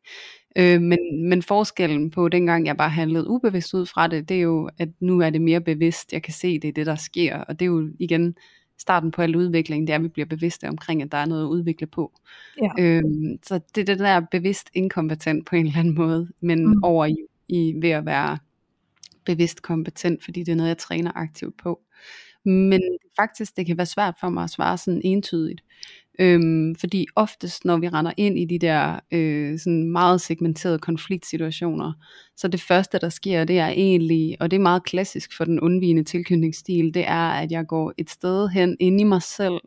Øh, 0.55 0.81
men, 0.81 0.99
men 1.29 1.41
forskellen 1.41 2.11
på 2.11 2.29
dengang 2.29 2.65
jeg 2.65 2.77
bare 2.77 2.89
handlede 2.89 3.29
ubevidst 3.29 3.73
ud 3.73 3.85
fra 3.85 4.07
det, 4.07 4.29
det 4.29 4.37
er 4.37 4.41
jo, 4.41 4.69
at 4.77 4.89
nu 4.99 5.19
er 5.19 5.29
det 5.29 5.41
mere 5.41 5.61
bevidst, 5.61 6.13
jeg 6.13 6.23
kan 6.23 6.33
se, 6.33 6.59
det 6.59 6.67
er 6.67 6.73
det, 6.73 6.85
der 6.85 6.95
sker, 6.95 7.37
og 7.37 7.59
det 7.59 7.65
er 7.65 7.69
jo 7.69 7.89
igen 7.99 8.35
starten 8.83 9.11
på 9.11 9.21
al 9.21 9.35
udvikling, 9.35 9.87
det 9.87 9.93
er, 9.93 9.97
at 9.97 10.03
vi 10.03 10.07
bliver 10.07 10.25
bevidste 10.25 10.69
omkring, 10.69 11.01
at 11.01 11.11
der 11.11 11.17
er 11.17 11.25
noget 11.25 11.43
at 11.43 11.47
udvikle 11.47 11.87
på. 11.87 12.11
Ja. 12.61 12.69
Øhm, 12.79 13.39
så 13.43 13.59
det 13.75 13.81
er 13.81 13.85
det 13.85 13.99
der 13.99 14.19
bevidst 14.19 14.69
inkompetent 14.73 15.45
på 15.45 15.55
en 15.55 15.65
eller 15.65 15.79
anden 15.79 15.95
måde, 15.95 16.29
men 16.41 16.67
mm. 16.67 16.83
over 16.83 17.05
i, 17.05 17.15
i 17.47 17.73
ved 17.81 17.89
at 17.89 18.05
være 18.05 18.37
bevidst 19.25 19.61
kompetent, 19.61 20.23
fordi 20.23 20.43
det 20.43 20.51
er 20.51 20.55
noget, 20.55 20.69
jeg 20.69 20.77
træner 20.77 21.11
aktivt 21.15 21.57
på. 21.57 21.81
Men 22.45 22.81
faktisk, 23.15 23.57
det 23.57 23.65
kan 23.65 23.77
være 23.77 23.85
svært 23.85 24.15
for 24.19 24.29
mig 24.29 24.43
at 24.43 24.49
svare 24.49 24.77
sådan 24.77 25.01
entydigt. 25.03 25.63
Øhm, 26.19 26.75
fordi 26.75 27.05
oftest, 27.15 27.65
når 27.65 27.77
vi 27.77 27.89
render 27.89 28.11
ind 28.17 28.39
i 28.39 28.45
de 28.45 28.59
der 28.59 28.99
øh, 29.11 29.59
sådan 29.59 29.91
meget 29.91 30.21
segmenterede 30.21 30.79
konfliktsituationer, 30.79 31.93
så 32.37 32.47
det 32.47 32.61
første, 32.61 32.99
der 32.99 33.09
sker, 33.09 33.43
det 33.43 33.59
er 33.59 33.67
egentlig, 33.67 34.37
og 34.39 34.51
det 34.51 34.57
er 34.57 34.61
meget 34.61 34.83
klassisk 34.83 35.37
for 35.37 35.45
den 35.45 35.59
undvigende 35.59 36.03
tilknytningsstil, 36.03 36.93
det 36.93 37.07
er, 37.07 37.29
at 37.29 37.51
jeg 37.51 37.67
går 37.67 37.93
et 37.97 38.09
sted 38.09 38.49
hen 38.49 38.77
ind 38.79 39.01
i 39.01 39.03
mig 39.03 39.21
selv, 39.21 39.59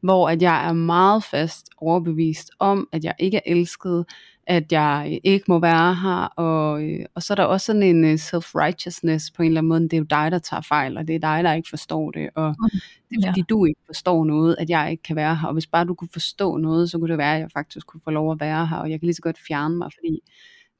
hvor 0.00 0.28
at 0.28 0.42
jeg 0.42 0.68
er 0.68 0.72
meget 0.72 1.24
fast 1.24 1.70
overbevist 1.78 2.50
om, 2.58 2.88
at 2.92 3.04
jeg 3.04 3.14
ikke 3.18 3.36
er 3.36 3.52
elsket, 3.52 4.04
at 4.46 4.72
jeg 4.72 5.20
ikke 5.24 5.44
må 5.48 5.58
være 5.58 5.94
her, 5.94 6.24
og, 6.36 6.82
øh, 6.82 7.06
og 7.14 7.22
så 7.22 7.32
er 7.32 7.34
der 7.34 7.44
også 7.44 7.64
sådan 7.64 7.82
en 7.82 8.04
øh, 8.04 8.18
self-righteousness 8.18 9.30
på 9.36 9.42
en 9.42 9.46
eller 9.46 9.60
anden 9.60 9.68
måde, 9.68 9.80
det 9.80 9.92
er 9.92 9.98
jo 9.98 10.04
dig, 10.04 10.30
der 10.30 10.38
tager 10.38 10.60
fejl, 10.60 10.96
og 10.96 11.08
det 11.08 11.14
er 11.14 11.18
dig, 11.18 11.44
der 11.44 11.52
ikke 11.52 11.68
forstår 11.68 12.10
det, 12.10 12.28
og 12.34 12.54
mm, 12.58 12.80
det 13.10 13.24
er 13.24 13.28
fordi 13.28 13.42
du 13.48 13.64
ikke 13.64 13.80
forstår 13.86 14.24
noget, 14.24 14.56
at 14.58 14.70
jeg 14.70 14.90
ikke 14.90 15.02
kan 15.02 15.16
være 15.16 15.36
her, 15.36 15.46
og 15.48 15.52
hvis 15.52 15.66
bare 15.66 15.84
du 15.84 15.94
kunne 15.94 16.08
forstå 16.12 16.56
noget, 16.56 16.90
så 16.90 16.98
kunne 16.98 17.10
det 17.10 17.18
være, 17.18 17.34
at 17.34 17.40
jeg 17.40 17.50
faktisk 17.52 17.86
kunne 17.86 18.00
få 18.04 18.10
lov 18.10 18.32
at 18.32 18.40
være 18.40 18.66
her, 18.66 18.76
og 18.76 18.90
jeg 18.90 19.00
kan 19.00 19.06
lige 19.06 19.14
så 19.14 19.22
godt 19.22 19.38
fjerne 19.48 19.76
mig, 19.76 19.90
fordi 19.98 20.20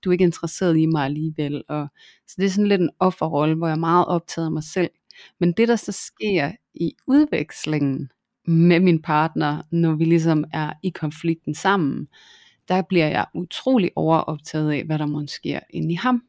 du 0.04 0.10
er 0.10 0.12
ikke 0.12 0.24
interesseret 0.24 0.76
i 0.76 0.86
mig 0.86 1.04
alligevel, 1.04 1.62
og 1.68 1.88
så 2.28 2.34
det 2.38 2.46
er 2.46 2.50
sådan 2.50 2.68
lidt 2.68 2.80
en 2.80 2.90
offerrolle, 2.98 3.54
hvor 3.54 3.66
jeg 3.66 3.74
er 3.74 3.78
meget 3.78 4.06
optaget 4.06 4.46
af 4.46 4.52
mig 4.52 4.64
selv, 4.64 4.90
men 5.40 5.52
det 5.52 5.68
der 5.68 5.76
så 5.76 5.92
sker 5.92 6.52
i 6.74 6.94
udvekslingen 7.06 8.10
med 8.46 8.80
min 8.80 9.02
partner, 9.02 9.62
når 9.70 9.92
vi 9.92 10.04
ligesom 10.04 10.44
er 10.52 10.72
i 10.82 10.88
konflikten 10.88 11.54
sammen, 11.54 12.08
der 12.68 12.82
bliver 12.82 13.06
jeg 13.06 13.26
utrolig 13.34 13.90
overoptaget 13.96 14.72
af, 14.72 14.84
hvad 14.84 14.98
der 14.98 15.06
måske 15.06 15.32
sker 15.32 15.60
inde 15.70 15.92
i 15.92 15.94
ham. 15.94 16.22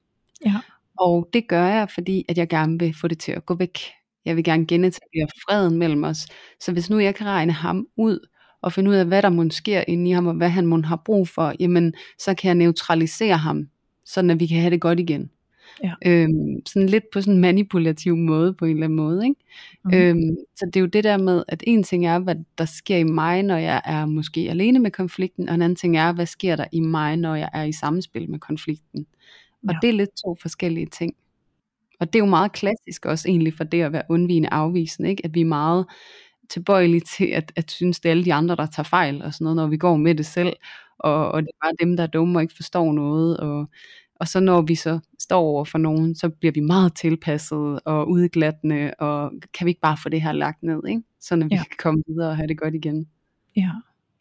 Ja. 0.45 0.55
Og 0.99 1.29
det 1.33 1.47
gør 1.47 1.67
jeg, 1.67 1.89
fordi 1.89 2.25
at 2.29 2.37
jeg 2.37 2.47
gerne 2.49 2.79
vil 2.79 2.95
få 3.01 3.07
det 3.07 3.19
til 3.19 3.31
at 3.31 3.45
gå 3.45 3.55
væk. 3.55 3.79
Jeg 4.25 4.35
vil 4.35 4.43
gerne 4.43 4.67
genetablere 4.67 5.27
freden 5.45 5.77
mellem 5.77 6.03
os. 6.03 6.27
Så 6.59 6.71
hvis 6.71 6.89
nu 6.89 6.99
jeg 6.99 7.15
kan 7.15 7.27
regne 7.27 7.53
ham 7.53 7.87
ud, 7.97 8.27
og 8.61 8.73
finde 8.73 8.89
ud 8.89 8.95
af, 8.95 9.05
hvad 9.05 9.21
der 9.21 9.29
måske 9.29 9.57
sker 9.57 9.83
inde 9.87 10.09
i 10.09 10.13
ham, 10.13 10.27
og 10.27 10.33
hvad 10.33 10.49
han 10.49 10.65
må 10.65 10.81
have 10.81 10.99
brug 11.05 11.27
for, 11.27 11.53
jamen, 11.59 11.93
så 12.19 12.33
kan 12.33 12.47
jeg 12.47 12.55
neutralisere 12.55 13.37
ham, 13.37 13.67
sådan 14.05 14.29
at 14.29 14.39
vi 14.39 14.47
kan 14.47 14.59
have 14.59 14.71
det 14.71 14.81
godt 14.81 14.99
igen. 14.99 15.29
Ja. 15.83 15.93
Øhm, 16.05 16.65
sådan 16.65 16.89
lidt 16.89 17.03
på 17.13 17.21
sådan 17.21 17.33
en 17.33 17.41
manipulativ 17.41 18.15
måde 18.15 18.53
på 18.53 18.65
en 18.65 18.71
eller 18.71 18.83
anden 18.83 18.97
måde. 18.97 19.25
Ikke? 19.27 19.41
Mm. 19.85 19.93
Øhm, 19.93 20.37
så 20.55 20.65
det 20.65 20.75
er 20.75 20.79
jo 20.79 20.85
det 20.87 21.03
der 21.03 21.17
med, 21.17 21.43
at 21.47 21.63
en 21.67 21.83
ting 21.83 22.05
er, 22.05 22.19
hvad 22.19 22.35
der 22.57 22.65
sker 22.65 22.97
i 22.97 23.03
mig, 23.03 23.43
når 23.43 23.57
jeg 23.57 23.81
er 23.85 24.05
måske 24.05 24.47
alene 24.49 24.79
med 24.79 24.91
konflikten, 24.91 25.49
og 25.49 25.55
en 25.55 25.61
anden 25.61 25.75
ting 25.75 25.97
er, 25.97 26.11
hvad 26.11 26.25
sker 26.25 26.55
der 26.55 26.65
i 26.71 26.79
mig, 26.79 27.17
når 27.17 27.35
jeg 27.35 27.49
er 27.53 27.63
i 27.63 27.71
samspil 27.71 28.29
med 28.29 28.39
konflikten. 28.39 29.05
Og 29.67 29.73
ja. 29.73 29.79
det 29.81 29.89
er 29.89 29.93
lidt 29.93 30.09
to 30.25 30.35
forskellige 30.41 30.85
ting. 30.85 31.13
Og 31.99 32.13
det 32.13 32.19
er 32.19 32.23
jo 32.23 32.29
meget 32.29 32.51
klassisk 32.51 33.05
også 33.05 33.29
egentlig 33.29 33.53
for 33.53 33.63
det 33.63 33.81
at 33.81 33.91
være 33.91 34.03
undvigende 34.09 34.49
afvisende, 34.51 35.09
ikke? 35.09 35.25
at 35.25 35.33
vi 35.33 35.41
er 35.41 35.45
meget 35.45 35.85
tilbøjelige 36.49 37.01
til 37.17 37.25
at, 37.25 37.51
at 37.55 37.71
synes, 37.71 37.99
det 37.99 38.09
er 38.09 38.11
alle 38.11 38.25
de 38.25 38.33
andre, 38.33 38.55
der 38.55 38.65
tager 38.65 38.83
fejl 38.83 39.21
og 39.21 39.33
sådan 39.33 39.45
noget, 39.45 39.55
når 39.55 39.67
vi 39.67 39.77
går 39.77 39.97
med 39.97 40.15
det 40.15 40.25
selv, 40.25 40.53
og, 40.99 41.31
og 41.31 41.41
det 41.41 41.49
er 41.49 41.65
bare 41.65 41.85
dem, 41.87 41.97
der 41.97 42.03
er 42.03 42.07
dumme 42.07 42.37
og 42.37 42.41
ikke 42.41 42.55
forstår 42.55 42.93
noget, 42.93 43.37
og 43.37 43.69
og 44.19 44.27
så 44.27 44.39
når 44.39 44.61
vi 44.61 44.75
så 44.75 44.99
står 45.19 45.39
over 45.39 45.65
for 45.65 45.77
nogen, 45.77 46.15
så 46.15 46.29
bliver 46.29 46.51
vi 46.51 46.59
meget 46.59 46.95
tilpasset 46.95 47.79
og 47.85 48.09
udglattende, 48.09 48.93
og 48.99 49.31
kan 49.53 49.65
vi 49.65 49.69
ikke 49.69 49.81
bare 49.81 49.97
få 50.03 50.09
det 50.09 50.21
her 50.21 50.31
lagt 50.31 50.63
ned, 50.63 50.81
ikke? 50.87 51.01
så 51.21 51.35
vi 51.35 51.47
ja. 51.51 51.57
kan 51.57 51.77
komme 51.79 52.03
videre 52.07 52.29
og 52.29 52.37
have 52.37 52.47
det 52.47 52.57
godt 52.57 52.75
igen. 52.75 53.07
Ja, 53.55 53.71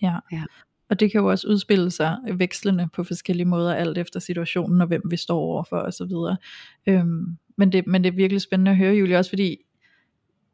ja. 0.02 0.16
ja. 0.32 0.44
Og 0.88 1.00
det 1.00 1.12
kan 1.12 1.20
jo 1.20 1.30
også 1.30 1.48
udspille 1.48 1.90
sig 1.90 2.16
vekslende 2.32 2.88
på 2.94 3.04
forskellige 3.04 3.46
måder, 3.46 3.74
alt 3.74 3.98
efter 3.98 4.20
situationen 4.20 4.80
og 4.80 4.86
hvem 4.86 5.02
vi 5.10 5.16
står 5.16 5.38
overfor 5.38 5.76
osv. 5.76 6.38
Øhm, 6.86 7.36
men, 7.56 7.72
det, 7.72 7.86
men 7.86 8.04
det 8.04 8.10
er 8.10 8.16
virkelig 8.16 8.40
spændende 8.40 8.70
at 8.70 8.76
høre, 8.76 8.94
Julie, 8.94 9.18
også 9.18 9.30
fordi 9.30 9.56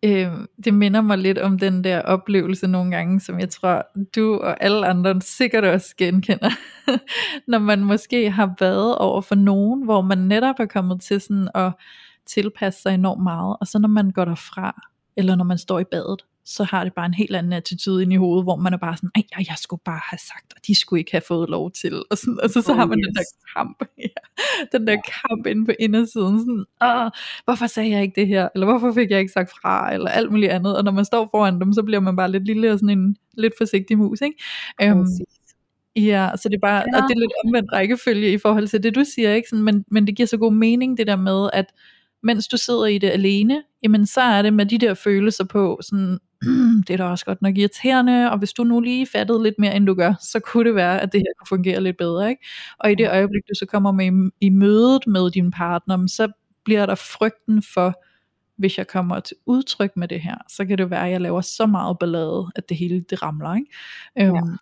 øh, 0.04 0.32
det 0.64 0.74
minder 0.74 1.00
mig 1.00 1.18
lidt 1.18 1.38
om 1.38 1.58
den 1.58 1.84
der 1.84 2.02
oplevelse 2.02 2.66
nogle 2.66 2.90
gange, 2.90 3.20
som 3.20 3.40
jeg 3.40 3.50
tror, 3.50 3.86
du 4.16 4.34
og 4.36 4.62
alle 4.64 4.86
andre 4.86 5.20
sikkert 5.20 5.64
også 5.64 5.94
genkender. 5.98 6.50
Når 7.50 7.58
man 7.58 7.84
måske 7.84 8.30
har 8.30 8.54
været 8.60 8.98
over 8.98 9.20
for 9.20 9.34
nogen, 9.34 9.84
hvor 9.84 10.02
man 10.02 10.18
netop 10.18 10.56
er 10.58 10.66
kommet 10.66 11.00
til 11.00 11.20
sådan 11.20 11.48
at 11.54 11.72
tilpasse 12.26 12.82
sig 12.82 12.94
enormt 12.94 13.22
meget, 13.22 13.56
og 13.60 13.66
så 13.66 13.78
når 13.78 13.88
man 13.88 14.10
går 14.10 14.24
derfra, 14.24 14.82
eller 15.16 15.36
når 15.36 15.44
man 15.44 15.58
står 15.58 15.78
i 15.78 15.84
badet, 15.84 16.24
så 16.44 16.64
har 16.64 16.84
det 16.84 16.94
bare 16.94 17.06
en 17.06 17.14
helt 17.14 17.36
anden 17.36 17.52
attitude 17.52 18.02
ind 18.02 18.12
i 18.12 18.16
hovedet, 18.16 18.44
hvor 18.44 18.56
man 18.56 18.72
er 18.72 18.76
bare 18.76 18.96
sådan, 18.96 19.10
ej, 19.14 19.44
jeg 19.48 19.56
skulle 19.58 19.82
bare 19.84 20.00
have 20.10 20.18
sagt, 20.18 20.52
og 20.56 20.66
de 20.66 20.74
skulle 20.74 21.00
ikke 21.00 21.12
have 21.12 21.22
fået 21.28 21.50
lov 21.50 21.70
til, 21.70 22.02
og, 22.10 22.18
sådan, 22.18 22.38
og 22.42 22.50
så, 22.50 22.62
så 22.62 22.72
oh, 22.72 22.78
har 22.78 22.86
man 22.86 22.98
yes. 22.98 23.06
den 23.06 23.14
der 23.14 23.24
kamp, 23.56 23.84
ja, 23.98 24.22
den 24.78 24.86
der 24.86 24.96
kamp 24.96 25.46
inde 25.46 25.64
på 25.66 25.72
indersiden, 25.78 26.38
sådan, 26.38 26.64
Åh, 26.82 27.10
hvorfor 27.44 27.66
sagde 27.66 27.90
jeg 27.90 28.02
ikke 28.02 28.20
det 28.20 28.28
her, 28.28 28.48
eller 28.54 28.66
hvorfor 28.66 28.92
fik 28.92 29.10
jeg 29.10 29.20
ikke 29.20 29.32
sagt 29.32 29.50
fra, 29.50 29.94
eller 29.94 30.08
alt 30.08 30.30
muligt 30.30 30.52
andet, 30.52 30.76
og 30.76 30.84
når 30.84 30.92
man 30.92 31.04
står 31.04 31.28
foran 31.30 31.60
dem, 31.60 31.72
så 31.72 31.82
bliver 31.82 32.00
man 32.00 32.16
bare 32.16 32.30
lidt 32.30 32.44
lille 32.44 32.72
og 32.72 32.78
sådan 32.78 32.98
en 32.98 33.16
lidt 33.34 33.54
forsigtig 33.58 33.98
mus, 33.98 34.20
ikke? 34.20 34.92
Um, 34.92 35.06
Ja, 35.96 36.30
så 36.36 36.48
det 36.48 36.54
er 36.54 36.60
bare, 36.60 36.84
ja. 36.92 36.96
og 36.96 37.02
det 37.08 37.14
er 37.14 37.20
lidt 37.20 37.32
omvendt 37.44 37.72
rækkefølge 37.72 38.32
i 38.32 38.38
forhold 38.38 38.68
til 38.68 38.82
det 38.82 38.94
du 38.94 39.04
siger, 39.04 39.34
ikke? 39.34 39.48
Sådan, 39.48 39.64
men, 39.64 39.84
men 39.90 40.06
det 40.06 40.16
giver 40.16 40.26
så 40.26 40.36
god 40.36 40.52
mening 40.52 40.98
det 40.98 41.06
der 41.06 41.16
med, 41.16 41.50
at 41.52 41.66
mens 42.22 42.48
du 42.48 42.56
sidder 42.56 42.86
i 42.86 42.98
det 42.98 43.10
alene, 43.10 43.62
jamen 43.82 44.06
så 44.06 44.20
er 44.20 44.42
det 44.42 44.52
med 44.54 44.66
de 44.66 44.78
der 44.78 44.94
følelser 44.94 45.44
på, 45.44 45.78
sådan, 45.82 46.18
det 46.86 46.90
er 46.90 46.96
da 46.96 47.04
også 47.04 47.24
godt 47.24 47.42
nok 47.42 47.58
irriterende, 47.58 48.30
og 48.30 48.38
hvis 48.38 48.52
du 48.52 48.64
nu 48.64 48.80
lige 48.80 49.06
fattede 49.06 49.42
lidt 49.42 49.54
mere, 49.58 49.76
end 49.76 49.86
du 49.86 49.94
gør, 49.94 50.14
så 50.20 50.40
kunne 50.40 50.64
det 50.64 50.74
være, 50.74 51.00
at 51.00 51.12
det 51.12 51.20
her 51.20 51.32
kunne 51.38 51.56
fungere 51.56 51.80
lidt 51.80 51.96
bedre. 51.96 52.30
Ikke? 52.30 52.44
Og 52.78 52.92
i 52.92 52.94
det 52.94 53.08
øjeblik, 53.10 53.42
du 53.48 53.54
så 53.54 53.66
kommer 53.66 53.92
med 53.92 54.30
i, 54.40 54.50
mødet 54.50 55.06
med 55.06 55.30
din 55.30 55.50
partner, 55.50 56.06
så 56.06 56.28
bliver 56.64 56.86
der 56.86 56.94
frygten 56.94 57.62
for, 57.74 58.02
hvis 58.56 58.78
jeg 58.78 58.86
kommer 58.86 59.20
til 59.20 59.36
udtryk 59.46 59.96
med 59.96 60.08
det 60.08 60.20
her, 60.20 60.36
så 60.48 60.64
kan 60.64 60.78
det 60.78 60.90
være, 60.90 61.06
at 61.06 61.12
jeg 61.12 61.20
laver 61.20 61.40
så 61.40 61.66
meget 61.66 61.96
ballade, 62.00 62.50
at 62.56 62.68
det 62.68 62.76
hele 62.76 63.04
det 63.10 63.22
ramler. 63.22 63.54
Ikke? 63.54 63.70
Ja. 64.16 64.26
Øhm, 64.26 64.56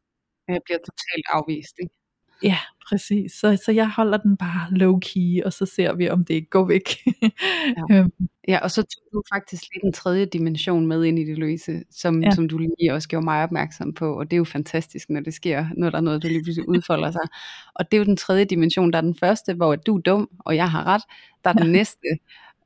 jeg 0.48 0.60
bliver 0.64 0.78
totalt 0.78 1.26
afvist. 1.32 1.74
Ikke? 1.82 1.94
Ja, 2.42 2.58
præcis. 2.90 3.32
Så, 3.32 3.58
så 3.64 3.72
jeg 3.72 3.90
holder 3.90 4.18
den 4.18 4.36
bare 4.36 4.68
low-key, 4.70 5.44
og 5.44 5.52
så 5.52 5.66
ser 5.66 5.94
vi, 5.94 6.08
om 6.08 6.24
det 6.24 6.34
ikke 6.34 6.50
går 6.50 6.64
væk. 6.64 6.88
ja. 7.22 7.82
Øhm. 7.96 8.12
ja, 8.48 8.58
og 8.58 8.70
så 8.70 8.82
tog 8.82 9.02
du 9.12 9.22
faktisk 9.34 9.62
lige 9.62 9.80
den 9.82 9.92
tredje 9.92 10.26
dimension 10.26 10.86
med 10.86 11.04
ind 11.04 11.18
i 11.18 11.24
det, 11.24 11.38
Louise, 11.38 11.82
som, 11.90 12.22
ja. 12.22 12.30
som 12.30 12.48
du 12.48 12.58
lige 12.58 12.94
også 12.94 13.08
gjorde 13.08 13.24
mig 13.24 13.42
opmærksom 13.42 13.94
på, 13.94 14.18
og 14.18 14.24
det 14.24 14.32
er 14.32 14.38
jo 14.38 14.44
fantastisk, 14.44 15.10
når 15.10 15.20
det 15.20 15.34
sker, 15.34 15.66
når 15.76 15.90
der 15.90 15.98
er 15.98 16.02
noget, 16.02 16.22
der 16.22 16.28
lige 16.28 16.42
pludselig 16.42 16.68
udfolder 16.68 17.10
sig. 17.10 17.28
Og 17.76 17.90
det 17.90 17.96
er 17.96 17.98
jo 17.98 18.04
den 18.04 18.16
tredje 18.16 18.44
dimension, 18.44 18.92
der 18.92 18.98
er 18.98 19.02
den 19.02 19.14
første, 19.14 19.54
hvor 19.54 19.76
du 19.76 19.96
er 19.96 20.00
dum, 20.00 20.28
og 20.38 20.56
jeg 20.56 20.70
har 20.70 20.86
ret. 20.86 21.02
Der 21.44 21.50
er 21.50 21.54
den 21.54 21.66
ja. 21.66 21.72
næste, 21.72 22.08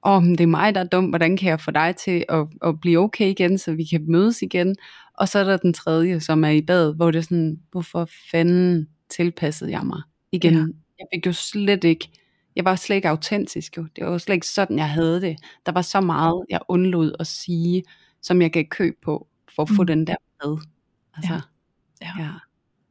om 0.02 0.22
oh, 0.22 0.30
det 0.30 0.40
er 0.40 0.46
mig, 0.46 0.74
der 0.74 0.80
er 0.80 0.84
dum, 0.84 1.04
hvordan 1.04 1.36
kan 1.36 1.48
jeg 1.48 1.60
få 1.60 1.70
dig 1.70 1.96
til 1.96 2.24
at, 2.28 2.46
at 2.64 2.80
blive 2.80 2.98
okay 2.98 3.28
igen, 3.28 3.58
så 3.58 3.72
vi 3.72 3.84
kan 3.84 4.04
mødes 4.08 4.42
igen. 4.42 4.76
Og 5.18 5.28
så 5.28 5.38
er 5.38 5.44
der 5.44 5.56
den 5.56 5.72
tredje, 5.72 6.20
som 6.20 6.44
er 6.44 6.48
i 6.48 6.62
bad, 6.62 6.94
hvor 6.94 7.10
det 7.10 7.18
er 7.18 7.22
sådan, 7.22 7.60
hvorfor 7.72 8.08
fanden 8.30 8.88
tilpassede 9.10 9.70
jeg 9.70 9.86
mig 9.86 10.02
igen. 10.32 10.54
Ja. 10.54 10.66
Jeg 10.98 11.06
fik 11.14 11.26
jo 11.26 11.32
slet 11.32 11.84
ikke, 11.84 12.08
jeg 12.56 12.64
var 12.64 12.76
slet 12.76 12.96
ikke 12.96 13.08
autentisk 13.08 13.76
jo. 13.76 13.86
Det 13.96 14.04
var 14.04 14.12
jo 14.12 14.18
slet 14.18 14.34
ikke 14.34 14.46
sådan, 14.46 14.78
jeg 14.78 14.90
havde 14.90 15.20
det. 15.20 15.36
Der 15.66 15.72
var 15.72 15.82
så 15.82 16.00
meget, 16.00 16.44
jeg 16.50 16.60
undlod 16.68 17.12
at 17.20 17.26
sige, 17.26 17.82
som 18.22 18.42
jeg 18.42 18.52
gav 18.52 18.64
køb 18.64 18.94
på, 19.02 19.28
for 19.54 19.62
at 19.62 19.68
få 19.68 19.82
mm. 19.82 19.86
den 19.86 20.06
der 20.06 20.16
med. 20.44 20.58
Altså, 21.16 21.34
ja. 21.34 21.40
ja. 22.18 22.24
ja. 22.24 22.30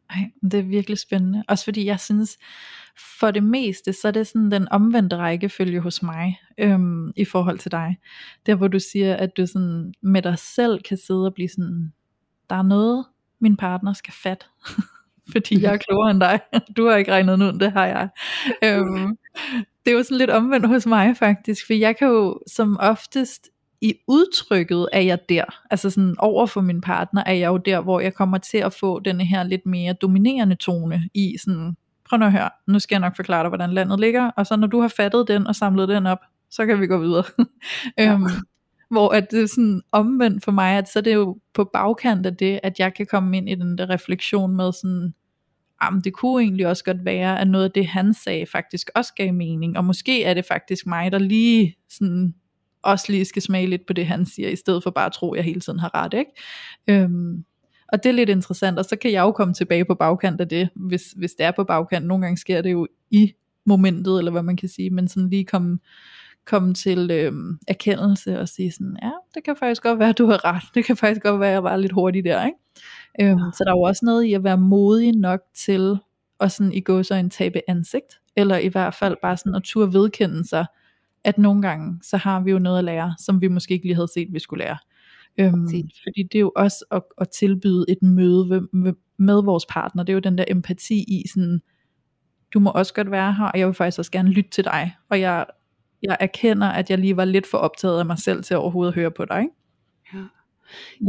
Ej, 0.10 0.32
det 0.42 0.54
er 0.54 0.64
virkelig 0.64 0.98
spændende. 0.98 1.44
Også 1.48 1.64
fordi 1.64 1.86
jeg 1.86 2.00
synes, 2.00 2.38
for 3.20 3.32
det 3.32 3.44
meste, 3.44 3.94
så 3.94 4.08
er 4.08 4.12
det 4.12 4.28
sådan 4.28 4.52
den 4.52 4.68
omvendte 4.72 5.18
rækkefølge 5.18 5.80
hos 5.80 6.04
mig, 6.04 6.40
øhm, 6.58 7.12
i 7.16 7.26
forhold 7.26 7.60
til 7.60 7.72
dig. 7.72 7.98
Der 8.46 8.56
hvor 8.56 8.68
du 8.68 8.80
siger, 8.80 9.16
at 9.16 9.38
du 9.38 9.46
sådan 9.46 9.94
med 10.02 10.22
dig 10.22 10.40
selv 10.40 10.82
kan 10.82 10.98
sidde 10.98 11.26
og 11.26 11.34
blive 11.34 11.50
sådan, 11.50 11.94
der 12.50 12.56
er 12.56 12.64
noget, 12.64 13.06
min 13.40 13.58
partner 13.58 13.94
skal 13.94 14.14
fatte. 14.14 14.46
fordi 15.32 15.62
jeg 15.62 15.74
er 15.74 15.78
klogere 15.78 16.12
end 16.12 16.20
dig. 16.20 16.40
Du 16.78 16.88
har 16.88 16.96
ikke 16.96 17.12
regnet 17.12 17.42
ud, 17.42 17.60
det 17.60 17.72
har 17.72 17.86
jeg. 17.86 18.10
Øhm, 18.64 19.18
det 19.86 19.92
er 19.92 19.96
jo 19.96 20.04
sådan 20.04 20.18
lidt 20.18 20.30
omvendt 20.30 20.68
hos 20.68 20.86
mig 20.86 21.18
faktisk, 21.18 21.66
for 21.66 21.74
jeg 21.74 21.98
kan 21.98 22.08
jo 22.08 22.40
som 22.48 22.78
oftest 22.80 23.50
i 23.82 23.94
udtrykket 24.08 24.88
er 24.94 25.02
jeg 25.02 25.20
der, 25.30 25.44
altså 25.72 25.90
sådan 25.90 26.16
over 26.20 26.46
for 26.46 26.62
min 26.62 26.82
partner 26.82 27.24
er 27.26 27.34
jeg 27.34 27.48
jo 27.48 27.58
der, 27.58 27.82
hvor 27.82 28.00
jeg 28.00 28.14
kommer 28.14 28.38
til 28.38 28.58
at 28.58 28.74
få 28.74 29.00
denne 29.00 29.26
her 29.26 29.44
lidt 29.44 29.66
mere 29.66 29.94
dominerende 29.94 30.56
tone 30.56 31.02
i 31.14 31.38
sådan, 31.44 31.76
prøv 32.10 32.20
nu 32.20 32.26
at 32.26 32.32
høre, 32.32 32.50
nu 32.68 32.80
skal 32.80 32.96
jeg 32.96 33.00
nok 33.00 33.16
forklare 33.16 33.44
dig, 33.44 33.50
hvordan 33.50 33.74
landet 33.74 34.00
ligger, 34.00 34.32
og 34.38 34.48
så 34.48 34.56
når 34.56 34.68
du 34.68 34.80
har 34.82 34.88
fattet 34.88 35.28
den 35.28 35.48
og 35.48 35.56
samlet 35.56 35.90
den 35.90 36.08
op, 36.08 36.20
så 36.52 36.66
kan 36.66 36.82
vi 36.82 36.88
gå 36.88 36.98
videre. 36.98 37.24
Ja. 37.98 38.14
øhm, 38.14 38.28
hvor 38.94 39.10
at 39.10 39.32
det 39.32 39.42
er 39.42 39.48
sådan 39.48 39.82
omvendt 39.92 40.44
for 40.44 40.52
mig, 40.52 40.78
at 40.78 40.90
så 40.90 41.00
er 41.00 41.04
det 41.04 41.14
jo 41.14 41.38
på 41.54 41.64
bagkant 41.64 42.26
af 42.26 42.36
det, 42.36 42.60
at 42.64 42.80
jeg 42.80 42.94
kan 42.94 43.06
komme 43.06 43.38
ind 43.38 43.50
i 43.50 43.56
den 43.56 43.78
der 43.78 43.90
refleksion 43.90 44.56
med 44.56 44.72
sådan, 44.72 45.14
jamen 45.84 46.02
det 46.02 46.14
kunne 46.14 46.44
egentlig 46.44 46.68
også 46.68 46.84
godt 46.84 47.06
være, 47.06 47.40
at 47.40 47.48
noget 47.48 47.66
af 47.66 47.72
det 47.72 47.88
han 47.88 48.14
sagde 48.14 48.46
faktisk 48.46 48.90
også 48.96 49.14
gav 49.16 49.34
mening, 49.34 49.78
og 49.78 49.86
måske 49.86 50.24
er 50.24 50.34
det 50.34 50.46
faktisk 50.46 50.88
mig, 50.88 51.12
der 51.12 51.20
lige 51.20 51.76
sådan 51.90 52.34
også 52.84 53.12
lige 53.12 53.26
skal 53.26 53.42
smage 53.42 53.68
lidt 53.68 53.86
på 53.88 53.94
det 53.94 54.06
han 54.06 54.26
siger, 54.26 54.50
i 54.50 54.56
stedet 54.56 54.84
for 54.84 54.90
bare 54.90 55.06
at 55.06 55.12
tro, 55.12 55.34
at 55.34 55.38
jeg 55.38 55.46
hele 55.46 55.60
tiden 55.60 55.80
har 55.80 55.96
ret, 55.96 56.14
ikke? 56.14 56.32
Øhm, 56.88 57.46
og 57.94 58.04
det 58.04 58.10
er 58.10 58.14
lidt 58.14 58.30
interessant, 58.30 58.80
og 58.80 58.86
så 58.86 58.96
kan 58.96 59.12
jeg 59.12 59.22
jo 59.22 59.32
komme 59.32 59.54
tilbage 59.54 59.86
på 59.86 59.96
bagkant 59.96 60.42
af 60.42 60.50
det, 60.50 60.70
hvis, 60.76 61.12
hvis 61.18 61.34
det 61.34 61.46
er 61.46 61.52
på 61.52 61.64
bagkant. 61.64 62.06
Nogle 62.06 62.22
gange 62.22 62.38
sker 62.38 62.62
det 62.62 62.72
jo 62.72 62.88
i 63.12 63.34
momentet, 63.66 64.18
eller 64.18 64.32
hvad 64.32 64.44
man 64.44 64.58
kan 64.58 64.70
sige, 64.70 64.90
men 64.90 65.08
sådan 65.08 65.30
lige 65.30 65.46
komme 65.46 65.80
komme 66.46 66.74
til 66.74 67.12
øhm, 67.12 67.60
erkendelse 67.68 68.40
og 68.40 68.50
sige 68.50 68.72
sådan, 68.72 68.98
ja, 69.04 69.12
det 69.36 69.44
kan 69.44 69.56
faktisk 69.56 69.84
godt 69.84 70.00
være, 70.00 70.10
at 70.10 70.18
du 70.18 70.26
har 70.26 70.46
ret, 70.46 70.64
det 70.76 70.86
kan 70.86 70.98
faktisk 70.98 71.22
godt 71.22 71.40
være, 71.40 71.50
at 71.50 71.54
jeg 71.54 71.64
var 71.64 71.78
lidt 71.78 71.92
hurtig 71.92 72.24
der, 72.24 72.46
ikke? 72.46 72.58
Øhm, 73.22 73.52
så 73.54 73.64
der 73.64 73.72
er 73.72 73.76
jo 73.76 73.82
også 73.82 74.06
noget 74.06 74.24
i 74.24 74.34
at 74.34 74.44
være 74.44 74.58
modig 74.58 75.12
nok 75.12 75.40
til 75.56 75.98
at 76.40 76.52
sådan 76.52 76.74
i 76.74 76.82
gå 76.82 77.04
så 77.04 77.16
en 77.16 77.30
tabe 77.30 77.62
ansigt, 77.68 78.20
eller 78.36 78.58
i 78.58 78.68
hvert 78.68 78.94
fald 78.94 79.16
bare 79.22 79.38
sådan 79.38 79.56
at 79.56 79.64
turde 79.64 79.94
vedkende 79.94 80.48
sig, 80.48 80.66
at 81.24 81.38
nogle 81.38 81.62
gange, 81.62 82.00
så 82.04 82.18
har 82.18 82.40
vi 82.40 82.52
jo 82.52 82.60
noget 82.60 82.78
at 82.78 82.84
lære, 82.84 83.14
som 83.20 83.42
vi 83.42 83.48
måske 83.48 83.74
ikke 83.74 83.86
lige 83.86 83.96
havde 83.96 84.12
set, 84.14 84.28
vi 84.32 84.40
skulle 84.40 84.64
lære. 84.64 84.78
Øhm, 85.38 85.68
fordi 86.04 86.24
det 86.24 86.36
er 86.36 86.40
jo 86.40 86.52
også 86.56 86.86
at, 86.92 87.02
at 87.22 87.30
tilbyde 87.30 87.86
et 87.90 88.02
møde 88.02 88.68
med, 88.74 88.94
med 89.18 89.44
vores 89.44 89.66
partner, 89.70 90.04
det 90.04 90.14
er 90.14 90.14
jo 90.14 90.20
den 90.20 90.38
der 90.38 90.46
empati 90.48 91.04
i 91.08 91.24
sådan, 91.34 91.62
du 92.54 92.60
må 92.60 92.70
også 92.70 92.94
godt 92.94 93.12
være 93.12 93.34
her, 93.34 93.46
og 93.46 93.60
jeg 93.60 93.68
vil 93.68 93.74
faktisk 93.74 94.00
også 94.00 94.12
gerne 94.12 94.30
lytte 94.30 94.50
til 94.50 94.64
dig, 94.64 94.96
og 95.10 95.20
jeg, 95.20 95.46
jeg 96.04 96.18
erkender, 96.20 96.68
at 96.68 96.90
jeg 96.90 96.98
lige 96.98 97.18
var 97.18 97.26
lidt 97.26 97.48
for 97.48 97.58
optaget 97.58 98.00
af 98.00 98.06
mig 98.06 98.20
selv 98.20 98.44
til 98.44 98.58
overhovedet 98.58 98.92
at 98.92 98.96
høre 98.96 99.12
på 99.12 99.26
dig. 99.26 99.42
Ikke? 99.42 99.54
Ja. 100.14 100.20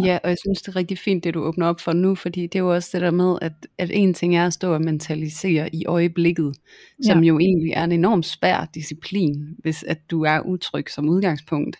Ja, 0.04 0.18
og 0.24 0.30
jeg 0.30 0.38
synes 0.38 0.62
det 0.62 0.68
er 0.68 0.76
rigtig 0.76 0.98
fint 0.98 1.24
det 1.24 1.34
du 1.34 1.42
åbner 1.42 1.66
op 1.66 1.80
for 1.80 1.92
nu, 1.92 2.14
fordi 2.14 2.42
det 2.42 2.54
er 2.54 2.62
jo 2.62 2.74
også 2.74 2.90
det 2.92 3.00
der 3.00 3.10
med, 3.10 3.38
at, 3.42 3.52
at 3.78 3.90
en 3.92 4.14
ting 4.14 4.36
er 4.36 4.46
at 4.46 4.52
stå 4.52 4.74
og 4.74 4.80
mentalisere 4.80 5.74
i 5.74 5.86
øjeblikket, 5.86 6.56
som 7.02 7.22
ja. 7.22 7.28
jo 7.28 7.38
egentlig 7.38 7.72
er 7.72 7.84
en 7.84 7.92
enormt 7.92 8.26
svær 8.26 8.68
disciplin, 8.74 9.56
hvis 9.58 9.82
at 9.82 10.10
du 10.10 10.22
er 10.22 10.40
utryg 10.40 10.90
som 10.90 11.08
udgangspunkt. 11.08 11.76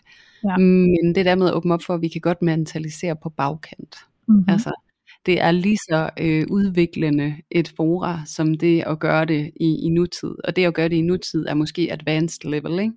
Ja. 0.49 0.57
Men 0.57 1.15
det 1.15 1.25
der 1.25 1.35
med 1.35 1.47
at 1.47 1.53
åbne 1.53 1.73
op 1.73 1.83
for, 1.83 1.93
at 1.93 2.01
vi 2.01 2.07
kan 2.07 2.21
godt 2.21 2.41
mentalisere 2.41 3.15
på 3.15 3.29
bagkant. 3.29 3.95
Mm-hmm. 4.27 4.45
Altså, 4.47 4.84
det 5.25 5.41
er 5.41 5.51
lige 5.51 5.77
så 5.77 6.09
øh, 6.19 6.45
udviklende 6.49 7.35
et 7.51 7.73
fora, 7.77 8.21
som 8.25 8.53
det 8.53 8.83
at 8.87 8.99
gøre 8.99 9.25
det 9.25 9.51
i, 9.55 9.85
i 9.85 9.89
nutid. 9.89 10.35
Og 10.43 10.55
det 10.55 10.65
at 10.65 10.73
gøre 10.73 10.89
det 10.89 10.95
i 10.95 11.01
nutid 11.01 11.45
er 11.45 11.53
måske 11.53 11.91
advanced 11.91 12.49
level, 12.49 12.79
ikke? 12.79 12.93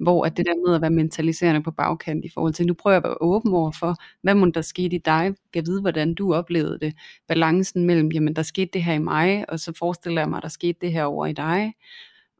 hvor 0.00 0.24
at 0.24 0.36
det 0.36 0.46
der 0.46 0.66
med 0.66 0.74
at 0.74 0.80
være 0.80 0.90
mentaliserende 0.90 1.62
på 1.62 1.70
bagkant 1.70 2.24
i 2.24 2.28
forhold 2.34 2.52
til, 2.52 2.66
nu 2.66 2.74
prøver 2.74 2.94
jeg 2.94 3.04
at 3.04 3.04
være 3.04 3.16
åben 3.20 3.52
over 3.52 3.72
for, 3.80 3.94
hvad 4.22 4.34
må 4.34 4.46
der 4.54 4.60
skete 4.60 4.96
i 4.96 4.98
dig, 5.04 5.34
kan 5.52 5.66
vide, 5.66 5.80
hvordan 5.80 6.14
du 6.14 6.34
oplevede 6.34 6.78
det, 6.80 6.94
balancen 7.28 7.84
mellem, 7.84 8.12
jamen 8.12 8.36
der 8.36 8.42
skete 8.42 8.70
det 8.72 8.82
her 8.82 8.94
i 8.94 8.98
mig, 8.98 9.44
og 9.48 9.60
så 9.60 9.72
forestiller 9.78 10.20
jeg 10.20 10.28
mig, 10.28 10.36
at 10.36 10.42
der 10.42 10.48
skete 10.48 10.78
det 10.80 10.92
her 10.92 11.04
over 11.04 11.26
i 11.26 11.32
dig, 11.32 11.72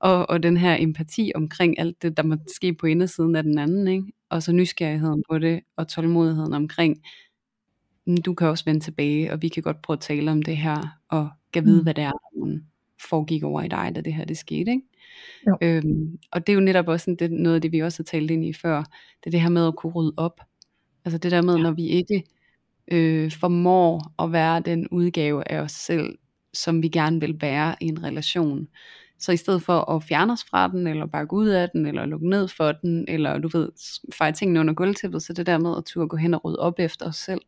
og, 0.00 0.30
og 0.30 0.42
den 0.42 0.56
her 0.56 0.76
empati 0.80 1.32
omkring 1.34 1.78
alt 1.78 2.02
det, 2.02 2.16
der 2.16 2.22
må 2.22 2.36
ske 2.54 2.74
på 2.74 2.86
indersiden 2.86 3.36
af 3.36 3.42
den 3.42 3.58
anden, 3.58 3.88
ikke? 3.88 4.04
og 4.30 4.42
så 4.42 4.52
nysgerrigheden 4.52 5.22
på 5.30 5.38
det, 5.38 5.60
og 5.76 5.88
tålmodigheden 5.88 6.54
omkring, 6.54 6.96
du 8.16 8.34
kan 8.34 8.48
også 8.48 8.64
vende 8.64 8.80
tilbage, 8.80 9.32
og 9.32 9.42
vi 9.42 9.48
kan 9.48 9.62
godt 9.62 9.82
prøve 9.82 9.94
at 9.94 10.00
tale 10.00 10.30
om 10.30 10.42
det 10.42 10.56
her, 10.56 10.98
og 11.08 11.28
kan 11.52 11.64
vide, 11.64 11.76
mm. 11.76 11.82
hvad 11.82 11.94
det 11.94 12.04
er, 12.04 12.10
der 12.10 12.58
foregik 13.08 13.42
over 13.42 13.62
i 13.62 13.68
dig, 13.68 13.92
da 13.94 14.00
det 14.00 14.14
her 14.14 14.24
det 14.24 14.38
skete. 14.38 14.70
Ikke? 14.70 14.82
Jo. 15.46 15.56
Øhm, 15.62 16.18
og 16.32 16.46
det 16.46 16.52
er 16.52 16.54
jo 16.54 16.60
netop 16.60 16.88
også 16.88 17.16
det, 17.18 17.30
noget 17.30 17.54
af 17.54 17.62
det, 17.62 17.72
vi 17.72 17.82
også 17.82 18.02
har 18.02 18.04
talt 18.04 18.30
ind 18.30 18.44
i 18.44 18.52
før, 18.52 18.78
det 19.20 19.26
er 19.26 19.30
det 19.30 19.40
her 19.40 19.48
med 19.48 19.66
at 19.66 19.76
kunne 19.76 19.92
rydde 19.92 20.14
op. 20.16 20.40
Altså 21.04 21.18
det 21.18 21.30
der 21.30 21.42
med, 21.42 21.56
ja. 21.56 21.62
når 21.62 21.70
vi 21.70 21.86
ikke 21.86 22.24
øh, 22.88 23.32
formår 23.32 24.22
at 24.22 24.32
være 24.32 24.60
den 24.60 24.88
udgave 24.88 25.52
af 25.52 25.60
os 25.60 25.72
selv, 25.72 26.18
som 26.54 26.82
vi 26.82 26.88
gerne 26.88 27.20
vil 27.20 27.40
være 27.40 27.74
i 27.80 27.86
en 27.86 28.04
relation, 28.04 28.68
så 29.18 29.32
i 29.32 29.36
stedet 29.36 29.62
for 29.62 29.90
at 29.90 30.02
fjerne 30.02 30.32
os 30.32 30.44
fra 30.44 30.68
den, 30.68 30.86
eller 30.86 31.24
gå 31.24 31.36
ud 31.36 31.48
af 31.48 31.68
den, 31.74 31.86
eller 31.86 32.06
lukke 32.06 32.28
ned 32.28 32.48
for 32.48 32.72
den, 32.72 33.04
eller 33.08 33.38
du 33.38 33.48
ved, 33.52 33.68
fejre 34.14 34.32
tingene 34.32 34.60
under 34.60 34.74
gulvtæppet, 34.74 35.22
så 35.22 35.32
det 35.32 35.46
der 35.46 35.58
med 35.58 35.76
at 35.76 35.84
turde 35.84 36.08
gå 36.08 36.16
hen 36.16 36.34
og 36.34 36.44
rydde 36.44 36.58
op 36.58 36.74
efter 36.78 37.06
os 37.06 37.16
selv. 37.16 37.40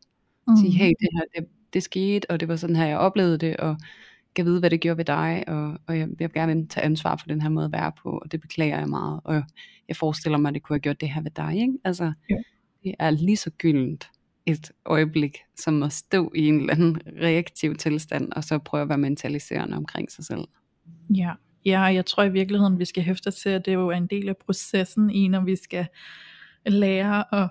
Mm. 0.47 0.55
Sige, 0.57 0.71
hey, 0.71 0.93
det 0.99 1.09
her, 1.13 1.23
det, 1.35 1.49
det 1.73 1.83
skete, 1.83 2.31
og 2.31 2.39
det 2.39 2.47
var 2.47 2.55
sådan 2.55 2.75
her, 2.75 2.85
jeg 2.85 2.97
oplevede 2.97 3.37
det, 3.37 3.57
og 3.57 3.77
kan 4.35 4.45
vide, 4.45 4.59
hvad 4.59 4.69
det 4.69 4.81
gjorde 4.81 4.97
ved 4.97 5.05
dig, 5.05 5.43
og, 5.47 5.77
og 5.87 5.99
jeg, 5.99 6.07
jeg 6.19 6.29
vil 6.29 6.33
gerne 6.33 6.67
tage 6.67 6.83
ansvar 6.83 7.15
for 7.15 7.27
den 7.27 7.41
her 7.41 7.49
måde 7.49 7.65
at 7.65 7.71
være 7.71 7.91
på, 8.03 8.09
og 8.09 8.31
det 8.31 8.41
beklager 8.41 8.79
jeg 8.79 8.89
meget, 8.89 9.19
og 9.23 9.43
jeg 9.87 9.95
forestiller 9.95 10.37
mig, 10.37 10.49
at 10.49 10.53
det 10.53 10.63
kunne 10.63 10.75
have 10.75 10.81
gjort 10.81 11.01
det 11.01 11.09
her 11.09 11.21
ved 11.21 11.31
dig, 11.31 11.55
ikke? 11.55 11.73
Altså, 11.83 12.13
ja. 12.29 12.35
det 12.83 12.95
er 12.99 13.09
lige 13.09 13.37
så 13.37 13.49
gyldent 13.49 14.09
et 14.45 14.71
øjeblik, 14.85 15.37
som 15.55 15.83
at 15.83 15.93
stå 15.93 16.31
i 16.35 16.47
en 16.47 16.59
eller 16.59 16.73
anden 16.73 17.01
reaktiv 17.21 17.75
tilstand, 17.75 18.31
og 18.31 18.43
så 18.43 18.57
prøve 18.57 18.81
at 18.81 18.89
være 18.89 18.97
mentaliserende 18.97 19.77
omkring 19.77 20.11
sig 20.11 20.25
selv. 20.25 20.47
Ja, 21.09 21.31
ja 21.65 21.81
jeg 21.81 22.05
tror 22.05 22.23
i 22.23 22.31
virkeligheden, 22.31 22.79
vi 22.79 22.85
skal 22.85 23.03
hæfte 23.03 23.31
til, 23.31 23.49
at 23.49 23.65
det 23.65 23.73
jo 23.73 23.87
er 23.87 23.97
en 23.97 24.07
del 24.07 24.29
af 24.29 24.37
processen 24.37 25.09
i, 25.09 25.27
når 25.27 25.41
vi 25.41 25.55
skal 25.55 25.87
lære 26.65 27.43
at 27.43 27.49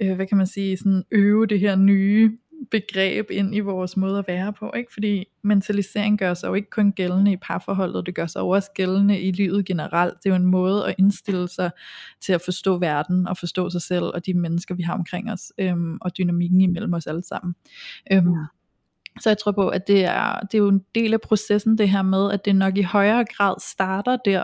øh, 0.00 0.14
hvad 0.14 0.26
kan 0.26 0.36
man 0.36 0.46
sige, 0.46 0.76
sådan 0.76 1.04
øve 1.10 1.46
det 1.46 1.60
her 1.60 1.76
nye 1.76 2.38
begreb 2.70 3.30
ind 3.30 3.54
i 3.54 3.60
vores 3.60 3.96
måde 3.96 4.18
at 4.18 4.24
være 4.28 4.52
på, 4.52 4.72
ikke? 4.76 4.92
Fordi 4.92 5.24
mentalisering 5.44 6.18
gør 6.18 6.34
sig 6.34 6.48
jo 6.48 6.54
ikke 6.54 6.70
kun 6.70 6.92
gældende 6.92 7.32
i 7.32 7.36
parforholdet, 7.36 8.06
det 8.06 8.14
gør 8.14 8.26
sig 8.26 8.40
jo 8.40 8.48
også 8.48 8.70
gældende 8.74 9.20
i 9.20 9.32
livet 9.32 9.66
generelt. 9.66 10.14
Det 10.14 10.30
er 10.30 10.34
jo 10.34 10.36
en 10.36 10.46
måde 10.46 10.86
at 10.86 10.94
indstille 10.98 11.48
sig 11.48 11.70
til 12.20 12.32
at 12.32 12.40
forstå 12.44 12.78
verden 12.78 13.28
og 13.28 13.36
forstå 13.36 13.70
sig 13.70 13.82
selv 13.82 14.04
og 14.04 14.26
de 14.26 14.34
mennesker, 14.34 14.74
vi 14.74 14.82
har 14.82 14.94
omkring 14.94 15.32
os, 15.32 15.52
øhm, 15.58 15.98
og 16.00 16.18
dynamikken 16.18 16.60
imellem 16.60 16.92
os 16.92 17.06
alle 17.06 17.22
sammen. 17.22 17.54
Øhm, 18.12 18.32
ja. 18.32 18.44
Så 19.20 19.30
jeg 19.30 19.38
tror 19.38 19.52
på, 19.52 19.68
at 19.68 19.86
det 19.86 20.04
er, 20.04 20.40
det 20.40 20.54
er 20.54 20.58
jo 20.58 20.68
en 20.68 20.84
del 20.94 21.12
af 21.12 21.20
processen, 21.20 21.78
det 21.78 21.90
her 21.90 22.02
med, 22.02 22.32
at 22.32 22.44
det 22.44 22.56
nok 22.56 22.78
i 22.78 22.82
højere 22.82 23.24
grad 23.36 23.54
starter 23.60 24.16
der, 24.24 24.42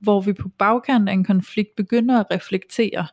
hvor 0.00 0.20
vi 0.20 0.32
på 0.32 0.48
bagkant 0.48 1.08
af 1.08 1.12
en 1.12 1.24
konflikt 1.24 1.76
begynder 1.76 2.20
at 2.20 2.26
reflektere, 2.30 3.06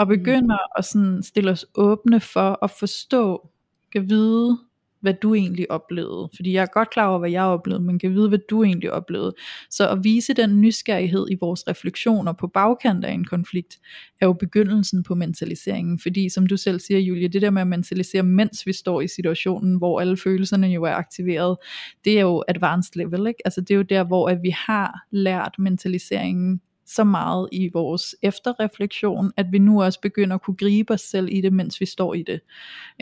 og 0.00 0.06
begynder 0.06 0.56
mm. 0.56 0.78
at 0.78 0.84
sådan 0.84 1.22
stille 1.22 1.50
os 1.50 1.66
åbne 1.74 2.20
for 2.20 2.64
at 2.64 2.70
forstå, 2.70 3.48
kan 3.92 4.10
vide, 4.10 4.58
hvad 5.00 5.14
du 5.14 5.34
egentlig 5.34 5.70
oplevede. 5.70 6.28
Fordi 6.36 6.52
jeg 6.52 6.62
er 6.62 6.66
godt 6.66 6.90
klar 6.90 7.08
over, 7.08 7.18
hvad 7.18 7.30
jeg 7.30 7.42
oplevede, 7.42 7.84
men 7.84 7.98
kan 7.98 8.14
vide, 8.14 8.28
hvad 8.28 8.38
du 8.50 8.64
egentlig 8.64 8.92
oplevede. 8.92 9.32
Så 9.70 9.88
at 9.88 10.04
vise 10.04 10.34
den 10.34 10.60
nysgerrighed 10.60 11.26
i 11.30 11.36
vores 11.40 11.68
refleksioner 11.68 12.32
på 12.32 12.46
bagkant 12.46 13.04
af 13.04 13.12
en 13.12 13.24
konflikt, 13.24 13.78
er 14.20 14.26
jo 14.26 14.32
begyndelsen 14.32 15.02
på 15.02 15.14
mentaliseringen. 15.14 15.98
Fordi 15.98 16.28
som 16.28 16.46
du 16.46 16.56
selv 16.56 16.80
siger, 16.80 17.00
Julie, 17.00 17.28
det 17.28 17.42
der 17.42 17.50
med 17.50 17.62
at 17.62 17.68
mentalisere, 17.68 18.22
mens 18.22 18.66
vi 18.66 18.72
står 18.72 19.00
i 19.00 19.08
situationen, 19.08 19.78
hvor 19.78 20.00
alle 20.00 20.16
følelserne 20.16 20.66
jo 20.66 20.82
er 20.84 20.94
aktiveret, 20.94 21.56
det 22.04 22.18
er 22.18 22.22
jo 22.22 22.44
advanced 22.48 22.96
level. 22.96 23.26
Ikke? 23.26 23.40
Altså 23.44 23.60
det 23.60 23.70
er 23.70 23.76
jo 23.76 23.82
der, 23.82 24.04
hvor 24.04 24.28
at 24.28 24.38
vi 24.42 24.50
har 24.50 25.06
lært 25.10 25.54
mentaliseringen 25.58 26.60
så 26.94 27.04
meget 27.04 27.48
i 27.52 27.70
vores 27.72 28.14
efterreflektion, 28.22 29.32
at 29.36 29.52
vi 29.52 29.58
nu 29.58 29.82
også 29.82 30.00
begynder 30.00 30.34
at 30.34 30.42
kunne 30.42 30.56
gribe 30.56 30.92
os 30.92 31.00
selv 31.00 31.28
i 31.32 31.40
det, 31.40 31.52
mens 31.52 31.80
vi 31.80 31.86
står 31.86 32.14
i 32.14 32.22
det. 32.22 32.40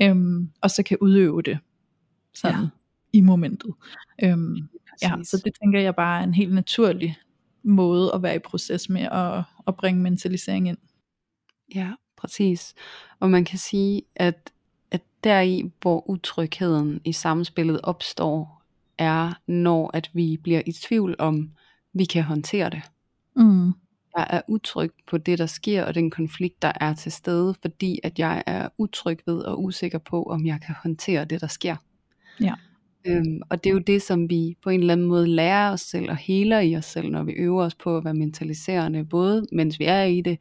Øhm, 0.03 0.51
og 0.61 0.71
så 0.71 0.83
kan 0.83 0.99
udøve 1.01 1.43
det 1.43 1.59
sådan 2.35 2.61
ja. 2.61 2.69
i 3.13 3.21
momentet. 3.21 3.75
Øhm, 4.23 4.57
ja, 5.03 5.13
så 5.23 5.43
det 5.45 5.53
tænker 5.63 5.81
jeg 5.81 5.95
bare 5.95 6.21
er 6.21 6.25
en 6.25 6.35
helt 6.35 6.55
naturlig 6.55 7.17
måde 7.63 8.11
at 8.15 8.23
være 8.23 8.37
i 8.37 8.39
proces 8.39 8.89
med 8.89 9.03
at, 9.03 9.43
at 9.67 9.77
bringe 9.77 10.03
mentalisering 10.03 10.69
ind. 10.69 10.79
Ja, 11.75 11.93
præcis. 12.17 12.75
Og 13.21 13.31
man 13.31 13.45
kan 13.45 13.59
sige, 13.59 14.03
at, 14.17 14.53
at 14.91 15.03
deri, 15.25 15.73
hvor 15.81 16.11
utrygheden 16.11 17.01
i 17.05 17.13
samspillet 17.13 17.81
opstår, 17.83 18.63
er, 18.99 19.33
når 19.47 19.91
at 19.95 20.11
vi 20.13 20.37
bliver 20.43 20.63
i 20.67 20.73
tvivl 20.73 21.17
om, 21.19 21.51
vi 21.93 22.05
kan 22.05 22.23
håndtere 22.23 22.71
det. 22.71 22.83
Mm. 23.39 23.73
Jeg 24.17 24.27
er 24.31 24.41
utryg 24.49 24.91
på 25.07 25.19
det, 25.19 25.39
der 25.39 25.47
sker, 25.47 25.85
og 25.85 25.95
den 25.95 26.11
konflikt, 26.11 26.63
der 26.63 26.73
er 26.81 26.95
til 26.95 27.13
stede, 27.13 27.55
fordi 27.63 27.99
at 28.03 28.19
jeg 28.19 28.43
er 28.47 28.69
utryg 28.79 29.19
ved 29.27 29.39
og 29.39 29.65
usikker 29.65 29.99
på, 29.99 30.23
om 30.23 30.47
jeg 30.47 30.61
kan 30.67 30.75
håndtere 30.83 31.25
det, 31.25 31.41
der 31.41 31.47
sker. 31.47 31.77
Ja. 32.41 32.55
Øhm, 33.07 33.41
og 33.51 33.65
det 33.65 33.71
er 33.71 33.75
jo 33.75 33.79
det, 33.79 34.03
som 34.03 34.31
vi 34.31 34.57
på 34.63 34.71
en 34.71 34.81
eller 34.81 34.93
anden 34.93 35.07
måde 35.07 35.27
lærer 35.27 35.73
os 35.73 35.81
selv 35.81 36.11
og 36.11 36.17
heler 36.17 36.61
i 36.61 36.77
os 36.77 36.85
selv, 36.85 37.11
når 37.11 37.23
vi 37.23 37.33
øver 37.33 37.65
os 37.65 37.75
på 37.75 37.97
at 37.97 38.05
være 38.05 38.15
mentaliserende, 38.15 39.05
både 39.05 39.47
mens 39.53 39.79
vi 39.79 39.85
er 39.85 40.03
i 40.03 40.21
det, 40.21 40.39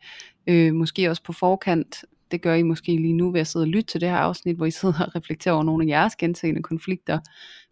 øh, 0.48 0.74
måske 0.74 1.10
også 1.10 1.24
på 1.24 1.34
forkant. 1.34 2.06
Det 2.32 2.42
gør 2.42 2.54
I 2.54 2.64
måske 2.64 2.96
lige 2.96 3.14
nu 3.14 3.32
ved 3.32 3.42
at 3.42 3.48
sidde 3.48 3.64
og 3.64 3.68
lytte 3.68 3.92
til 3.92 4.02
det 4.02 4.10
her 4.10 4.18
afsnit, 4.18 4.56
hvor 4.56 4.66
I 4.66 4.72
sidder 4.72 5.04
og 5.04 5.16
reflekterer 5.16 5.56
over 5.56 5.64
nogle 5.64 5.84
af 5.84 5.88
jeres 5.88 6.16
gentagende 6.16 6.64
konflikter 6.64 7.20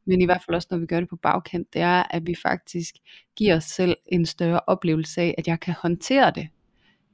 men 0.06 0.22
i 0.22 0.26
hvert 0.26 0.42
fald 0.46 0.56
også 0.56 0.68
når 0.72 0.78
vi 0.78 0.86
gør 0.86 1.00
det 1.00 1.10
på 1.10 1.16
bagkant, 1.16 1.74
det 1.74 1.82
er, 1.82 2.04
at 2.10 2.28
vi 2.28 2.36
faktisk 2.42 2.96
giver 3.36 3.56
os 3.56 3.64
selv 3.64 3.98
en 4.06 4.26
større 4.26 4.60
oplevelse 4.68 5.22
af, 5.22 5.36
at 5.38 5.48
jeg 5.48 5.60
kan 5.60 5.76
håndtere 5.82 6.32
det. 6.32 6.48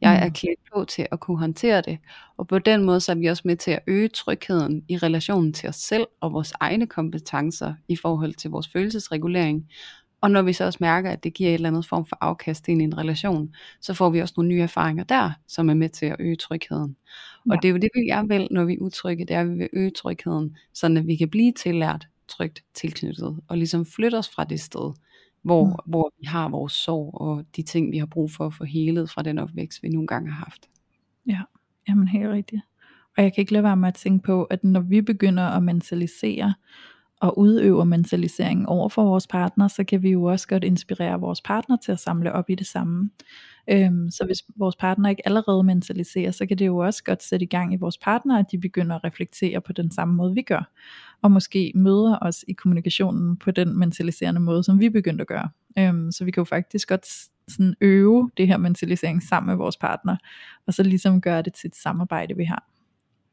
Jeg 0.02 0.24
er 0.24 0.28
mm. 0.28 0.34
klædt 0.34 0.60
på 0.74 0.86
til 0.86 1.08
at 1.12 1.20
kunne 1.20 1.40
håndtere 1.40 1.82
det. 1.82 1.98
Og 2.38 2.48
på 2.48 2.60
den 2.60 2.84
måde 2.84 3.00
så 3.00 3.12
er 3.12 3.16
vi 3.16 3.26
også 3.26 3.44
med 3.46 3.56
til 3.56 3.72
at 3.72 3.80
øge 3.88 4.08
trygheden 4.08 4.86
i 4.88 4.98
relationen 4.98 5.54
til 5.54 5.70
os 5.70 5.76
selv 5.76 6.08
og 6.20 6.34
vores 6.34 6.54
egne 6.60 6.88
kompetencer 6.88 7.74
i 7.88 7.96
forhold 7.96 8.34
til 8.34 8.50
vores 8.50 8.68
følelsesregulering. 8.68 9.68
Og 10.22 10.32
når 10.32 10.42
vi 10.42 10.54
så 10.54 10.66
også 10.66 10.78
mærker, 10.82 11.12
at 11.12 11.24
det 11.24 11.34
giver 11.34 11.50
et 11.50 11.54
eller 11.54 11.70
andet 11.70 11.88
form 11.88 12.06
for 12.06 12.18
afkast 12.22 12.68
ind 12.68 12.82
i 12.82 12.84
en 12.84 12.98
relation, 12.98 13.56
så 13.82 13.94
får 13.94 14.10
vi 14.10 14.22
også 14.22 14.34
nogle 14.38 14.50
nye 14.50 14.62
erfaringer 14.62 15.04
der, 15.04 15.32
som 15.48 15.70
er 15.70 15.74
med 15.74 15.90
til 15.90 16.06
at 16.06 16.16
øge 16.20 16.36
trygheden. 16.36 16.96
Ja. 17.46 17.52
Og 17.52 17.62
det 17.62 17.68
er 17.68 17.72
jo 17.72 17.78
det, 17.78 17.90
vi 17.96 18.02
gerne 18.02 18.28
vil, 18.28 18.48
når 18.52 18.66
vi 18.66 18.74
er 18.74 18.82
utrygge, 18.82 19.26
det 19.26 19.36
er, 19.36 19.42
at 19.42 19.50
vi 19.50 19.56
vil 19.56 19.70
øge 19.74 19.92
trygheden, 19.92 20.58
så 20.74 20.86
at 20.86 21.08
vi 21.08 21.16
kan 21.16 21.30
blive 21.30 21.52
tillært 21.52 22.08
trygt 22.32 22.64
tilknyttet, 22.74 23.40
og 23.48 23.58
ligesom 23.58 23.86
flytte 23.86 24.16
os 24.16 24.30
fra 24.30 24.44
det 24.44 24.60
sted, 24.60 24.94
hvor, 25.44 25.66
mm. 25.66 25.74
hvor 25.86 26.14
vi 26.20 26.26
har 26.26 26.50
vores 26.50 26.74
sorg, 26.74 27.22
og 27.22 27.46
de 27.56 27.62
ting, 27.62 27.92
vi 27.92 27.98
har 27.98 28.06
brug 28.06 28.32
for 28.32 28.46
at 28.46 28.54
få 28.54 28.64
helet 28.64 29.10
fra 29.10 29.22
den 29.22 29.38
opvækst, 29.38 29.84
vi 29.84 29.90
nogle 29.90 30.08
gange 30.08 30.32
har 30.32 30.46
haft. 30.46 30.70
Ja, 31.28 31.42
jamen 31.88 32.08
helt 32.08 32.30
rigtigt. 32.30 32.62
Og 33.18 33.24
jeg 33.24 33.34
kan 33.34 33.42
ikke 33.42 33.54
lade 33.54 33.64
være 33.64 33.78
med 33.78 33.88
at 33.88 33.96
tænke 33.96 34.24
på, 34.24 34.44
at 34.44 34.64
når 34.64 34.80
vi 34.80 35.02
begynder 35.02 35.44
at 35.44 35.64
mentalisere, 35.64 36.54
og 37.22 37.38
udøver 37.40 37.84
mentalisering 37.84 38.70
over 38.70 38.90
for 38.90 39.04
vores 39.04 39.28
partner, 39.28 39.68
så 39.68 39.84
kan 39.84 40.04
vi 40.04 40.10
jo 40.10 40.24
også 40.24 40.48
godt 40.48 40.64
inspirere 40.64 41.20
vores 41.20 41.42
partner 41.42 41.78
til 41.78 41.92
at 41.92 42.00
samle 42.00 42.34
op 42.34 42.50
i 42.50 42.56
det 42.56 42.68
samme. 42.68 43.10
Øhm, 43.70 44.10
så 44.10 44.26
hvis 44.26 44.38
vores 44.56 44.76
partner 44.76 45.10
ikke 45.10 45.22
allerede 45.26 45.64
mentaliserer, 45.64 46.32
så 46.32 46.46
kan 46.46 46.58
det 46.58 46.66
jo 46.66 46.78
også 46.78 47.04
godt 47.04 47.24
sætte 47.24 47.44
i 47.44 47.50
gang 47.50 47.74
i 47.74 47.78
vores 47.78 47.98
partner, 47.98 48.40
at 48.40 48.46
de 48.52 48.58
begynder 48.58 48.96
at 48.96 49.04
reflektere 49.04 49.62
på 49.62 49.74
den 49.74 49.92
samme 49.92 50.14
måde, 50.14 50.34
vi 50.34 50.42
gør. 50.42 50.72
Og 51.22 51.32
måske 51.32 51.72
møder 51.76 52.18
os 52.22 52.46
i 52.48 52.54
kommunikationen 52.54 53.38
på 53.38 53.52
den 53.52 53.80
mentaliserende 53.80 54.42
måde, 54.42 54.64
som 54.64 54.80
vi 54.80 54.90
begyndte 54.90 55.22
at 55.22 55.28
gøre. 55.28 55.50
Øhm, 55.78 56.12
så 56.12 56.26
vi 56.26 56.32
kan 56.32 56.42
jo 56.42 56.46
faktisk 56.46 56.88
godt 56.88 57.06
sådan 57.48 57.76
øve 57.82 58.32
det 58.38 58.48
her 58.48 58.58
mentalisering 58.58 59.24
sammen 59.24 59.48
med 59.48 59.58
vores 59.58 59.78
partner, 59.78 60.18
og 60.68 60.74
så 60.74 60.84
ligesom 60.84 61.22
gøre 61.22 61.42
det 61.42 61.54
til 61.54 61.68
et 61.68 61.76
samarbejde, 61.76 62.36
vi 62.36 62.44
har. 62.44 62.68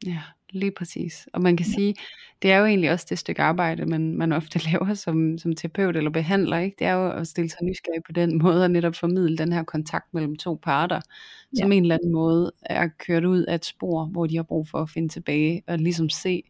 Ja, 0.05 0.21
lige 0.49 0.71
præcis. 0.71 1.27
Og 1.33 1.41
man 1.41 1.57
kan 1.57 1.65
ja. 1.65 1.73
sige, 1.73 1.95
det 2.41 2.51
er 2.51 2.57
jo 2.57 2.65
egentlig 2.65 2.91
også 2.91 3.05
det 3.09 3.19
stykke 3.19 3.41
arbejde, 3.41 3.85
man, 3.85 4.17
man 4.17 4.31
ofte 4.31 4.59
laver 4.71 4.93
som, 4.93 5.37
som 5.37 5.55
terapeut 5.55 5.95
eller 5.95 6.11
behandler. 6.11 6.57
Ikke? 6.57 6.75
Det 6.79 6.87
er 6.87 6.93
jo 6.93 7.11
at 7.11 7.27
stille 7.27 7.49
sig 7.49 7.59
nysgerrig 7.63 8.03
på 8.05 8.11
den 8.11 8.37
måde, 8.37 8.63
og 8.63 8.71
netop 8.71 8.95
formidle 8.95 9.37
den 9.37 9.53
her 9.53 9.63
kontakt 9.63 10.13
mellem 10.13 10.35
to 10.35 10.59
parter, 10.63 11.01
ja. 11.57 11.61
som 11.61 11.71
en 11.71 11.83
eller 11.83 11.95
anden 11.95 12.11
måde 12.11 12.51
er 12.61 12.87
kørt 12.87 13.25
ud 13.25 13.43
af 13.43 13.55
et 13.55 13.65
spor, 13.65 14.05
hvor 14.05 14.25
de 14.25 14.35
har 14.35 14.43
brug 14.43 14.67
for 14.67 14.77
at 14.77 14.89
finde 14.89 15.09
tilbage, 15.09 15.63
og 15.67 15.77
ligesom 15.77 16.09
se, 16.09 16.43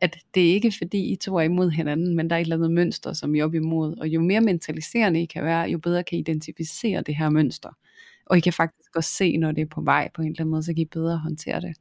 at 0.00 0.18
det 0.34 0.50
er 0.50 0.54
ikke 0.54 0.72
fordi 0.78 1.12
I 1.12 1.16
to 1.16 1.36
er 1.36 1.42
imod 1.42 1.70
hinanden, 1.70 2.16
men 2.16 2.30
der 2.30 2.36
er 2.36 2.40
et 2.40 2.44
eller 2.44 2.56
andet 2.56 2.70
mønster, 2.70 3.12
som 3.12 3.34
I 3.34 3.38
er 3.38 3.44
op 3.44 3.54
imod. 3.54 3.96
Og 3.96 4.08
jo 4.08 4.20
mere 4.20 4.40
mentaliserende 4.40 5.22
I 5.22 5.24
kan 5.24 5.44
være, 5.44 5.70
jo 5.70 5.78
bedre 5.78 6.02
kan 6.02 6.18
I 6.18 6.20
identificere 6.20 7.02
det 7.02 7.16
her 7.16 7.30
mønster. 7.30 7.70
Og 8.26 8.36
I 8.36 8.40
kan 8.40 8.52
faktisk 8.52 8.96
også 8.96 9.10
se, 9.10 9.36
når 9.36 9.52
det 9.52 9.62
er 9.62 9.66
på 9.66 9.80
vej 9.80 10.10
på 10.14 10.22
en 10.22 10.28
eller 10.28 10.40
anden 10.40 10.50
måde, 10.50 10.62
så 10.62 10.74
kan 10.74 10.82
I 10.82 10.84
bedre 10.84 11.18
håndtere 11.18 11.60
det. 11.60 11.76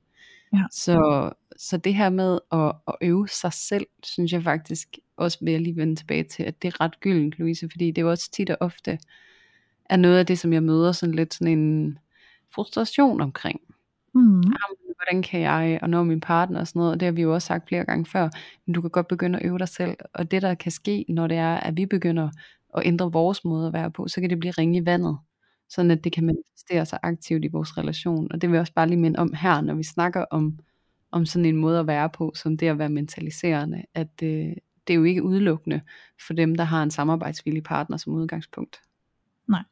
Ja. 0.53 0.63
Så, 0.72 1.30
så 1.57 1.78
det 1.78 1.95
her 1.95 2.09
med 2.09 2.39
at, 2.51 2.74
at 2.88 2.95
øve 3.01 3.28
sig 3.28 3.53
selv, 3.53 3.88
synes 4.03 4.34
jeg 4.34 4.43
faktisk, 4.43 4.97
også 5.18 5.38
vil 5.41 5.51
jeg 5.51 5.61
lige 5.61 5.76
vende 5.76 5.95
tilbage 5.95 6.24
til, 6.24 6.43
at 6.43 6.61
det 6.61 6.68
er 6.68 6.82
ret 6.82 6.99
gyldent, 6.99 7.39
Louise, 7.39 7.70
fordi 7.72 7.88
det 7.88 7.97
er 7.97 8.01
jo 8.01 8.09
også 8.09 8.32
tit 8.32 8.49
og 8.49 8.57
ofte, 8.59 8.99
er 9.89 9.97
noget 9.97 10.20
af 10.20 10.26
det, 10.26 10.39
som 10.39 10.53
jeg 10.53 10.63
møder 10.63 10.91
sådan 10.91 11.15
lidt 11.15 11.34
sådan 11.34 11.59
en 11.59 11.97
frustration 12.49 13.22
omkring. 13.22 13.59
Mm. 14.18 14.43
Hvordan 14.95 15.22
kan 15.24 15.41
jeg, 15.41 15.80
og 15.82 15.89
nå 15.89 16.03
min 16.03 16.20
partner 16.20 16.59
og 16.59 16.68
sådan 16.68 16.80
noget, 16.80 16.93
og 16.93 16.99
det 16.99 17.05
har 17.05 17.13
vi 17.13 17.22
jo 17.22 17.34
også 17.34 17.45
sagt 17.45 17.68
flere 17.68 17.86
gange 17.86 18.05
før, 18.05 18.30
men 18.65 18.74
du 18.74 18.82
kan 18.82 18.89
godt 18.89 19.07
begynde 19.07 19.39
at 19.39 19.45
øve 19.45 19.57
dig 19.57 19.68
selv, 19.68 19.97
og 20.13 20.32
det 20.32 20.41
der 20.41 20.55
kan 20.55 20.72
ske, 20.72 21.05
når 21.09 21.28
det 21.28 21.38
er, 21.38 21.55
at 21.55 21.78
vi 21.78 21.86
begynder 21.86 22.30
at 22.78 22.86
ændre 22.86 23.11
vores 23.11 23.45
måde 23.45 23.68
at 23.68 23.74
være 23.74 23.91
på, 23.91 24.07
så 24.07 24.22
kan 24.22 24.30
det 24.30 24.39
blive 24.39 24.51
ringe 24.51 24.78
i 24.78 24.86
vandet, 24.86 25.18
sådan 25.70 25.91
at 25.91 26.03
det 26.03 26.11
kan 26.11 26.26
manifestere 26.26 26.86
sig 26.86 26.99
aktivt 27.03 27.45
i 27.45 27.47
vores 27.47 27.78
relation, 27.78 28.32
og 28.32 28.41
det 28.41 28.49
vil 28.49 28.55
jeg 28.55 28.61
også 28.61 28.74
bare 28.74 28.88
lige 28.88 28.99
minde 28.99 29.20
om 29.20 29.34
her, 29.34 29.61
når 29.61 29.74
vi 29.74 29.84
snakker 29.84 30.26
om, 30.32 30.59
om 31.11 31.26
sådan 31.26 31.45
en 31.45 31.55
måde 31.55 31.80
at 31.80 31.88
være 31.88 32.09
på, 32.09 32.32
som 32.36 32.57
det 32.57 32.68
at 32.68 32.80
være 32.80 32.89
mentaliserende, 32.89 33.84
at 33.93 34.24
øh, 34.24 34.55
det 34.88 34.93
er 34.93 34.97
jo 34.97 35.03
ikke 35.03 35.24
udelukkende 35.24 35.82
for 36.28 36.34
dem, 36.34 36.55
der 36.55 36.63
har 36.63 36.84
en 36.84 36.91
samarbejdsvillig 36.91 37.63
partner 37.63 37.97
som 37.97 38.13
udgangspunkt. 38.13 38.82
Nej, 39.47 39.63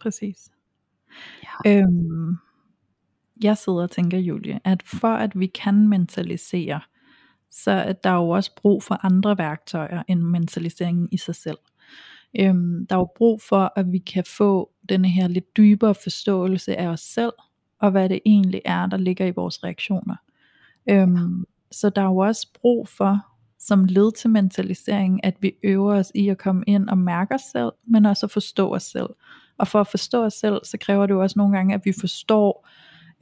præcis. 0.00 0.50
Ja. 1.64 1.82
Øhm, 1.82 2.36
jeg 3.42 3.56
sidder 3.56 3.82
og 3.82 3.90
tænker, 3.90 4.18
Julie, 4.18 4.60
at 4.64 4.82
for 4.82 5.14
at 5.14 5.40
vi 5.40 5.46
kan 5.46 5.88
mentalisere, 5.88 6.80
så 7.50 7.70
er 7.70 7.92
der 7.92 8.12
jo 8.12 8.28
også 8.28 8.50
brug 8.56 8.82
for 8.82 9.04
andre 9.06 9.38
værktøjer 9.38 10.02
end 10.08 10.20
mentaliseringen 10.20 11.08
i 11.12 11.16
sig 11.16 11.34
selv. 11.34 11.58
Øhm, 12.38 12.86
der 12.86 12.96
er 12.96 13.00
jo 13.00 13.08
brug 13.16 13.42
for, 13.48 13.72
at 13.76 13.92
vi 13.92 13.98
kan 13.98 14.24
få 14.36 14.70
denne 14.88 15.08
her 15.08 15.28
lidt 15.28 15.56
dybere 15.56 15.94
forståelse 15.94 16.76
af 16.76 16.86
os 16.86 17.00
selv, 17.00 17.32
og 17.80 17.90
hvad 17.90 18.08
det 18.08 18.20
egentlig 18.26 18.62
er, 18.64 18.86
der 18.86 18.96
ligger 18.96 19.26
i 19.26 19.30
vores 19.30 19.64
reaktioner. 19.64 20.16
Øhm, 20.90 21.44
så 21.72 21.90
der 21.90 22.02
er 22.02 22.06
jo 22.06 22.16
også 22.16 22.48
brug 22.60 22.88
for, 22.88 23.18
som 23.58 23.84
led 23.84 24.12
til 24.12 24.30
mentalisering, 24.30 25.24
at 25.24 25.36
vi 25.40 25.52
øver 25.62 25.94
os 25.94 26.12
i 26.14 26.28
at 26.28 26.38
komme 26.38 26.64
ind 26.66 26.88
og 26.88 26.98
mærke 26.98 27.34
os 27.34 27.40
selv, 27.52 27.72
men 27.86 28.06
også 28.06 28.26
at 28.26 28.30
forstå 28.30 28.74
os 28.74 28.82
selv. 28.82 29.08
Og 29.58 29.68
for 29.68 29.80
at 29.80 29.86
forstå 29.86 30.24
os 30.24 30.34
selv, 30.34 30.60
så 30.64 30.78
kræver 30.78 31.06
det 31.06 31.14
jo 31.14 31.22
også 31.22 31.38
nogle 31.38 31.56
gange, 31.56 31.74
at 31.74 31.84
vi 31.84 31.92
forstår 32.00 32.68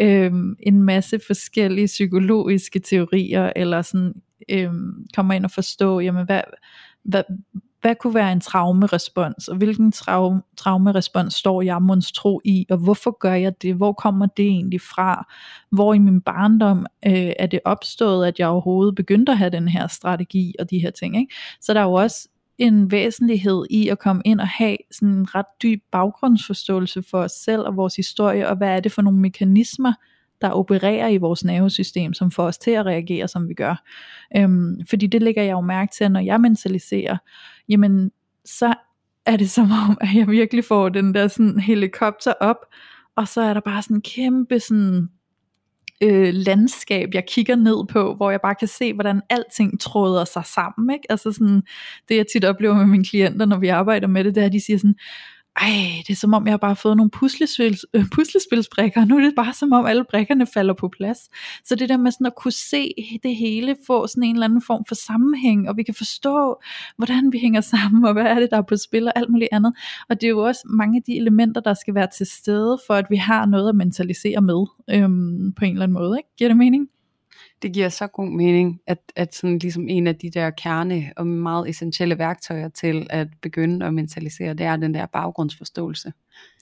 øhm, 0.00 0.56
en 0.60 0.82
masse 0.82 1.20
forskellige 1.26 1.86
psykologiske 1.86 2.78
teorier, 2.78 3.52
eller 3.56 3.82
sådan 3.82 4.14
øhm, 4.48 5.06
kommer 5.14 5.34
ind 5.34 5.44
og 5.44 5.50
forstå, 5.50 6.00
jamen 6.00 6.26
hvad, 6.26 6.40
hvad, 7.04 7.22
hvad 7.84 7.94
kunne 7.94 8.14
være 8.14 8.32
en 8.32 8.40
traumerespons, 8.40 9.48
og 9.48 9.56
hvilken 9.56 9.92
trau- 9.96 10.54
traumerespons 10.56 11.34
står 11.34 11.62
jeg 11.62 11.78
tro 12.14 12.40
i, 12.44 12.66
og 12.70 12.78
hvorfor 12.78 13.18
gør 13.18 13.34
jeg 13.34 13.62
det, 13.62 13.74
hvor 13.74 13.92
kommer 13.92 14.26
det 14.26 14.44
egentlig 14.44 14.80
fra, 14.80 15.32
hvor 15.70 15.94
i 15.94 15.98
min 15.98 16.20
barndom 16.20 16.86
øh, 17.06 17.32
er 17.38 17.46
det 17.46 17.60
opstået, 17.64 18.26
at 18.26 18.38
jeg 18.38 18.48
overhovedet 18.48 18.94
begyndte 18.94 19.32
at 19.32 19.38
have 19.38 19.50
den 19.50 19.68
her 19.68 19.86
strategi, 19.86 20.54
og 20.58 20.70
de 20.70 20.78
her 20.78 20.90
ting, 20.90 21.16
ikke? 21.16 21.34
så 21.60 21.74
der 21.74 21.80
er 21.80 21.84
jo 21.84 21.92
også 21.92 22.28
en 22.58 22.90
væsentlighed 22.90 23.64
i 23.70 23.88
at 23.88 23.98
komme 23.98 24.22
ind 24.24 24.40
og 24.40 24.48
have 24.48 24.76
sådan 24.90 25.08
en 25.08 25.34
ret 25.34 25.46
dyb 25.62 25.82
baggrundsforståelse 25.92 27.02
for 27.02 27.18
os 27.18 27.32
selv 27.32 27.60
og 27.60 27.76
vores 27.76 27.96
historie, 27.96 28.48
og 28.48 28.56
hvad 28.56 28.68
er 28.68 28.80
det 28.80 28.92
for 28.92 29.02
nogle 29.02 29.18
mekanismer, 29.18 29.92
der 30.40 30.50
opererer 30.50 31.08
i 31.08 31.16
vores 31.16 31.44
nervesystem, 31.44 32.12
som 32.12 32.30
får 32.30 32.44
os 32.44 32.58
til 32.58 32.70
at 32.70 32.86
reagere, 32.86 33.28
som 33.28 33.48
vi 33.48 33.54
gør. 33.54 33.82
Øhm, 34.36 34.76
fordi 34.90 35.06
det 35.06 35.22
lægger 35.22 35.42
jeg 35.42 35.52
jo 35.52 35.60
mærke 35.60 35.92
til, 35.96 36.10
når 36.10 36.20
jeg 36.20 36.40
mentaliserer, 36.40 37.16
jamen 37.68 38.10
så 38.44 38.74
er 39.26 39.36
det 39.36 39.50
som 39.50 39.70
om, 39.88 39.98
at 40.00 40.08
jeg 40.14 40.28
virkelig 40.28 40.64
får 40.64 40.88
den 40.88 41.14
der 41.14 41.28
sådan 41.28 41.58
helikopter 41.58 42.32
op, 42.40 42.56
og 43.16 43.28
så 43.28 43.40
er 43.40 43.54
der 43.54 43.60
bare 43.60 43.82
sådan 43.82 43.96
en 43.96 44.02
kæmpe 44.02 44.60
sådan 44.60 45.08
øh, 46.04 46.34
landskab, 46.34 47.08
jeg 47.14 47.24
kigger 47.28 47.56
ned 47.56 47.86
på, 47.86 48.14
hvor 48.14 48.30
jeg 48.30 48.40
bare 48.40 48.54
kan 48.54 48.68
se, 48.68 48.94
hvordan 48.94 49.20
alting 49.30 49.80
tråder 49.80 50.24
sig 50.24 50.42
sammen. 50.44 50.94
Ikke? 50.94 51.06
Altså 51.08 51.32
sådan, 51.32 51.62
det 52.08 52.16
jeg 52.16 52.26
tit 52.32 52.44
oplever 52.44 52.74
med 52.74 52.86
mine 52.86 53.04
klienter, 53.04 53.46
når 53.46 53.58
vi 53.58 53.68
arbejder 53.68 54.06
med 54.06 54.24
det, 54.24 54.34
det 54.34 54.40
er, 54.40 54.46
at 54.46 54.52
de 54.52 54.64
siger 54.64 54.78
sådan, 54.78 54.96
ej, 55.60 56.02
det 56.06 56.12
er 56.12 56.16
som 56.16 56.34
om, 56.34 56.46
jeg 56.46 56.52
har 56.52 56.58
bare 56.58 56.76
fået 56.76 56.96
nogle 56.96 57.10
puslespils, 57.10 57.86
øh, 57.94 58.04
puslespilsbrikker, 58.14 59.00
og 59.00 59.06
nu 59.06 59.16
er 59.16 59.20
det 59.20 59.32
bare 59.36 59.52
som 59.52 59.72
om, 59.72 59.86
alle 59.86 60.04
brikkerne 60.10 60.46
falder 60.46 60.74
på 60.74 60.88
plads. 60.88 61.18
Så 61.64 61.74
det 61.74 61.88
der 61.88 61.96
med 61.96 62.10
sådan 62.10 62.26
at 62.26 62.34
kunne 62.34 62.52
se 62.52 62.94
det 63.22 63.36
hele, 63.36 63.76
få 63.86 64.06
sådan 64.06 64.22
en 64.22 64.34
eller 64.34 64.44
anden 64.44 64.62
form 64.62 64.84
for 64.88 64.94
sammenhæng, 64.94 65.68
og 65.68 65.76
vi 65.76 65.82
kan 65.82 65.94
forstå, 65.94 66.60
hvordan 66.96 67.32
vi 67.32 67.38
hænger 67.38 67.60
sammen, 67.60 68.04
og 68.04 68.12
hvad 68.12 68.24
er 68.24 68.40
det, 68.40 68.50
der 68.50 68.56
er 68.56 68.62
på 68.62 68.76
spil, 68.76 69.06
og 69.06 69.12
alt 69.16 69.30
muligt 69.30 69.48
andet. 69.52 69.74
Og 70.08 70.20
det 70.20 70.26
er 70.26 70.30
jo 70.30 70.44
også 70.44 70.62
mange 70.64 70.96
af 70.96 71.02
de 71.02 71.16
elementer, 71.16 71.60
der 71.60 71.74
skal 71.74 71.94
være 71.94 72.08
til 72.16 72.26
stede, 72.26 72.78
for 72.86 72.94
at 72.94 73.06
vi 73.10 73.16
har 73.16 73.46
noget 73.46 73.68
at 73.68 73.74
mentalisere 73.74 74.40
med, 74.40 74.66
øhm, 74.90 75.52
på 75.52 75.64
en 75.64 75.72
eller 75.72 75.82
anden 75.82 75.94
måde. 75.94 76.18
Ikke? 76.18 76.28
Giver 76.38 76.48
det 76.48 76.56
mening? 76.56 76.88
Det 77.62 77.72
giver 77.72 77.88
så 77.88 78.06
god 78.06 78.28
mening, 78.28 78.80
at, 78.86 78.98
at 79.16 79.34
sådan 79.34 79.58
ligesom 79.58 79.88
en 79.88 80.06
af 80.06 80.16
de 80.16 80.30
der 80.30 80.50
kerne 80.50 81.12
og 81.16 81.26
meget 81.26 81.68
essentielle 81.68 82.18
værktøjer 82.18 82.68
til 82.68 83.06
at 83.10 83.28
begynde 83.42 83.86
at 83.86 83.94
mentalisere, 83.94 84.54
det 84.54 84.66
er 84.66 84.76
den 84.76 84.94
der 84.94 85.06
baggrundsforståelse. 85.06 86.12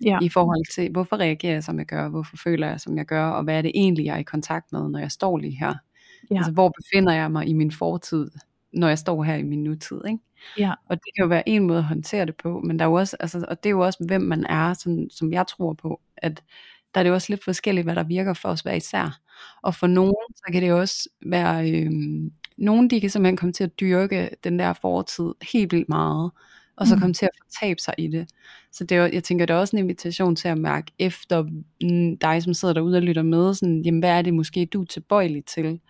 Ja. 0.05 0.18
I 0.22 0.28
forhold 0.28 0.74
til, 0.74 0.90
hvorfor 0.90 1.16
reagerer 1.16 1.53
jeg 1.53 1.64
som 1.64 1.78
jeg 1.78 1.86
gør, 1.86 2.09
hvorfor 2.09 2.36
føler 2.36 2.68
jeg 2.68 2.80
som 2.80 2.97
jeg 2.97 3.07
gør, 3.07 3.24
og 3.24 3.45
hvad 3.45 3.59
er 3.59 3.62
det 3.62 3.72
egentlig, 3.74 4.05
jeg 4.05 4.14
er 4.14 4.18
i 4.18 4.22
kontakt 4.22 4.72
med, 4.72 4.88
når 4.88 4.99
jeg 4.99 5.11
står 5.11 5.38
lige 5.38 5.57
her. 5.57 5.74
Ja. 6.30 6.36
Altså, 6.36 6.53
hvor 6.53 6.72
befinder 6.80 7.12
jeg 7.12 7.30
mig 7.30 7.49
i 7.49 7.53
min 7.53 7.70
fortid, 7.70 8.30
når 8.72 8.88
jeg 8.88 8.99
står 8.99 9.24
her 9.24 9.34
i 9.34 9.43
min 9.43 9.64
nutid. 9.64 10.01
Ikke? 10.07 10.18
Ja. 10.59 10.72
Og 10.88 10.97
det 10.97 11.14
kan 11.16 11.22
jo 11.22 11.28
være 11.28 11.49
en 11.49 11.66
måde 11.66 11.78
at 11.78 11.84
håndtere 11.84 12.26
det 12.26 12.36
på, 12.36 12.61
men 12.61 12.78
der 12.78 12.84
er 12.84 12.88
jo 12.88 12.95
også, 12.95 13.16
altså, 13.20 13.45
og 13.49 13.62
det 13.62 13.68
er 13.68 13.72
jo 13.72 13.80
også, 13.80 14.05
hvem 14.07 14.20
man 14.20 14.47
er, 14.47 14.74
som, 14.74 15.11
som 15.11 15.32
jeg 15.32 15.47
tror 15.47 15.72
på, 15.72 16.01
at 16.16 16.43
der 16.95 17.01
er 17.01 17.03
det 17.03 17.12
også 17.12 17.26
lidt 17.32 17.45
forskelligt, 17.45 17.84
hvad 17.84 17.97
der 17.97 18.05
virker 18.05 18.34
for 18.34 18.49
os 18.49 18.61
hver 18.61 18.74
især. 18.74 19.20
Og 19.62 19.74
for 19.74 19.86
nogen, 19.86 20.14
så 20.36 20.53
kan 20.53 20.62
det 20.62 20.72
også 20.72 21.09
være, 21.26 21.70
øh, 21.70 21.90
nogen 22.57 22.90
de 22.90 23.01
kan 23.01 23.11
simpelthen 23.11 23.36
komme 23.36 23.53
til 23.53 23.64
at 23.64 23.80
dyrke 23.80 24.30
den 24.45 24.59
der 24.59 24.72
fortid 24.72 25.34
helt 25.53 25.72
vildt 25.72 25.88
meget, 25.88 26.30
og 26.76 26.86
så 26.86 26.95
mm. 26.95 27.01
komme 27.01 27.14
til 27.14 27.26
at 27.26 27.30
fortabe 27.45 27.80
sig 27.80 27.95
i 27.99 28.07
det. 28.07 28.28
Så 28.72 28.84
det 28.84 28.97
er, 28.97 29.07
jeg 29.07 29.24
tænker, 29.24 29.47
det 29.47 29.55
er 29.55 29.59
også 29.59 29.76
en 29.76 29.82
invitation 29.82 30.36
til 30.36 30.49
at 30.49 30.59
mærke 30.59 30.93
efter 30.99 31.43
mm, 31.82 32.18
dig, 32.18 32.43
som 32.43 32.55
sidder 32.55 32.74
derude 32.74 32.97
og 32.97 33.03
lytter 33.03 33.22
med, 33.22 33.55
sådan, 33.55 33.82
jamen, 33.82 34.01
hvad 34.01 34.11
er 34.11 34.22
det 34.22 34.34
måske, 34.34 34.66
du 34.66 34.82
er 34.82 34.86
tilbøjelig 34.86 35.45
til? 35.45 35.80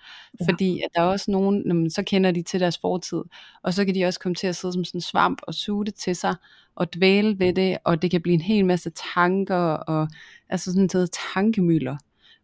Ja. 0.41 0.47
Fordi 0.49 0.81
at 0.81 0.89
der 0.95 1.03
er 1.03 1.07
også 1.07 1.31
nogen, 1.31 1.63
jamen, 1.67 1.91
så 1.91 2.03
kender 2.03 2.31
de 2.31 2.43
til 2.43 2.61
deres 2.61 2.79
fortid, 2.79 3.23
og 3.63 3.75
så 3.75 3.85
kan 3.85 3.95
de 3.95 4.05
også 4.05 4.21
komme 4.21 4.35
til 4.35 4.47
at 4.47 4.57
sidde 4.57 4.73
som 4.73 4.85
sådan 4.85 4.99
en 4.99 5.03
svamp 5.03 5.39
og 5.43 5.55
suge 5.55 5.85
det 5.85 5.95
til 5.95 6.17
sig, 6.17 6.35
og 6.75 6.95
dvæle 6.95 7.39
ved 7.39 7.53
det, 7.53 7.79
og 7.85 8.03
det 8.03 8.11
kan 8.11 8.23
blive 8.23 8.35
en 8.35 8.41
hel 8.41 8.67
masse 8.67 8.91
tanker, 9.15 9.57
og 9.57 10.09
altså 10.53 10.73
sådan 10.73 10.89
noget 10.95 11.11
tankemøller 11.35 11.97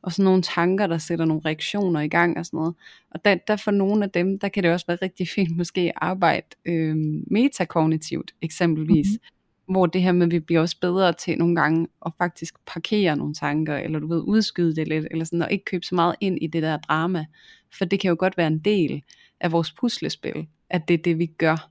og 0.02 0.12
sådan 0.12 0.24
nogle 0.24 0.42
tanker, 0.42 0.86
der 0.86 0.98
sætter 0.98 1.24
nogle 1.24 1.42
reaktioner 1.44 2.00
i 2.00 2.08
gang 2.08 2.38
og 2.38 2.46
sådan 2.46 2.56
noget. 2.58 2.74
Og 3.10 3.24
der, 3.24 3.34
der 3.34 3.56
for 3.56 3.70
nogle 3.70 4.04
af 4.04 4.10
dem, 4.10 4.38
der 4.38 4.48
kan 4.48 4.62
det 4.62 4.72
også 4.72 4.86
være 4.86 4.98
rigtig 5.02 5.28
fint 5.28 5.56
måske 5.56 5.80
at 5.80 5.92
arbejde 5.96 6.46
øh, 6.64 6.96
metakognitivt 7.30 8.34
eksempelvis, 8.42 9.06
mm-hmm. 9.08 9.72
hvor 9.74 9.86
det 9.86 10.02
her 10.02 10.12
med, 10.12 10.26
at 10.26 10.32
vi 10.32 10.38
bliver 10.38 10.60
også 10.60 10.76
bedre 10.80 11.12
til 11.12 11.38
nogle 11.38 11.56
gange 11.56 11.86
at 12.06 12.12
faktisk 12.18 12.54
parkere 12.66 13.16
nogle 13.16 13.34
tanker, 13.34 13.76
eller 13.76 13.98
du 13.98 14.08
ved, 14.08 14.22
udskyde 14.26 14.76
det 14.76 14.88
lidt, 14.88 15.06
eller 15.10 15.24
sådan, 15.24 15.42
og 15.42 15.52
ikke 15.52 15.64
købe 15.64 15.86
så 15.86 15.94
meget 15.94 16.14
ind 16.20 16.38
i 16.42 16.46
det 16.46 16.62
der 16.62 16.76
drama. 16.76 17.24
For 17.78 17.84
det 17.84 18.00
kan 18.00 18.08
jo 18.08 18.16
godt 18.18 18.36
være 18.36 18.46
en 18.46 18.58
del 18.58 19.02
af 19.40 19.52
vores 19.52 19.72
puslespil, 19.72 20.46
at 20.70 20.88
det 20.88 20.94
er 20.94 21.02
det, 21.02 21.18
vi 21.18 21.26
gør. 21.26 21.70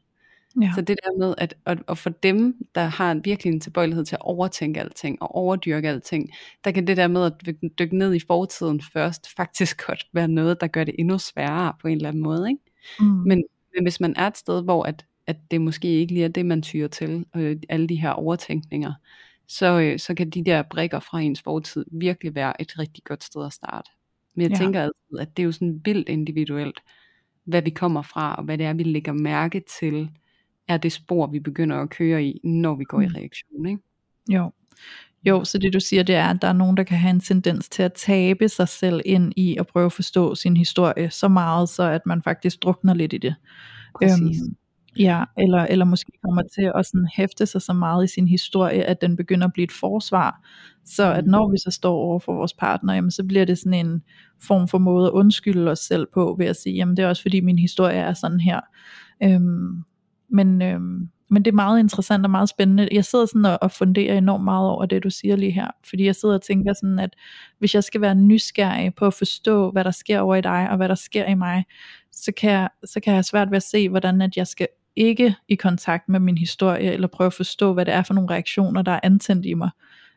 Ja. 0.62 0.72
Så 0.76 0.82
det 0.82 1.00
der 1.04 1.18
med, 1.18 1.36
at, 1.38 1.54
at, 1.66 1.80
at 1.88 1.98
for 1.98 2.10
dem, 2.10 2.68
der 2.76 2.82
har 2.82 3.20
virkelig 3.24 3.54
en 3.54 3.60
tilbøjelighed 3.60 4.06
til 4.06 4.16
at 4.16 4.22
overtænke 4.22 4.80
alting 4.80 5.22
og 5.22 5.36
overdyrke 5.36 5.90
alting, 5.90 6.30
der 6.64 6.72
kan 6.72 6.88
det 6.88 6.98
der 6.98 7.08
med 7.08 7.26
at 7.26 7.34
dykke 7.80 7.98
ned 7.98 8.14
i 8.14 8.20
fortiden 8.28 8.82
først, 8.94 9.36
faktisk 9.36 9.82
godt 9.88 10.08
være 10.14 10.28
noget, 10.28 10.62
der 10.62 10.68
gør 10.68 10.84
det 10.84 10.96
endnu 11.00 11.18
sværere 11.18 11.74
på 11.82 11.88
en 11.88 11.96
eller 11.96 12.10
anden 12.10 12.24
måde. 12.24 12.50
Ikke? 12.50 12.62
Mm. 13.00 13.06
Men, 13.06 13.44
men 13.76 13.84
hvis 13.84 14.00
man 14.00 14.14
er 14.18 14.28
et 14.28 14.38
sted, 14.38 14.64
hvor 14.64 14.84
at, 14.84 15.06
at 15.28 15.38
det 15.52 15.62
måske 15.62 15.88
ikke 15.88 16.14
lige 16.14 16.26
er 16.26 16.30
det, 16.30 16.46
man 16.46 16.62
tyrer 16.62 16.88
til, 16.88 17.26
øh, 17.36 17.58
alle 17.70 17.88
de 17.88 17.96
her 17.96 18.12
overtænkninger, 18.12 18.94
så, 19.48 19.80
øh, 19.80 20.00
så 20.00 20.14
kan 20.14 20.30
de 20.30 20.46
der 20.46 20.64
brikker 20.70 21.00
fra 21.00 21.20
ens 21.20 21.42
fortid 21.42 21.86
virkelig 21.92 22.36
være 22.36 22.62
et 22.62 22.80
rigtig 22.80 23.04
godt 23.04 23.24
sted 23.24 23.46
at 23.46 23.54
starte. 23.54 23.90
Men 24.36 24.44
jeg 24.44 24.52
ja. 24.52 24.58
tænker 24.58 24.82
altid, 24.82 25.20
at 25.20 25.38
det 25.38 25.44
er 25.44 25.46
jo 25.46 25.52
sådan 25.52 25.82
vildt 25.86 26.10
individuelt, 26.10 26.80
hvad 27.44 27.62
vi 27.62 27.70
kommer 27.70 28.02
fra, 28.02 28.36
og 28.36 28.44
hvad 28.44 28.58
det 28.58 28.66
er, 28.66 28.74
vi 28.74 28.84
lægger 28.84 29.14
mærke 29.14 29.64
til, 29.80 30.10
er 30.68 30.78
det 30.78 30.92
spor, 30.92 31.28
vi 31.28 31.40
begynder 31.40 31.78
at 31.78 31.90
køre 31.90 32.24
i, 32.24 32.40
når 32.44 32.76
vi 32.76 32.84
går 32.84 33.02
i 33.02 33.06
Mm. 33.08 33.14
reaktion. 33.16 33.66
Ikke? 33.68 33.82
Jo. 34.30 34.52
Jo, 35.24 35.44
så 35.44 35.58
det 35.58 35.74
du 35.74 35.80
siger, 35.80 36.04
det 36.04 36.16
er, 36.16 36.26
at 36.28 36.42
der 36.42 36.48
er 36.48 36.54
nogen, 36.54 36.78
der 36.78 36.84
kan 36.84 36.98
have 36.98 37.10
en 37.10 37.20
tendens 37.20 37.70
til 37.70 37.84
at 37.84 37.94
tabe 37.94 38.50
sig 38.50 38.68
selv 38.68 39.02
ind 39.06 39.34
i 39.36 39.58
at 39.58 39.68
prøve 39.68 39.86
at 39.86 39.94
forstå 39.94 40.36
sin 40.36 40.58
historie 40.58 41.10
så 41.12 41.28
meget, 41.28 41.70
så 41.70 41.84
at 41.84 42.02
man 42.06 42.22
faktisk 42.24 42.64
drukner 42.64 42.94
lidt 42.94 43.14
i 43.14 43.18
det. 43.18 43.36
Præcis. 44.00 44.20
Øhm, 44.22 44.56
ja, 45.00 45.24
eller, 45.38 45.60
eller 45.66 45.86
måske 45.86 46.12
kommer 46.26 46.42
til 46.56 46.72
at 46.76 46.86
sådan 46.86 47.08
hæfte 47.16 47.46
sig 47.46 47.62
så 47.62 47.74
meget 47.74 48.04
i 48.04 48.14
sin 48.14 48.28
historie, 48.28 48.84
at 48.84 49.02
den 49.02 49.16
begynder 49.18 49.48
at 49.48 49.54
blive 49.54 49.64
et 49.64 49.72
forsvar. 49.72 50.42
Så 50.86 51.14
at 51.14 51.26
Mm. 51.26 51.32
når 51.32 51.52
vi 51.52 51.58
så 51.58 51.72
står 51.72 51.94
over 51.94 52.20
for 52.20 52.34
vores 52.34 52.54
partner, 52.54 52.94
jamen, 52.94 53.12
så 53.12 53.24
bliver 53.24 53.46
det 53.46 53.58
sådan 53.58 53.86
en 53.86 54.04
form 54.42 54.68
for 54.68 54.78
måde 54.78 55.08
at 55.08 55.12
undskylde 55.12 55.72
os 55.72 55.80
selv 55.80 56.08
på, 56.14 56.36
ved 56.40 56.46
at 56.46 56.56
sige, 56.56 56.76
jamen 56.76 56.98
det 56.98 57.04
er 57.06 57.10
også 57.10 57.22
fordi 57.22 57.40
min 57.42 57.60
historie 57.60 57.98
er 57.98 58.14
sådan 58.14 58.40
her. 58.40 58.60
Øhm, 59.24 59.84
men, 60.30 60.62
øh, 60.62 60.80
men 61.30 61.46
det 61.46 61.48
er 61.48 61.56
meget 61.56 61.80
interessant 61.80 62.26
og 62.26 62.32
meget 62.32 62.50
spændende. 62.50 62.88
Jeg 62.92 63.06
sidder 63.06 63.26
sådan 63.26 63.46
og, 63.46 63.58
og 63.62 63.72
funderer 63.72 64.18
enormt 64.18 64.44
meget 64.44 64.70
over 64.70 64.86
det, 64.86 65.04
du 65.04 65.10
siger 65.10 65.36
lige 65.36 65.52
her. 65.52 65.68
Fordi 65.90 66.06
jeg 66.06 66.16
sidder 66.16 66.36
og 66.36 66.42
tænker 66.42 66.74
sådan, 66.74 67.00
at 67.00 67.16
hvis 67.60 67.76
jeg 67.76 67.84
skal 67.84 68.02
være 68.02 68.16
nysgerrig 68.16 68.96
på 68.96 69.06
at 69.06 69.14
forstå, 69.14 69.72
hvad 69.72 69.84
der 69.84 69.92
sker 69.92 70.20
over 70.20 70.36
i 70.36 70.42
dig, 70.42 70.70
og 70.70 70.78
hvad 70.78 70.90
der 70.90 70.96
sker 70.96 71.26
i 71.26 71.34
mig, 71.34 71.66
så 72.12 72.32
kan 72.32 72.52
jeg, 72.52 72.70
så 72.86 73.00
kan 73.00 73.12
jeg 73.12 73.18
have 73.18 73.24
svært 73.24 73.52
ved 73.52 73.58
at 73.58 73.64
se, 73.64 73.90
hvordan 73.90 74.22
at 74.22 74.38
jeg 74.38 74.48
skal 74.48 74.68
ikke 74.96 75.36
i 75.48 75.56
kontakt 75.56 76.10
med 76.10 76.20
min 76.20 76.38
historie, 76.38 76.92
eller 76.92 77.08
prøve 77.08 77.26
at 77.26 77.34
forstå, 77.34 77.74
hvad 77.74 77.86
det 77.86 77.94
er 77.94 78.04
for 78.04 78.14
nogle 78.14 78.30
reaktioner, 78.30 78.82
der 78.82 78.92
er 78.92 79.00
antændt 79.04 79.46
i 79.46 79.54
mig. 79.54 79.70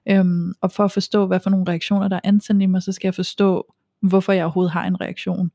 Øhm, 0.09 0.55
og 0.61 0.73
for 0.73 0.85
at 0.85 0.93
forstå, 0.93 1.27
hvad 1.27 1.41
for 1.41 1.51
nogle 1.51 1.69
reaktioner, 1.69 2.09
der 2.09 2.17
er 2.17 2.21
antændt 2.25 2.63
i 2.63 2.67
mig, 2.67 2.83
så 2.83 2.93
skal 2.93 3.07
jeg 3.07 3.15
forstå, 3.15 3.75
hvorfor 4.03 4.33
jeg 4.33 4.45
overhovedet 4.45 4.73
har 4.73 4.87
en 4.87 5.01
reaktion. 5.01 5.51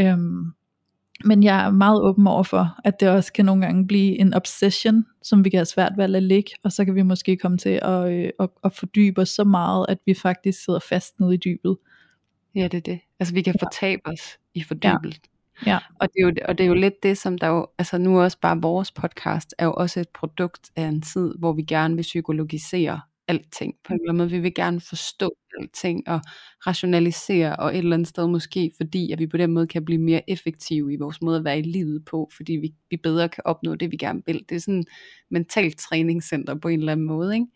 Øhm, 0.00 0.52
men 1.24 1.42
jeg 1.42 1.66
er 1.66 1.70
meget 1.70 2.00
åben 2.02 2.26
over 2.26 2.42
for, 2.42 2.76
at 2.84 3.00
det 3.00 3.08
også 3.08 3.32
kan 3.32 3.44
nogle 3.44 3.62
gange 3.62 3.86
blive 3.86 4.18
en 4.18 4.34
obsession, 4.34 5.04
som 5.22 5.44
vi 5.44 5.50
kan 5.50 5.58
have 5.58 5.64
svært 5.66 5.92
ved 5.96 6.04
at 6.04 6.10
lade 6.10 6.24
ligge, 6.26 6.50
og 6.64 6.72
så 6.72 6.84
kan 6.84 6.94
vi 6.94 7.02
måske 7.02 7.36
komme 7.36 7.58
til 7.58 7.78
at, 7.82 8.12
øh, 8.12 8.30
at, 8.40 8.48
at 8.64 8.72
fordybe 8.72 9.20
os 9.20 9.28
så 9.28 9.44
meget, 9.44 9.86
at 9.88 9.98
vi 10.06 10.14
faktisk 10.14 10.64
sidder 10.64 10.78
fast 10.88 11.20
nede 11.20 11.34
i 11.34 11.38
dybet. 11.44 11.76
Ja, 12.54 12.62
det 12.68 12.74
er 12.74 12.80
det. 12.80 13.00
Altså 13.20 13.34
vi 13.34 13.42
kan 13.42 13.54
Ja. 13.60 13.66
fortabe 13.66 14.02
os 14.04 14.38
i 14.54 14.62
fordybelsen. 14.62 15.22
Ja. 15.66 15.78
Og, 16.00 16.08
det 16.08 16.14
er 16.16 16.22
jo, 16.22 16.32
og 16.48 16.58
det 16.58 16.64
er 16.64 16.68
jo 16.68 16.74
lidt 16.74 17.02
det, 17.02 17.18
som 17.18 17.38
der 17.38 17.48
jo, 17.48 17.66
altså 17.78 17.98
nu 17.98 18.20
også 18.20 18.38
bare 18.40 18.60
vores 18.62 18.90
podcast, 18.92 19.54
er 19.58 19.64
jo 19.64 19.72
også 19.72 20.00
et 20.00 20.08
produkt 20.08 20.70
af 20.76 20.82
en 20.82 21.02
tid, 21.02 21.34
hvor 21.38 21.52
vi 21.52 21.62
gerne 21.62 21.94
vil 21.94 22.02
psykologisere 22.02 23.00
alting. 23.28 23.74
På 23.84 23.92
en 23.92 24.00
eller 24.00 24.08
anden 24.12 24.18
måde, 24.18 24.30
vi 24.30 24.38
vil 24.38 24.54
gerne 24.54 24.80
forstå 24.80 25.36
alting 25.60 26.08
og 26.08 26.20
rationalisere, 26.66 27.56
og 27.56 27.72
et 27.74 27.78
eller 27.78 27.94
andet 27.96 28.08
sted 28.08 28.28
måske, 28.28 28.72
fordi 28.76 29.12
at 29.12 29.18
vi 29.18 29.26
på 29.26 29.36
den 29.36 29.52
måde 29.52 29.66
kan 29.66 29.84
blive 29.84 30.00
mere 30.00 30.30
effektive 30.30 30.92
i 30.92 30.96
vores 30.96 31.22
måde 31.22 31.38
at 31.38 31.44
være 31.44 31.58
i 31.58 31.62
livet 31.62 32.04
på, 32.04 32.30
fordi 32.36 32.52
vi, 32.52 32.74
vi 32.90 32.96
bedre 32.96 33.28
kan 33.28 33.42
opnå 33.46 33.74
det, 33.74 33.90
vi 33.92 33.96
gerne 33.96 34.22
vil. 34.26 34.44
Det 34.48 34.54
er 34.54 34.60
sådan 34.60 34.84
mentalt 35.30 35.78
træningscenter 35.78 36.54
på 36.54 36.68
en 36.68 36.78
eller 36.78 36.92
anden 36.92 37.06
måde, 37.06 37.34
ikke? 37.34 37.46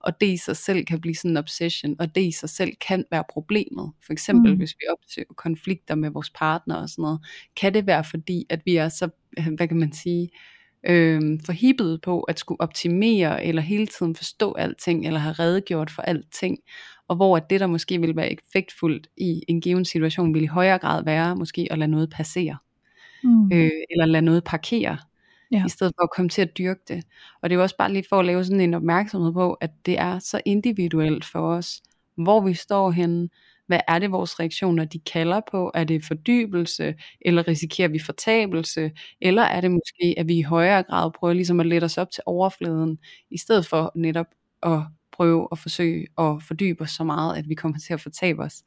Og 0.00 0.20
det 0.20 0.26
i 0.26 0.36
sig 0.36 0.56
selv 0.56 0.84
kan 0.84 1.00
blive 1.00 1.14
sådan 1.14 1.30
en 1.30 1.36
obsession, 1.36 1.96
og 1.98 2.14
det 2.14 2.20
i 2.26 2.32
sig 2.32 2.48
selv 2.50 2.70
kan 2.88 3.04
være 3.10 3.24
problemet. 3.30 3.92
For 4.06 4.12
eksempel, 4.12 4.50
Mm. 4.50 4.54
mm. 4.54 4.58
hvis 4.58 4.74
vi 4.80 4.84
opsøger 4.92 5.34
konflikter 5.36 5.94
med 5.94 6.10
vores 6.10 6.30
partner 6.30 6.74
og 6.74 6.88
sådan 6.88 7.02
noget, 7.02 7.20
kan 7.56 7.74
det 7.74 7.86
være 7.86 8.04
fordi, 8.04 8.46
at 8.50 8.60
vi 8.64 8.76
er 8.76 8.88
så, 8.88 9.08
hvad 9.56 9.68
kan 9.68 9.78
man 9.78 9.92
sige, 9.92 10.22
øh, 10.22 10.55
forhippet 11.46 12.00
på 12.02 12.20
at 12.20 12.38
skulle 12.38 12.60
optimere, 12.60 13.44
eller 13.44 13.62
hele 13.62 13.86
tiden 13.86 14.16
forstå 14.16 14.52
alting, 14.52 15.06
eller 15.06 15.20
have 15.20 15.32
redegjort 15.32 15.90
for 15.90 16.02
alting, 16.02 16.58
og 17.08 17.16
hvor 17.16 17.36
at 17.36 17.50
det, 17.50 17.60
der 17.60 17.66
måske 17.66 18.00
vil 18.00 18.16
være 18.16 18.32
effektfuldt 18.32 19.06
i 19.16 19.42
en 19.48 19.60
given 19.60 19.84
situation, 19.84 20.34
vil 20.34 20.42
i 20.42 20.46
højere 20.46 20.78
grad 20.78 21.04
være 21.04 21.36
måske 21.36 21.68
at 21.70 21.78
lade 21.78 21.90
noget 21.90 22.10
passere, 22.10 22.56
Mm. 23.24 23.52
øh, 23.52 23.70
eller 23.90 24.06
lade 24.06 24.22
noget 24.24 24.44
parkere, 24.44 24.98
Ja. 25.52 25.62
i 25.66 25.68
stedet 25.68 25.92
for 25.98 26.02
at 26.02 26.10
komme 26.16 26.28
til 26.28 26.42
at 26.42 26.58
dyrke 26.58 26.80
det. 26.88 27.04
Og 27.42 27.50
det 27.50 27.54
er 27.54 27.58
jo 27.58 27.62
også 27.62 27.76
bare 27.78 27.92
lige 27.92 28.04
for 28.08 28.18
at 28.18 28.24
lave 28.26 28.44
sådan 28.44 28.60
en 28.60 28.74
opmærksomhed 28.74 29.32
på, 29.32 29.52
at 29.52 29.70
det 29.86 29.98
er 29.98 30.18
så 30.18 30.40
individuelt 30.44 31.24
for 31.24 31.40
os, 31.56 31.82
hvor 32.16 32.40
vi 32.40 32.54
står 32.54 32.90
henne, 32.90 33.28
hvad 33.66 33.80
er 33.88 33.98
det 33.98 34.12
vores 34.12 34.40
reaktioner, 34.40 34.84
de 34.84 34.98
kalder 35.00 35.40
på? 35.50 35.70
Er 35.74 35.84
det 35.84 36.04
fordybelse, 36.04 36.94
eller 37.20 37.48
risikerer 37.48 37.88
vi 37.88 37.98
fortabelse, 37.98 38.90
eller 39.20 39.42
er 39.42 39.60
det 39.60 39.70
måske, 39.70 40.14
at 40.18 40.28
vi 40.28 40.38
i 40.38 40.42
højere 40.42 40.82
grad 40.82 41.10
prøver 41.12 41.34
ligesom 41.34 41.60
at 41.60 41.66
lette 41.66 41.84
os 41.84 41.98
op 41.98 42.10
til 42.10 42.22
overfladen, 42.26 42.98
i 43.30 43.38
stedet 43.38 43.66
for 43.66 43.92
netop 43.94 44.26
at 44.62 44.80
prøve 45.16 45.48
at 45.52 45.58
forsøge 45.58 46.06
at 46.18 46.42
fordybe 46.42 46.82
os 46.82 46.90
så 46.90 47.04
meget, 47.04 47.36
at 47.36 47.48
vi 47.48 47.54
kommer 47.54 47.78
til 47.78 47.92
at 47.94 48.00
fortabe 48.00 48.42
os. 48.42 48.62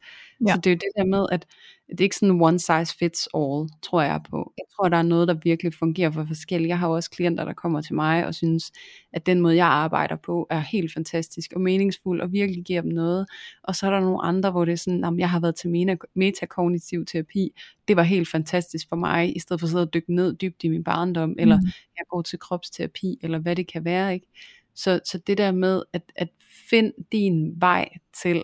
Ja. 0.47 0.53
Så 0.53 0.57
det 0.61 0.69
er 0.69 0.71
jo 0.71 0.75
det 0.75 0.91
der 0.97 1.05
med, 1.05 1.25
at 1.31 1.45
det 1.89 1.99
er 1.99 2.03
ikke 2.03 2.15
sådan 2.15 2.41
one 2.41 2.59
size 2.59 2.97
fits 2.99 3.27
all, 3.33 3.69
tror 3.81 4.01
jeg 4.01 4.21
på. 4.29 4.53
Jeg 4.57 4.63
tror, 4.75 4.89
der 4.89 4.97
er 4.97 5.01
noget, 5.01 5.27
der 5.27 5.33
virkelig 5.43 5.73
fungerer 5.73 6.11
for 6.11 6.25
forskellige. 6.25 6.69
Jeg 6.69 6.79
har 6.79 6.87
jo 6.87 6.93
også 6.95 7.09
klienter, 7.09 7.45
der 7.45 7.53
kommer 7.53 7.81
til 7.81 7.95
mig 7.95 8.25
og 8.25 8.35
synes, 8.35 8.71
at 9.13 9.25
den 9.25 9.41
måde, 9.41 9.55
jeg 9.55 9.67
arbejder 9.67 10.15
på, 10.15 10.47
er 10.49 10.59
helt 10.59 10.93
fantastisk 10.93 11.53
og 11.55 11.61
meningsfuld 11.61 12.21
og 12.21 12.31
virkelig 12.31 12.63
giver 12.63 12.81
dem 12.81 12.91
noget. 12.91 13.25
Og 13.63 13.75
så 13.75 13.85
er 13.87 13.91
der 13.91 13.99
nogle 13.99 14.21
andre, 14.23 14.51
hvor 14.51 14.65
det 14.65 14.71
er 14.71 14.75
sådan, 14.75 15.03
at 15.03 15.13
jeg 15.17 15.29
har 15.29 15.39
været 15.39 15.55
til 15.55 15.67
meta- 15.69 16.11
metakognitiv 16.15 17.05
terapi. 17.05 17.51
Det 17.87 17.95
var 17.95 18.03
helt 18.03 18.31
fantastisk 18.31 18.89
for 18.89 18.95
mig, 18.95 19.35
i 19.35 19.39
stedet 19.39 19.59
for 19.59 19.65
at 19.67 19.71
sidde 19.71 19.83
og 19.83 19.93
dykke 19.93 20.15
ned 20.15 20.33
dybt 20.35 20.63
i 20.63 20.67
min 20.67 20.83
barndom, 20.83 21.35
eller 21.39 21.57
Mm. 21.57 21.65
jeg 21.97 22.05
går 22.09 22.21
til 22.21 22.39
kropsterapi, 22.39 23.19
eller 23.21 23.39
hvad 23.39 23.55
det 23.55 23.67
kan 23.67 23.85
være. 23.85 24.13
ikke. 24.13 24.27
Så, 24.75 24.99
så 25.05 25.17
det 25.27 25.37
der 25.37 25.51
med 25.51 25.83
at, 25.93 26.11
at 26.15 26.29
finde 26.69 26.93
din 27.11 27.53
vej 27.61 27.89
til 28.23 28.43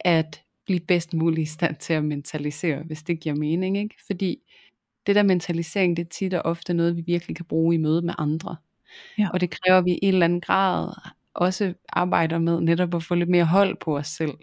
at 0.00 0.42
blive 0.66 0.80
bedst 0.80 1.14
muligt 1.14 1.48
i 1.48 1.52
stand 1.52 1.76
til 1.76 1.92
at 1.94 2.04
mentalisere, 2.04 2.82
hvis 2.82 3.02
det 3.02 3.20
giver 3.20 3.34
mening. 3.34 3.78
Ikke? 3.78 3.94
Fordi 4.06 4.38
det 5.06 5.14
der 5.16 5.22
mentalisering, 5.22 5.96
det 5.96 6.04
er 6.04 6.08
tit 6.08 6.34
og 6.34 6.42
ofte 6.44 6.74
noget, 6.74 6.96
vi 6.96 7.02
virkelig 7.06 7.36
kan 7.36 7.44
bruge 7.44 7.74
i 7.74 7.78
møde 7.78 8.02
med 8.02 8.14
andre. 8.18 8.56
Ja. 9.18 9.28
Og 9.32 9.40
det 9.40 9.50
kræver, 9.50 9.78
at 9.78 9.84
vi 9.84 9.90
i 9.92 9.98
en 10.02 10.14
eller 10.14 10.24
anden 10.24 10.40
grad 10.40 10.92
også 11.34 11.74
arbejder 11.88 12.38
med 12.38 12.60
netop 12.60 12.94
at 12.94 13.02
få 13.02 13.14
lidt 13.14 13.28
mere 13.30 13.44
hold 13.44 13.76
på 13.80 13.96
os 13.96 14.06
selv, 14.08 14.34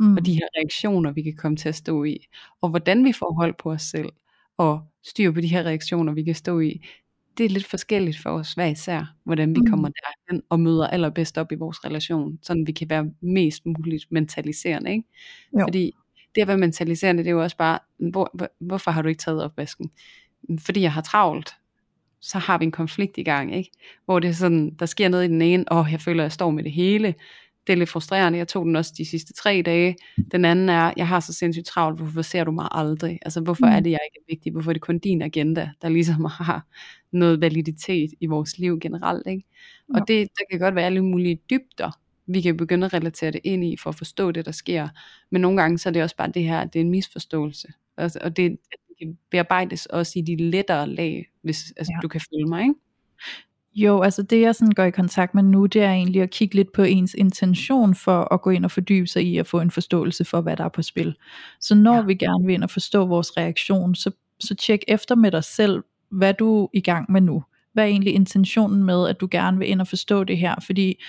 Mm. 0.00 0.16
og 0.16 0.26
de 0.26 0.32
her 0.32 0.48
reaktioner, 0.58 1.12
vi 1.12 1.22
kan 1.22 1.36
komme 1.36 1.56
til 1.56 1.68
at 1.68 1.74
stå 1.74 2.04
i, 2.04 2.26
og 2.60 2.68
hvordan 2.70 3.04
vi 3.04 3.12
får 3.12 3.34
hold 3.34 3.54
på 3.58 3.70
os 3.72 3.82
selv, 3.82 4.08
og 4.56 4.80
styr 5.04 5.32
på 5.32 5.40
de 5.40 5.46
her 5.48 5.62
reaktioner, 5.62 6.12
vi 6.12 6.22
kan 6.24 6.34
stå 6.34 6.60
i, 6.60 6.86
det 7.38 7.44
er 7.46 7.48
lidt 7.50 7.66
forskelligt 7.66 8.18
for 8.18 8.30
os 8.30 8.52
hver 8.52 8.66
især, 8.66 9.14
hvordan 9.24 9.54
vi 9.54 9.60
Mm. 9.60 9.66
kommer 9.70 9.88
derhen 9.88 10.42
og 10.48 10.60
møder 10.60 10.86
allerbedst 10.86 11.38
op 11.38 11.52
i 11.52 11.54
vores 11.54 11.84
relation, 11.84 12.38
sådan 12.42 12.66
vi 12.66 12.72
kan 12.72 12.90
være 12.90 13.10
mest 13.20 13.66
muligt 13.66 14.04
mentaliserende. 14.10 14.90
Ikke? 14.90 15.04
Jo. 15.58 15.64
Fordi 15.66 15.92
det 16.34 16.42
at 16.42 16.48
være 16.48 16.58
mentaliserende, 16.58 17.22
det 17.22 17.28
er 17.28 17.32
jo 17.34 17.42
også 17.42 17.56
bare, 17.56 17.78
hvor, 18.10 18.30
hvor, 18.34 18.48
hvorfor 18.60 18.90
har 18.90 19.02
du 19.02 19.08
ikke 19.08 19.20
taget 19.22 19.42
opvasken? 19.44 19.90
Fordi 20.60 20.80
jeg 20.80 20.92
har 20.92 21.00
travlt. 21.02 21.50
Så 22.20 22.38
har 22.38 22.58
vi 22.58 22.64
en 22.64 22.70
konflikt 22.72 23.18
i 23.18 23.22
gang, 23.22 23.54
ikke? 23.56 23.70
Hvor 24.04 24.18
det 24.18 24.28
er 24.28 24.32
sådan, 24.34 24.70
der 24.78 24.86
sker 24.86 25.08
noget 25.08 25.24
i 25.24 25.28
den 25.28 25.42
ene, 25.42 25.64
åh, 25.72 25.86
jeg 25.92 26.00
føler, 26.00 26.22
at 26.22 26.24
jeg 26.24 26.32
står 26.32 26.50
med 26.50 26.64
det 26.64 26.72
hele. 26.72 27.14
Det 27.66 27.72
er 27.72 27.76
lidt 27.76 27.88
frustrerende, 27.88 28.38
jeg 28.38 28.48
tog 28.48 28.64
den 28.66 28.76
også 28.76 28.92
de 28.98 29.04
sidste 29.04 29.32
tre 29.32 29.62
dage. 29.66 29.96
Den 30.32 30.44
anden 30.44 30.68
er, 30.68 30.92
jeg 30.96 31.08
har 31.08 31.20
så 31.20 31.32
sindssygt 31.32 31.66
travlt, 31.66 31.98
hvorfor 32.00 32.22
ser 32.22 32.44
du 32.44 32.50
mig 32.50 32.68
aldrig? 32.70 33.18
Altså, 33.22 33.40
hvorfor 33.40 33.66
Mm. 33.66 33.72
er 33.72 33.80
det, 33.80 33.90
jeg 33.90 33.98
ikke 34.10 34.18
er 34.28 34.32
vigtig? 34.34 34.52
Hvorfor 34.52 34.70
er 34.70 34.72
det 34.72 34.82
kun 34.82 34.98
din 34.98 35.22
agenda, 35.22 35.70
der 35.82 35.88
ligesom 35.88 36.24
har 36.40 36.66
noget 37.12 37.40
validitet 37.40 38.10
i 38.20 38.26
vores 38.26 38.58
liv 38.58 38.80
generelt, 38.80 39.26
ikke? 39.26 39.44
Og 39.94 40.08
det, 40.08 40.28
der 40.38 40.44
kan 40.50 40.60
godt 40.60 40.74
være 40.74 40.84
alle 40.86 41.04
mulige 41.04 41.40
dybder, 41.50 41.90
vi 42.26 42.40
kan 42.40 42.56
begynde 42.56 42.84
at 42.86 42.94
relatere 42.94 43.30
det 43.30 43.40
ind 43.44 43.64
i, 43.64 43.76
for 43.76 43.90
at 43.90 43.96
forstå 43.96 44.30
det, 44.30 44.46
der 44.46 44.52
sker. 44.52 44.88
Men 45.30 45.40
nogle 45.40 45.60
gange, 45.62 45.78
så 45.78 45.88
er 45.88 45.92
det 45.92 46.02
også 46.02 46.16
bare 46.16 46.28
det 46.34 46.44
her, 46.44 46.64
det 46.64 46.76
er 46.76 46.80
en 46.84 46.90
misforståelse. 46.90 47.68
Altså, 47.96 48.18
og 48.22 48.36
det, 48.36 48.50
det 48.88 48.98
kan 48.98 49.18
bearbejdes 49.30 49.86
også 49.86 50.18
i 50.18 50.22
de 50.22 50.36
lettere 50.36 50.86
lag, 50.88 51.26
hvis 51.42 51.72
altså, 51.76 51.92
Ja. 51.96 52.00
du 52.02 52.08
kan 52.08 52.20
følge 52.20 52.46
mig, 52.48 52.62
ikke? 52.62 52.74
Jo, 53.74 54.02
altså 54.02 54.22
det 54.22 54.40
jeg 54.40 54.54
sådan 54.54 54.72
går 54.72 54.82
i 54.82 54.90
kontakt 54.90 55.34
med 55.34 55.42
nu, 55.42 55.66
det 55.66 55.82
er 55.82 55.92
egentlig 55.92 56.22
at 56.22 56.30
kigge 56.30 56.54
lidt 56.54 56.72
på 56.72 56.82
ens 56.82 57.14
intention 57.14 57.94
for 57.94 58.34
at 58.34 58.42
gå 58.42 58.50
ind 58.50 58.64
og 58.64 58.70
fordybe 58.70 59.06
sig 59.06 59.22
i 59.26 59.38
at 59.38 59.46
få 59.46 59.60
en 59.60 59.70
forståelse 59.70 60.24
for, 60.24 60.40
hvad 60.40 60.56
der 60.56 60.64
er 60.64 60.68
på 60.68 60.82
spil. 60.82 61.14
Så 61.60 61.74
når. 61.74 61.94
Ja. 61.94 62.02
vi 62.02 62.14
gerne 62.14 62.46
vil 62.46 62.54
ind 62.54 62.62
og 62.62 62.70
forstå 62.70 63.06
vores 63.06 63.36
reaktion, 63.36 63.94
så, 63.94 64.10
så 64.40 64.54
tjek 64.54 64.80
efter 64.88 65.14
med 65.14 65.30
dig 65.30 65.44
selv, 65.44 65.82
hvad 66.10 66.34
du 66.34 66.64
er 66.64 66.68
i 66.72 66.80
gang 66.80 67.12
med 67.12 67.20
nu. 67.20 67.44
Hvad 67.72 67.84
er 67.84 67.88
egentlig 67.88 68.14
intentionen 68.14 68.84
med, 68.84 69.08
at 69.08 69.20
du 69.20 69.28
gerne 69.30 69.58
vil 69.58 69.68
ind 69.68 69.80
og 69.80 69.88
forstå 69.88 70.24
det 70.24 70.38
her? 70.38 70.54
Fordi 70.66 71.02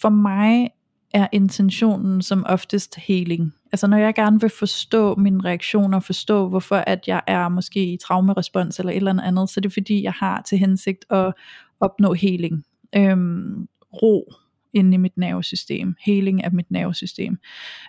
for 0.00 0.08
mig 0.08 0.68
er 1.14 1.26
intentionen 1.32 2.22
som 2.22 2.44
oftest 2.48 2.96
healing. 2.96 3.54
Altså 3.72 3.86
når 3.86 3.96
jeg 3.96 4.14
gerne 4.14 4.40
vil 4.40 4.50
forstå 4.50 5.14
mine 5.14 5.44
reaktioner, 5.44 6.00
forstå 6.00 6.48
hvorfor 6.48 6.76
at 6.76 7.08
jeg 7.08 7.22
er 7.26 7.48
måske 7.48 7.92
i 7.92 7.96
traumerespons 7.96 8.78
eller 8.78 8.92
et 8.92 8.96
eller 8.96 9.22
andet, 9.22 9.50
så 9.50 9.60
er 9.60 9.62
det 9.62 9.72
fordi 9.72 10.02
jeg 10.02 10.12
har 10.12 10.42
til 10.42 10.58
hensigt 10.58 11.04
at 11.10 11.32
opnå 11.80 12.12
healing. 12.12 12.64
Øhm, 12.96 13.68
ro 14.02 14.32
inde 14.74 14.94
i 14.94 14.96
mit 14.96 15.16
nervesystem. 15.16 15.94
Healing 16.00 16.44
af 16.44 16.52
mit 16.52 16.70
nervesystem. 16.70 17.38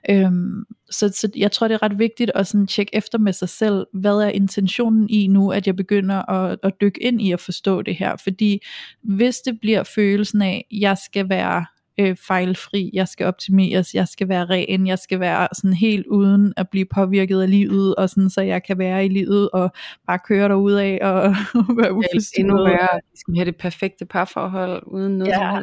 Øhm, 0.09 0.65
så, 0.89 1.09
så 1.09 1.29
jeg 1.35 1.51
tror 1.51 1.67
det 1.67 1.75
er 1.75 1.81
ret 1.83 1.99
vigtigt 1.99 2.31
at 2.35 2.47
sådan 2.47 2.67
tjekke 2.67 2.95
efter 2.95 3.17
med 3.17 3.33
sig 3.33 3.49
selv, 3.49 3.87
hvad 3.93 4.15
er 4.15 4.29
intentionen 4.29 5.09
i 5.09 5.27
nu, 5.27 5.51
at 5.51 5.67
jeg 5.67 5.75
begynder 5.75 6.29
at, 6.29 6.59
at 6.63 6.73
dykke 6.81 7.03
ind 7.03 7.21
i 7.21 7.31
at 7.31 7.39
forstå 7.39 7.81
det 7.81 7.95
her. 7.95 8.15
Fordi 8.23 8.59
hvis 9.03 9.37
det 9.37 9.59
bliver 9.59 9.83
følelsen 9.83 10.41
af, 10.41 10.67
jeg 10.71 10.97
skal 10.97 11.29
være 11.29 11.65
øh, 11.99 12.15
fejlfri, 12.15 12.89
jeg 12.93 13.07
skal 13.07 13.25
optimeres, 13.25 13.93
jeg 13.93 14.07
skal 14.07 14.29
være 14.29 14.45
ren, 14.45 14.87
jeg 14.87 14.99
skal 14.99 15.19
være 15.19 15.47
sådan 15.55 15.73
helt 15.73 16.07
uden 16.07 16.53
at 16.57 16.69
blive 16.69 16.85
påvirket 16.85 17.41
af 17.41 17.49
livet, 17.49 17.95
og 17.95 18.09
sådan, 18.09 18.29
så 18.29 18.41
jeg 18.41 18.63
kan 18.63 18.77
være 18.77 19.05
i 19.05 19.09
livet 19.09 19.49
og 19.53 19.71
bare 20.07 20.19
køre 20.27 20.81
af 20.81 20.99
og 21.01 21.35
være 21.77 21.93
uforstyrret. 21.93 22.39
Endnu 22.39 22.63
værre, 22.63 22.99
vi 23.11 23.17
skal 23.17 23.35
have 23.35 23.45
det 23.45 23.55
perfekte 23.55 24.05
parforhold, 24.05 24.83
uden 24.87 25.17
noget 25.17 25.31
ja. 25.31 25.59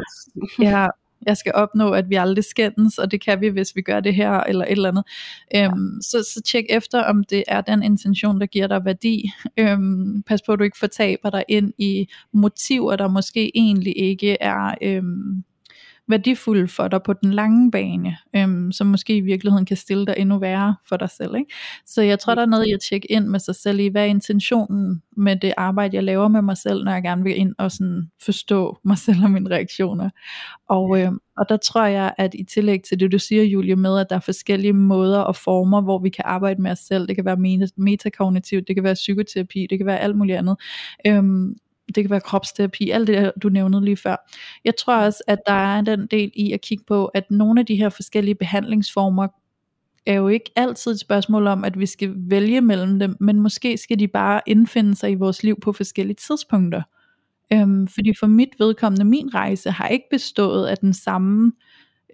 ja, 0.61 0.87
jeg 1.27 1.37
skal 1.37 1.53
opnå, 1.55 1.91
at 1.91 2.11
vi 2.11 2.15
aldrig 2.15 2.45
skændes, 2.45 2.99
og 2.99 3.11
det 3.11 3.21
kan 3.21 3.41
vi, 3.41 3.49
hvis 3.49 3.77
vi 3.77 3.83
gør 3.83 4.01
det 4.01 4.15
her, 4.15 4.31
eller 4.31 4.65
et 4.65 4.73
eller 4.73 4.89
andet. 4.89 5.05
Øhm, 5.57 5.95
ja. 5.95 6.01
så, 6.01 6.31
så 6.35 6.43
tjek 6.43 6.65
efter, 6.69 7.03
om 7.03 7.25
det 7.25 7.45
er 7.49 7.61
den 7.61 7.83
intention, 7.83 8.41
der 8.41 8.47
giver 8.47 8.67
dig 8.67 8.85
værdi. 8.85 9.31
Øhm, 9.57 10.23
pas 10.23 10.43
på, 10.43 10.53
at 10.53 10.59
du 10.59 10.65
ikke 10.65 10.79
fortaber 10.79 11.31
dig 11.31 11.45
ind 11.49 11.73
i 11.79 12.09
motiver, 12.33 12.97
der 12.97 13.09
måske 13.09 13.57
egentlig 13.57 13.99
ikke 13.99 14.37
er... 14.41 14.75
Øhm, 14.83 15.45
værdifulde 16.09 16.69
for 16.69 16.89
dig 16.89 17.03
på 17.03 17.13
den 17.13 17.35
lange 17.35 17.71
bane, 17.71 18.17
øhm, 18.37 18.73
som 18.73 18.87
måske 18.87 19.17
i 19.17 19.21
virkeligheden 19.21 19.67
kan 19.67 19.77
stille 19.77 20.07
dig 20.07 20.15
endnu 20.19 20.39
værre 20.39 20.77
for 20.89 20.97
dig 20.97 21.11
selv. 21.11 21.37
Ikke? 21.37 21.55
Så 21.87 22.03
jeg 22.03 22.19
tror, 22.19 22.35
der 22.35 22.43
er 22.43 22.47
noget 22.47 22.67
i 22.67 22.73
at 22.73 22.81
tjekke 22.89 23.13
ind 23.13 23.27
med 23.27 23.41
sig 23.41 23.55
selv 23.55 23.81
i, 23.81 23.89
hvad 23.89 24.03
er 24.03 24.07
intentionen 24.07 25.03
med 25.17 25.37
det 25.37 25.53
arbejde, 25.57 25.97
jeg 25.97 26.05
laver 26.05 26.29
med 26.29 26.43
mig 26.43 26.57
selv, 26.57 26.85
når 26.85 26.93
jeg 26.93 27.03
gerne 27.03 27.23
vil 27.23 27.37
ind 27.37 27.55
og 27.59 27.73
sådan 27.73 28.11
forstå 28.25 28.79
mig 28.85 28.99
selv 28.99 29.25
og 29.25 29.31
mine 29.31 29.51
reaktioner. 29.51 30.11
Og, 30.69 31.01
øhm, 31.01 31.19
og 31.37 31.49
der 31.49 31.57
tror 31.57 31.85
jeg, 31.85 32.15
at 32.19 32.35
i 32.35 32.45
tillæg 32.45 32.83
til 32.83 33.01
det, 33.01 33.13
du 33.13 33.19
siger, 33.19 33.43
Julie, 33.43 33.77
med, 33.77 33.99
at 33.99 34.07
der 34.11 34.17
er 34.17 34.21
forskellige 34.21 34.73
måder 34.73 35.21
og 35.21 35.37
former, 35.37 35.81
hvor 35.81 35.99
vi 35.99 36.09
kan 36.09 36.25
arbejde 36.27 36.63
med 36.63 36.71
os 36.71 36.79
selv, 36.79 37.09
det 37.09 37.17
kan 37.17 37.25
være 37.25 37.69
metakognitivt, 37.77 38.69
det 38.69 38.77
kan 38.77 38.85
være 38.85 38.95
psykoterapi, 38.95 39.67
det 39.71 39.79
kan 39.79 39.87
være 39.87 40.01
alt 40.01 40.17
muligt 40.17 40.39
andet, 40.39 40.57
øhm, 41.07 41.57
det 41.95 42.05
kan 42.05 42.11
være 42.11 42.21
kropsterapi, 42.21 42.91
alt 42.91 43.07
det 43.07 43.33
du 43.43 43.49
nævnede 43.49 43.85
lige 43.85 43.97
før. 43.97 44.31
Jeg 44.65 44.73
tror 44.77 44.97
også, 44.97 45.23
at 45.27 45.39
der 45.47 45.53
er 45.53 45.81
den 45.81 46.07
del 46.07 46.31
i 46.35 46.53
at 46.53 46.61
kigge 46.61 46.85
på, 46.87 47.07
at 47.07 47.31
nogle 47.31 47.61
af 47.61 47.67
de 47.67 47.77
her 47.77 47.89
forskellige 47.89 48.35
behandlingsformer 48.35 49.29
er 50.07 50.15
jo 50.15 50.29
ikke 50.29 50.51
altid 50.57 50.93
et 50.93 51.01
spørgsmål 51.01 51.47
om, 51.47 51.65
at 51.65 51.79
vi 51.79 51.87
skal 51.87 52.13
vælge 52.17 52.61
mellem 52.61 52.99
dem, 52.99 53.17
men 53.21 53.41
måske 53.41 53.77
skal 53.77 53.99
de 53.99 54.09
bare 54.09 54.41
indfinde 54.47 54.97
sig 54.97 55.11
i 55.11 55.15
vores 55.15 55.43
liv 55.43 55.61
på 55.61 55.73
forskellige 55.73 56.17
tidspunkter. 56.17 56.83
Øhm, 57.53 57.89
fordi 57.89 58.15
for 58.19 58.27
mit 58.27 58.49
vedkommende, 58.59 59.05
min 59.05 59.35
rejse 59.35 59.71
har 59.71 59.89
ikke 59.89 60.07
bestået 60.11 60.67
af 60.67 60.79
den 60.79 60.95
samme 60.95 61.53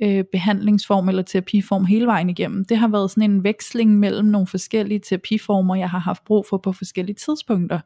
øh, 0.03 0.25
behandlingsform 0.33 1.09
eller 1.09 1.23
terapiform 1.23 1.85
hele 1.85 2.07
vejen 2.07 2.31
igennem. 2.31 2.65
Det 2.65 2.77
har 2.77 2.89
været 2.89 3.11
sådan 3.11 3.31
en 3.31 3.45
veksling 3.45 3.99
mellem 3.99 4.29
nogle 4.29 4.47
forskellige 4.47 5.01
terapiformer, 5.01 5.75
jeg 5.75 5.91
har 5.91 5.99
haft 5.99 6.25
brug 6.25 6.47
for 6.51 6.59
på 6.59 6.73
forskellige 6.73 7.17
tidspunkter. 7.17 7.81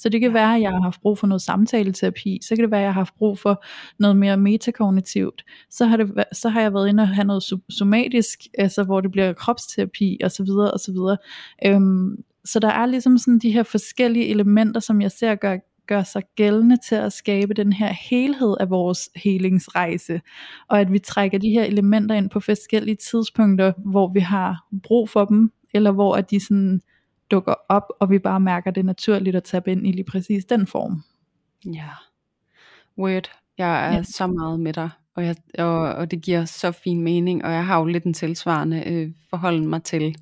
Så 0.00 0.08
det 0.08 0.20
kan 0.20 0.34
være, 0.34 0.56
at 0.56 0.62
jeg 0.62 0.70
har 0.70 0.80
haft 0.80 1.00
brug 1.00 1.18
for 1.18 1.26
noget 1.26 1.42
samtaleterapi, 1.42 2.38
så 2.42 2.56
kan 2.56 2.64
det 2.64 2.70
være, 2.70 2.80
at 2.80 2.84
jeg 2.84 2.92
har 2.92 3.00
haft 3.00 3.14
brug 3.18 3.38
for 3.38 3.64
noget 3.98 4.16
mere 4.16 4.36
metakognitivt, 4.36 5.44
så 5.70 5.86
har, 5.86 5.96
det, 5.96 6.24
så 6.32 6.48
har 6.48 6.60
jeg 6.60 6.74
været 6.74 6.88
inde 6.88 7.02
og 7.02 7.08
have 7.08 7.26
noget 7.26 7.44
somatisk, 7.68 8.38
altså 8.58 8.84
hvor 8.84 9.00
det 9.00 9.10
bliver 9.10 9.32
kropsterapi 9.32 10.20
osv. 10.24 10.48
osv. 10.50 10.96
Øhm, 11.66 12.24
så 12.44 12.58
der 12.58 12.68
er 12.68 12.86
ligesom 12.86 13.18
sådan 13.18 13.38
de 13.38 13.50
her 13.50 13.62
forskellige 13.62 14.28
elementer, 14.28 14.80
som 14.80 15.00
jeg 15.00 15.10
ser 15.10 15.34
gør, 15.34 15.56
gør 15.86 16.02
sig 16.02 16.22
gældende 16.36 16.76
til 16.88 16.94
at 16.94 17.12
skabe 17.12 17.54
den 17.54 17.72
her 17.72 17.92
helhed 18.10 18.56
af 18.60 18.70
vores 18.70 19.10
helingsrejse, 19.16 20.20
og 20.68 20.80
at 20.80 20.92
vi 20.92 20.98
trækker 20.98 21.38
de 21.38 21.50
her 21.50 21.64
elementer 21.64 22.14
ind 22.14 22.30
på 22.30 22.40
forskellige 22.40 22.96
tidspunkter, 23.10 23.72
hvor 23.90 24.12
vi 24.12 24.20
har 24.20 24.66
brug 24.82 25.08
for 25.08 25.24
dem, 25.24 25.52
eller 25.74 25.92
hvor 25.92 26.14
at 26.14 26.30
de 26.30 26.40
sådan 26.40 26.80
dukker 27.30 27.54
op, 27.68 27.92
og 28.00 28.10
vi 28.10 28.18
bare 28.18 28.40
mærker 28.40 28.70
det 28.70 28.84
naturligt 28.84 29.36
at 29.36 29.44
tabe 29.44 29.72
ind 29.72 29.86
i 29.86 29.92
lige 29.92 30.04
præcis 30.04 30.44
den 30.44 30.66
form. 30.66 31.02
Ja, 31.66 31.88
word. 32.98 33.30
Jeg 33.58 33.88
er 33.88 33.92
ja. 33.92 34.02
så 34.02 34.26
meget 34.26 34.60
med 34.60 34.72
dig, 34.72 34.90
og, 35.14 35.24
jeg, 35.24 35.36
og, 35.58 35.78
og 35.78 36.10
det 36.10 36.22
giver 36.22 36.44
så 36.44 36.72
fin 36.72 37.02
mening, 37.02 37.44
og 37.44 37.52
jeg 37.52 37.66
har 37.66 37.78
jo 37.78 37.84
lidt 37.84 38.04
en 38.04 38.14
tilsvarende 38.14 38.84
øh, 38.86 39.12
forhold 39.30 39.62
mig 39.62 39.82
til 39.82 40.16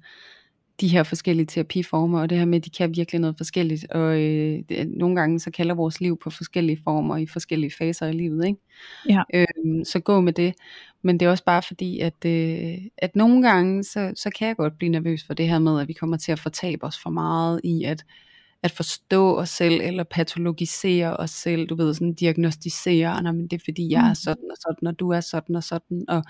de 0.80 0.88
her 0.88 1.02
forskellige 1.02 1.46
terapiformer, 1.46 2.20
og 2.20 2.30
det 2.30 2.38
her 2.38 2.44
med, 2.44 2.58
at 2.58 2.64
de 2.64 2.70
kan 2.70 2.96
virkelig 2.96 3.20
noget 3.20 3.36
forskelligt, 3.36 3.86
og 3.90 4.20
øh, 4.20 4.62
det, 4.68 4.88
nogle 4.88 5.16
gange 5.16 5.40
så 5.40 5.50
kalder 5.50 5.74
vores 5.74 6.00
liv 6.00 6.18
på 6.18 6.30
forskellige 6.30 6.80
former 6.84 7.16
i 7.16 7.26
forskellige 7.26 7.72
faser 7.78 8.06
af 8.06 8.16
livet, 8.16 8.46
ikke? 8.46 8.60
Ja. 9.08 9.22
Øh, 9.34 9.84
så 9.84 10.00
gå 10.00 10.20
med 10.20 10.32
det, 10.32 10.54
men 11.02 11.20
det 11.20 11.26
er 11.26 11.30
også 11.30 11.44
bare 11.44 11.62
fordi, 11.62 12.00
at, 12.00 12.24
øh, 12.26 12.78
at 12.98 13.16
nogle 13.16 13.42
gange, 13.42 13.84
så, 13.84 14.12
så 14.16 14.30
kan 14.38 14.48
jeg 14.48 14.56
godt 14.56 14.78
blive 14.78 14.92
nervøs 14.92 15.24
for 15.26 15.34
det 15.34 15.48
her 15.48 15.58
med, 15.58 15.80
at 15.80 15.88
vi 15.88 15.92
kommer 15.92 16.16
til 16.16 16.32
at 16.32 16.40
fortabe 16.40 16.84
os 16.84 16.98
for 17.02 17.10
meget 17.10 17.60
i 17.64 17.84
at, 17.84 18.04
at 18.62 18.70
forstå 18.70 19.38
os 19.38 19.50
selv, 19.50 19.80
eller 19.82 20.04
patologisere 20.04 21.16
os 21.16 21.30
selv, 21.30 21.66
du 21.66 21.74
ved, 21.74 21.94
sådan 21.94 22.14
diagnostisere, 22.14 23.22
men 23.22 23.42
det 23.48 23.52
er 23.52 23.64
fordi, 23.64 23.92
jeg 23.92 24.04
er 24.04 24.08
mm. 24.08 24.14
sådan 24.14 24.50
og 24.50 24.56
sådan, 24.56 24.88
og 24.88 24.98
du 24.98 25.10
er 25.10 25.20
sådan 25.20 25.56
og 25.56 25.64
sådan, 25.64 26.04
og 26.08 26.22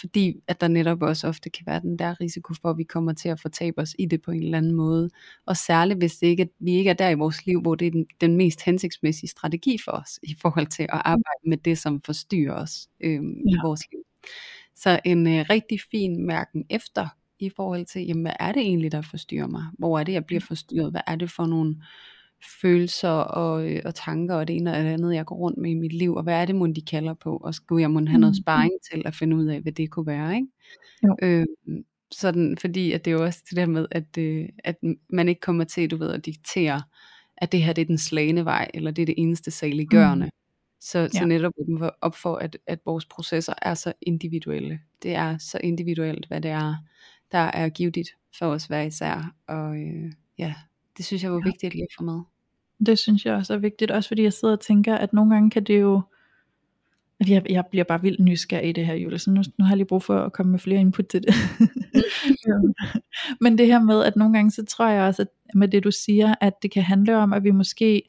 fordi 0.00 0.36
at 0.48 0.60
der 0.60 0.68
netop 0.68 1.02
også 1.02 1.28
ofte 1.28 1.50
kan 1.50 1.66
være 1.66 1.80
den 1.80 1.98
der 1.98 2.20
risiko 2.20 2.54
for, 2.54 2.70
at 2.70 2.78
vi 2.78 2.84
kommer 2.84 3.12
til 3.12 3.28
at 3.28 3.40
fortabe 3.40 3.80
os 3.80 3.94
i 3.98 4.06
det 4.06 4.22
på 4.22 4.30
en 4.30 4.42
eller 4.42 4.58
anden 4.58 4.74
måde. 4.74 5.10
Og 5.46 5.56
særligt 5.56 5.98
hvis 5.98 6.16
det 6.16 6.26
ikke, 6.26 6.48
vi 6.58 6.72
ikke 6.72 6.90
er 6.90 6.94
der 6.94 7.08
i 7.08 7.14
vores 7.14 7.46
liv, 7.46 7.60
hvor 7.60 7.74
det 7.74 7.86
er 7.86 7.90
den, 7.90 8.06
den 8.20 8.36
mest 8.36 8.62
hensigtsmæssige 8.62 9.30
strategi 9.30 9.78
for 9.84 9.92
os, 9.92 10.20
i 10.22 10.36
forhold 10.42 10.66
til 10.66 10.82
at 10.82 11.00
arbejde 11.04 11.44
med 11.46 11.56
det, 11.56 11.78
som 11.78 12.00
forstyrrer 12.00 12.54
os 12.54 12.88
øhm, 13.00 13.32
ja. 13.32 13.54
i 13.54 13.58
vores 13.64 13.80
liv. 13.92 14.00
Så 14.76 15.00
en 15.04 15.26
øh, 15.26 15.44
rigtig 15.50 15.80
fin 15.90 16.26
mærken 16.26 16.64
efter, 16.70 17.08
i 17.38 17.50
forhold 17.56 17.86
til, 17.86 18.06
jamen 18.06 18.22
hvad 18.22 18.32
er 18.40 18.52
det 18.52 18.62
egentlig, 18.62 18.92
der 18.92 19.02
forstyrrer 19.02 19.46
mig? 19.46 19.64
Hvor 19.78 19.98
er 19.98 20.04
det, 20.04 20.12
jeg 20.12 20.24
bliver 20.24 20.40
forstyrret? 20.40 20.90
Hvad 20.90 21.00
er 21.06 21.16
det 21.16 21.30
for 21.30 21.46
nogle 21.46 21.76
følelser 22.60 23.08
og, 23.08 23.70
øh, 23.70 23.82
og 23.84 23.94
tanker 23.94 24.34
og 24.34 24.48
det 24.48 24.56
ene 24.56 24.72
og 24.72 24.78
det 24.78 24.84
andet, 24.84 25.14
jeg 25.14 25.26
går 25.26 25.36
rundt 25.36 25.58
med 25.58 25.70
i 25.70 25.74
mit 25.74 25.92
liv, 25.92 26.14
og 26.14 26.22
hvad 26.22 26.34
er 26.34 26.44
det, 26.44 26.54
må 26.54 26.66
de 26.66 26.82
kalder 26.82 27.14
på, 27.14 27.36
og 27.36 27.54
skulle 27.54 27.82
jeg 27.82 27.90
må 27.90 28.00
have 28.06 28.20
noget 28.20 28.36
mm. 28.36 28.42
sparring 28.42 28.72
til 28.92 29.02
at 29.04 29.14
finde 29.14 29.36
ud 29.36 29.46
af, 29.46 29.60
hvad 29.60 29.72
det 29.72 29.90
kunne 29.90 30.06
være, 30.06 30.34
ikke? 30.36 30.48
Jo. 31.06 31.16
Øh, 31.22 31.46
sådan, 32.10 32.56
fordi 32.60 32.92
at 32.92 33.04
det 33.04 33.10
er 33.10 33.14
jo 33.14 33.24
også 33.24 33.42
det 33.50 33.56
der 33.56 33.66
med, 33.66 33.86
at, 33.90 34.18
øh, 34.18 34.48
at 34.64 34.76
man 35.08 35.28
ikke 35.28 35.40
kommer 35.40 35.64
til, 35.64 35.90
du 35.90 35.96
ved, 35.96 36.12
at 36.12 36.26
diktere, 36.26 36.82
at 37.36 37.52
det 37.52 37.62
her 37.62 37.72
det 37.72 37.82
er 37.82 37.86
den 37.86 37.98
slagende 37.98 38.44
vej, 38.44 38.70
eller 38.74 38.90
det 38.90 39.02
er 39.02 39.06
det 39.06 39.14
eneste 39.18 39.50
saliggørende. 39.50 40.26
Mm. 40.26 40.30
Så, 40.80 40.98
ja. 40.98 41.08
så 41.08 41.24
netop 41.24 41.52
op 42.00 42.16
for, 42.16 42.36
at, 42.36 42.58
at 42.66 42.78
vores 42.84 43.04
processer 43.04 43.54
er 43.62 43.74
så 43.74 43.92
individuelle. 44.02 44.80
Det 45.02 45.14
er 45.14 45.38
så 45.38 45.58
individuelt, 45.62 46.28
hvad 46.28 46.40
det 46.40 46.50
er, 46.50 46.74
der 47.32 47.38
er 47.38 47.68
givet 47.68 48.08
for 48.38 48.46
os 48.46 48.66
hver 48.66 48.82
især. 48.82 49.34
Og 49.46 49.76
øh, 49.76 50.12
ja, 50.38 50.54
det 50.96 51.04
synes 51.04 51.22
jeg 51.22 51.32
var 51.32 51.38
ja. 51.44 51.44
vigtigt 51.44 51.74
lige 51.74 51.82
at 51.82 51.94
få 51.98 52.04
med. 52.04 52.20
Det 52.86 52.98
synes 52.98 53.26
jeg 53.26 53.34
også 53.34 53.54
er 53.54 53.58
vigtigt, 53.58 53.90
også 53.90 54.08
fordi 54.08 54.22
jeg 54.22 54.32
sidder 54.32 54.54
og 54.54 54.60
tænker, 54.60 54.94
at 54.94 55.12
nogle 55.12 55.34
gange 55.34 55.50
kan 55.50 55.64
det 55.64 55.80
jo, 55.80 56.02
at 57.20 57.28
jeg, 57.28 57.42
jeg 57.50 57.64
bliver 57.70 57.84
bare 57.84 58.02
vildt 58.02 58.20
nysgerrig 58.20 58.68
i 58.68 58.72
det 58.72 58.86
her, 58.86 58.94
Julie, 58.94 59.18
så 59.18 59.30
nu, 59.30 59.42
nu 59.58 59.64
har 59.64 59.72
jeg 59.72 59.76
lige 59.76 59.86
brug 59.86 60.02
for 60.02 60.20
at 60.20 60.32
komme 60.32 60.50
med 60.50 60.58
flere 60.58 60.80
input 60.80 61.06
til 61.06 61.22
det. 61.22 61.34
Men 63.40 63.58
det 63.58 63.66
her 63.66 63.82
med, 63.82 64.04
at 64.04 64.16
nogle 64.16 64.34
gange, 64.34 64.50
så 64.50 64.64
tror 64.64 64.88
jeg 64.88 65.02
også, 65.02 65.22
at 65.22 65.28
med 65.54 65.68
det 65.68 65.84
du 65.84 65.90
siger, 65.90 66.34
at 66.40 66.52
det 66.62 66.70
kan 66.70 66.82
handle 66.82 67.16
om, 67.16 67.32
at 67.32 67.44
vi 67.44 67.50
måske 67.50 68.02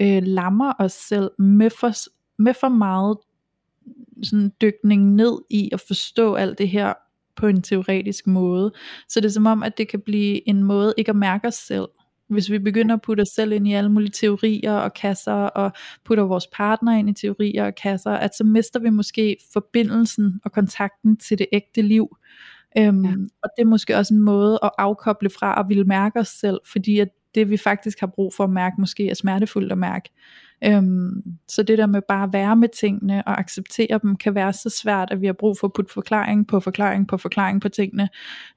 øh, 0.00 0.22
lammer 0.22 0.72
os 0.78 0.92
selv 0.92 1.30
med 1.38 1.70
for, 1.70 1.92
med 2.42 2.54
for 2.54 2.68
meget 2.68 3.18
sådan 4.22 4.52
dykning 4.60 5.14
ned 5.14 5.38
i 5.50 5.70
at 5.72 5.80
forstå 5.80 6.34
alt 6.34 6.58
det 6.58 6.68
her 6.68 6.92
på 7.36 7.46
en 7.46 7.62
teoretisk 7.62 8.26
måde. 8.26 8.72
Så 9.08 9.20
det 9.20 9.26
er 9.26 9.32
som 9.32 9.46
om, 9.46 9.62
at 9.62 9.78
det 9.78 9.88
kan 9.88 10.00
blive 10.00 10.48
en 10.48 10.62
måde 10.62 10.94
ikke 10.96 11.10
at 11.10 11.16
mærke 11.16 11.48
os 11.48 11.54
selv. 11.54 11.86
Hvis 12.28 12.50
vi 12.50 12.58
begynder 12.58 12.94
at 12.94 13.02
putte 13.02 13.20
os 13.20 13.28
selv 13.28 13.52
ind 13.52 13.68
i 13.68 13.72
alle 13.72 13.92
mulige 13.92 14.10
teorier 14.10 14.72
og 14.72 14.94
kasser, 14.94 15.32
og 15.32 15.72
putter 16.04 16.24
vores 16.24 16.46
partner 16.52 16.98
ind 16.98 17.10
i 17.10 17.12
teorier 17.12 17.66
og 17.66 17.74
kasser, 17.74 18.10
at 18.10 18.36
så 18.36 18.44
mister 18.44 18.80
vi 18.80 18.90
måske 18.90 19.36
forbindelsen 19.52 20.40
og 20.44 20.52
kontakten 20.52 21.16
til 21.16 21.38
det 21.38 21.46
ægte 21.52 21.82
liv. 21.82 22.16
Øhm, 22.78 23.04
ja. 23.04 23.10
Og 23.42 23.50
det 23.56 23.62
er 23.62 23.66
måske 23.66 23.96
også 23.96 24.14
en 24.14 24.20
måde 24.20 24.58
at 24.62 24.70
afkoble 24.78 25.30
fra 25.30 25.60
at 25.60 25.66
ville 25.68 25.84
mærke 25.84 26.20
os 26.20 26.28
selv, 26.28 26.60
fordi 26.72 26.98
at 26.98 27.08
det 27.34 27.50
vi 27.50 27.56
faktisk 27.56 28.00
har 28.00 28.06
brug 28.06 28.34
for 28.34 28.44
at 28.44 28.50
mærke, 28.50 28.76
måske 28.78 29.10
er 29.10 29.14
smertefuldt 29.14 29.72
at 29.72 29.78
mærke. 29.78 30.10
Øhm, 30.64 31.22
så 31.48 31.62
det 31.62 31.78
der 31.78 31.86
med 31.86 32.02
bare 32.08 32.22
at 32.22 32.32
være 32.32 32.56
med 32.56 32.68
tingene 32.68 33.22
og 33.26 33.40
acceptere 33.40 34.00
dem, 34.02 34.16
kan 34.16 34.34
være 34.34 34.52
så 34.52 34.70
svært, 34.82 35.08
at 35.10 35.20
vi 35.20 35.26
har 35.26 35.32
brug 35.32 35.56
for 35.60 35.66
at 35.66 35.72
putte 35.72 35.92
forklaring 35.92 36.46
på 36.46 36.60
forklaring 36.60 37.08
på 37.08 37.16
forklaring 37.16 37.60
på 37.60 37.68
tingene, 37.68 38.08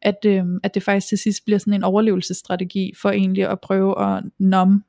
at, 0.01 0.17
øhm, 0.25 0.59
at 0.63 0.75
det 0.75 0.83
faktisk 0.83 1.07
til 1.07 1.17
sidst 1.17 1.45
bliver 1.45 1.57
sådan 1.57 1.73
en 1.73 1.83
overlevelsesstrategi 1.83 2.93
for 3.01 3.09
egentlig 3.09 3.49
at 3.49 3.59
prøve 3.59 4.15
at 4.15 4.23
numme 4.39 4.83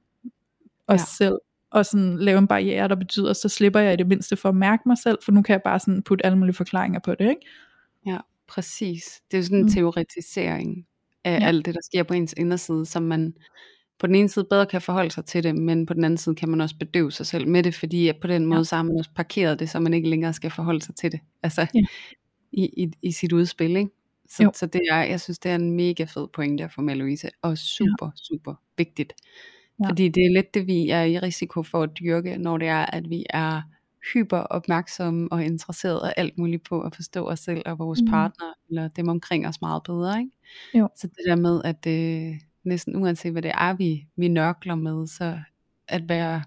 os 0.88 1.00
ja. 1.00 1.04
selv 1.24 1.38
og 1.70 1.86
sådan 1.86 2.18
lave 2.18 2.38
en 2.38 2.46
barriere, 2.46 2.88
der 2.88 2.94
betyder, 2.94 3.32
så 3.32 3.48
slipper 3.48 3.80
jeg 3.80 3.92
i 3.92 3.96
det 3.96 4.06
mindste 4.06 4.36
for 4.36 4.48
at 4.48 4.56
mærke 4.56 4.82
mig 4.86 4.98
selv, 4.98 5.18
for 5.24 5.32
nu 5.32 5.42
kan 5.42 5.52
jeg 5.52 5.62
bare 5.64 5.78
sådan 5.78 6.02
putte 6.02 6.26
alle 6.26 6.38
mulige 6.38 6.54
forklaringer 6.54 7.00
på 7.00 7.14
det, 7.14 7.28
ikke? 7.28 7.46
Ja, 8.06 8.18
præcis. 8.48 9.02
Det 9.30 9.36
er 9.36 9.38
jo 9.38 9.44
sådan 9.44 9.58
en 9.58 9.64
mm. 9.64 9.70
teoretisering 9.70 10.86
af 11.24 11.40
ja. 11.40 11.46
alt 11.46 11.66
det, 11.66 11.74
der 11.74 11.80
sker 11.82 12.02
på 12.02 12.14
ens 12.14 12.34
inderside, 12.36 12.86
som 12.86 13.02
man 13.02 13.34
på 14.00 14.06
den 14.06 14.14
ene 14.14 14.28
side 14.28 14.46
bedre 14.50 14.66
kan 14.66 14.80
forholde 14.80 15.10
sig 15.10 15.24
til 15.24 15.44
det, 15.44 15.54
men 15.54 15.86
på 15.86 15.94
den 15.94 16.04
anden 16.04 16.16
side 16.16 16.34
kan 16.34 16.48
man 16.48 16.60
også 16.60 16.76
bedøve 16.78 17.12
sig 17.12 17.26
selv 17.26 17.48
med 17.48 17.62
det, 17.62 17.74
fordi 17.74 18.08
at 18.08 18.16
på 18.20 18.26
den 18.26 18.46
måde 18.46 18.58
ja. 18.58 18.64
så 18.64 18.76
har 18.76 18.82
man 18.82 18.98
også 18.98 19.10
parkeret 19.16 19.58
det, 19.58 19.70
så 19.70 19.80
man 19.80 19.94
ikke 19.94 20.08
længere 20.10 20.32
skal 20.32 20.50
forholde 20.50 20.82
sig 20.82 20.94
til 20.94 21.12
det, 21.12 21.20
altså 21.42 21.66
ja. 21.74 21.80
i, 22.52 22.64
i, 22.64 22.92
i 23.02 23.12
sit 23.12 23.32
udspil, 23.32 23.76
ikke? 23.76 23.90
Så, 24.28 24.50
så 24.54 24.66
det 24.66 24.80
er, 24.90 25.02
jeg 25.02 25.20
synes 25.20 25.38
det 25.38 25.50
er 25.50 25.54
en 25.54 25.70
mega 25.76 26.04
fed 26.04 26.28
pointe 26.34 26.64
at 26.64 26.72
få 26.72 26.80
med 26.80 26.94
Louise, 26.94 27.28
og 27.42 27.58
super, 27.58 28.06
ja. 28.06 28.10
super 28.16 28.54
vigtigt. 28.78 29.12
Ja. 29.82 29.88
Fordi 29.88 30.08
det 30.08 30.20
er 30.20 30.34
lidt 30.34 30.54
det, 30.54 30.66
vi 30.66 30.90
er 30.90 31.02
i 31.02 31.18
risiko 31.18 31.62
for 31.62 31.82
at 31.82 31.90
dyrke, 32.00 32.38
når 32.38 32.58
det 32.58 32.68
er, 32.68 32.86
at 32.86 33.10
vi 33.10 33.26
er 33.30 33.62
hyper 34.12 34.38
opmærksomme 34.38 35.28
og 35.32 35.44
interesserede 35.44 36.02
og 36.02 36.12
alt 36.16 36.38
muligt 36.38 36.64
på 36.64 36.80
at 36.80 36.94
forstå 36.94 37.28
os 37.28 37.40
selv 37.40 37.62
og 37.66 37.78
vores 37.78 38.00
Mm. 38.00 38.04
mm. 38.04 38.10
partner, 38.10 38.52
eller 38.68 38.88
dem 38.88 39.08
omkring 39.08 39.46
os 39.46 39.60
meget 39.60 39.82
bedre, 39.82 40.18
ikke? 40.18 40.30
Jo. 40.74 40.88
Så 40.96 41.06
det 41.06 41.24
der 41.26 41.36
med, 41.36 41.60
at 41.64 41.86
øh, 41.86 42.40
næsten 42.64 42.96
uanset 42.96 43.32
hvad 43.32 43.42
det 43.42 43.50
er, 43.54 43.72
vi, 43.74 44.06
vi 44.16 44.28
nørkler 44.28 44.74
med, 44.74 45.06
så 45.06 45.38
at 45.88 46.08
være 46.08 46.42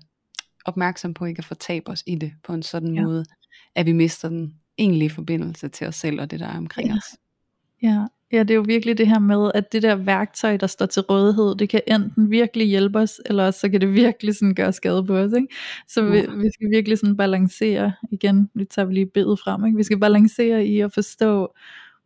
opmærksom 0.65 1.13
på 1.13 1.25
ikke 1.25 1.39
at 1.39 1.45
fortabe 1.45 1.89
os 1.91 2.03
i 2.07 2.15
det 2.15 2.31
på 2.43 2.53
en 2.53 2.63
sådan 2.63 2.95
Ja. 2.95 3.01
måde, 3.03 3.25
at 3.75 3.85
vi 3.85 3.91
mister 3.91 4.29
den 4.29 4.53
egentlige 4.77 5.09
forbindelse 5.09 5.67
til 5.67 5.87
os 5.87 5.95
selv 5.95 6.21
og 6.21 6.31
det 6.31 6.39
der 6.39 6.47
er 6.47 6.57
omkring 6.57 6.89
Ja. 6.89 6.95
os. 6.95 7.03
Ja, 7.83 8.05
ja, 8.31 8.39
det 8.39 8.51
er 8.51 8.55
jo 8.55 8.61
virkelig 8.67 8.97
det 8.97 9.07
her 9.07 9.19
med, 9.19 9.51
at 9.55 9.71
det 9.71 9.83
der 9.83 9.95
værktøj, 9.95 10.57
der 10.57 10.67
står 10.67 10.85
til 10.85 11.01
rådighed, 11.01 11.55
det 11.55 11.69
kan 11.69 11.81
enten 11.87 12.31
virkelig 12.31 12.67
hjælpe 12.67 12.99
os, 12.99 13.21
eller 13.25 13.45
også 13.45 13.59
så 13.59 13.69
kan 13.69 13.81
det 13.81 13.93
virkelig 13.93 14.35
sådan 14.35 14.55
gøre 14.55 14.73
skade 14.73 15.05
på 15.05 15.17
os. 15.17 15.31
Ikke? 15.33 15.47
Så 15.87 16.05
vi, 16.09 16.17
Ja. 16.17 16.25
vi 16.35 16.49
skal 16.53 16.69
virkelig 16.71 16.97
sådan 16.97 17.17
balancere, 17.17 17.93
igen, 18.11 18.49
vi 18.53 18.65
tager 18.65 18.89
lige 18.91 19.05
bedet 19.05 19.39
frem, 19.39 19.65
ikke? 19.65 19.77
vi 19.77 19.83
skal 19.83 19.99
balancere 19.99 20.65
i 20.65 20.79
at 20.79 20.93
forstå, 20.93 21.53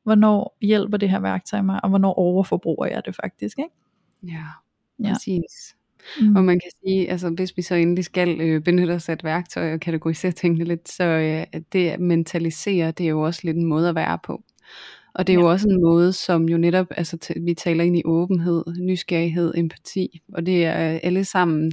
hvornår 0.03 0.57
hjælper 0.61 0.97
det 0.97 1.09
her 1.09 1.19
værktøj 1.19 1.61
mig, 1.61 1.79
og 1.83 1.89
hvornår 1.89 2.13
overforbruger 2.13 2.85
jeg 2.85 3.01
det 3.05 3.15
faktisk. 3.15 3.59
Ikke? 3.59 3.69
Ja, 4.23 4.43
Ja. 5.03 5.13
præcis. 5.13 5.75
Mm. 6.21 6.35
Og 6.35 6.43
man 6.43 6.59
kan 6.59 6.71
sige, 6.83 7.09
altså 7.11 7.29
hvis 7.29 7.57
vi 7.57 7.61
så 7.61 7.75
endelig 7.75 8.05
skal 8.05 8.41
øh, 8.41 8.61
benytte 8.63 8.91
os 8.91 9.09
af 9.09 9.13
et 9.13 9.23
værktøj 9.23 9.73
og 9.73 9.79
kategorisere 9.79 10.31
tingene 10.41 10.65
lidt, 10.65 10.89
så 10.89 11.03
øh, 11.03 11.61
det 11.73 11.89
at 11.89 11.99
mentalisere, 11.99 12.91
det 12.91 13.03
er 13.05 13.09
jo 13.09 13.21
også 13.21 13.41
lidt 13.43 13.57
en 13.57 13.65
måde 13.65 13.89
at 13.89 13.95
være 13.95 14.19
på. 14.23 14.43
Og 15.13 15.27
det 15.27 15.33
er 15.33 15.37
Ja. 15.37 15.43
jo 15.43 15.51
også 15.51 15.67
en 15.69 15.81
måde, 15.81 16.13
som 16.13 16.49
jo 16.49 16.57
netop, 16.57 16.87
altså 16.91 17.17
t- 17.25 17.43
vi 17.45 17.53
taler 17.53 17.83
ind 17.83 17.97
i 17.97 18.01
åbenhed, 18.05 18.63
nysgerrighed, 18.79 19.53
empati, 19.57 20.21
og 20.33 20.45
det 20.45 20.65
er 20.65 20.93
øh, 20.93 20.99
alle 21.03 21.25
sammen 21.25 21.71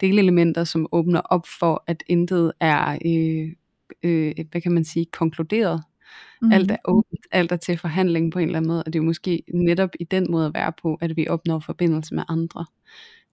delelementer, 0.00 0.64
som 0.64 0.86
åbner 0.92 1.20
op 1.20 1.46
for, 1.60 1.84
at 1.86 2.02
intet 2.06 2.52
er, 2.60 2.98
øh, 3.06 3.52
øh, 4.02 4.34
hvad 4.50 4.60
kan 4.60 4.72
man 4.72 4.84
sige, 4.84 5.06
konkluderet. 5.12 5.82
Mm. 6.42 6.52
Alt 6.52 6.70
er 6.70 6.76
åbent, 6.84 7.26
alt 7.30 7.52
er 7.52 7.56
til 7.56 7.78
forhandling 7.78 8.32
på 8.32 8.38
en 8.38 8.46
eller 8.46 8.58
anden 8.58 8.68
måde, 8.68 8.82
og 8.82 8.86
det 8.86 8.98
er 8.98 9.02
jo 9.02 9.06
måske 9.06 9.42
netop 9.54 9.90
i 10.00 10.04
den 10.04 10.26
måde 10.30 10.46
at 10.46 10.54
være 10.54 10.72
på, 10.82 10.98
at 11.00 11.16
vi 11.16 11.28
opnår 11.28 11.58
forbindelse 11.58 12.14
med 12.14 12.22
andre. 12.28 12.66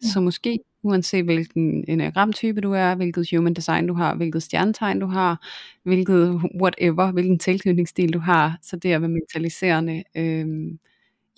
Ja. 0.03 0.07
Så 0.07 0.21
måske, 0.21 0.59
uanset 0.83 1.23
hvilken 1.25 1.85
enagramtype 1.87 2.61
du 2.61 2.71
er, 2.71 2.95
hvilket 2.95 3.27
human 3.31 3.53
design 3.53 3.87
du 3.87 3.93
har, 3.93 4.15
hvilket 4.15 4.43
stjernetegn 4.43 4.99
du 4.99 5.07
har, 5.07 5.47
hvilket 5.83 6.41
whatever, 6.61 7.11
hvilken 7.11 7.39
tilknytningsstil 7.39 8.13
du 8.13 8.19
har, 8.19 8.57
så 8.61 8.75
det 8.75 8.91
at 8.91 9.01
være 9.01 9.09
mentaliserende 9.09 10.03
øh, 10.15 10.47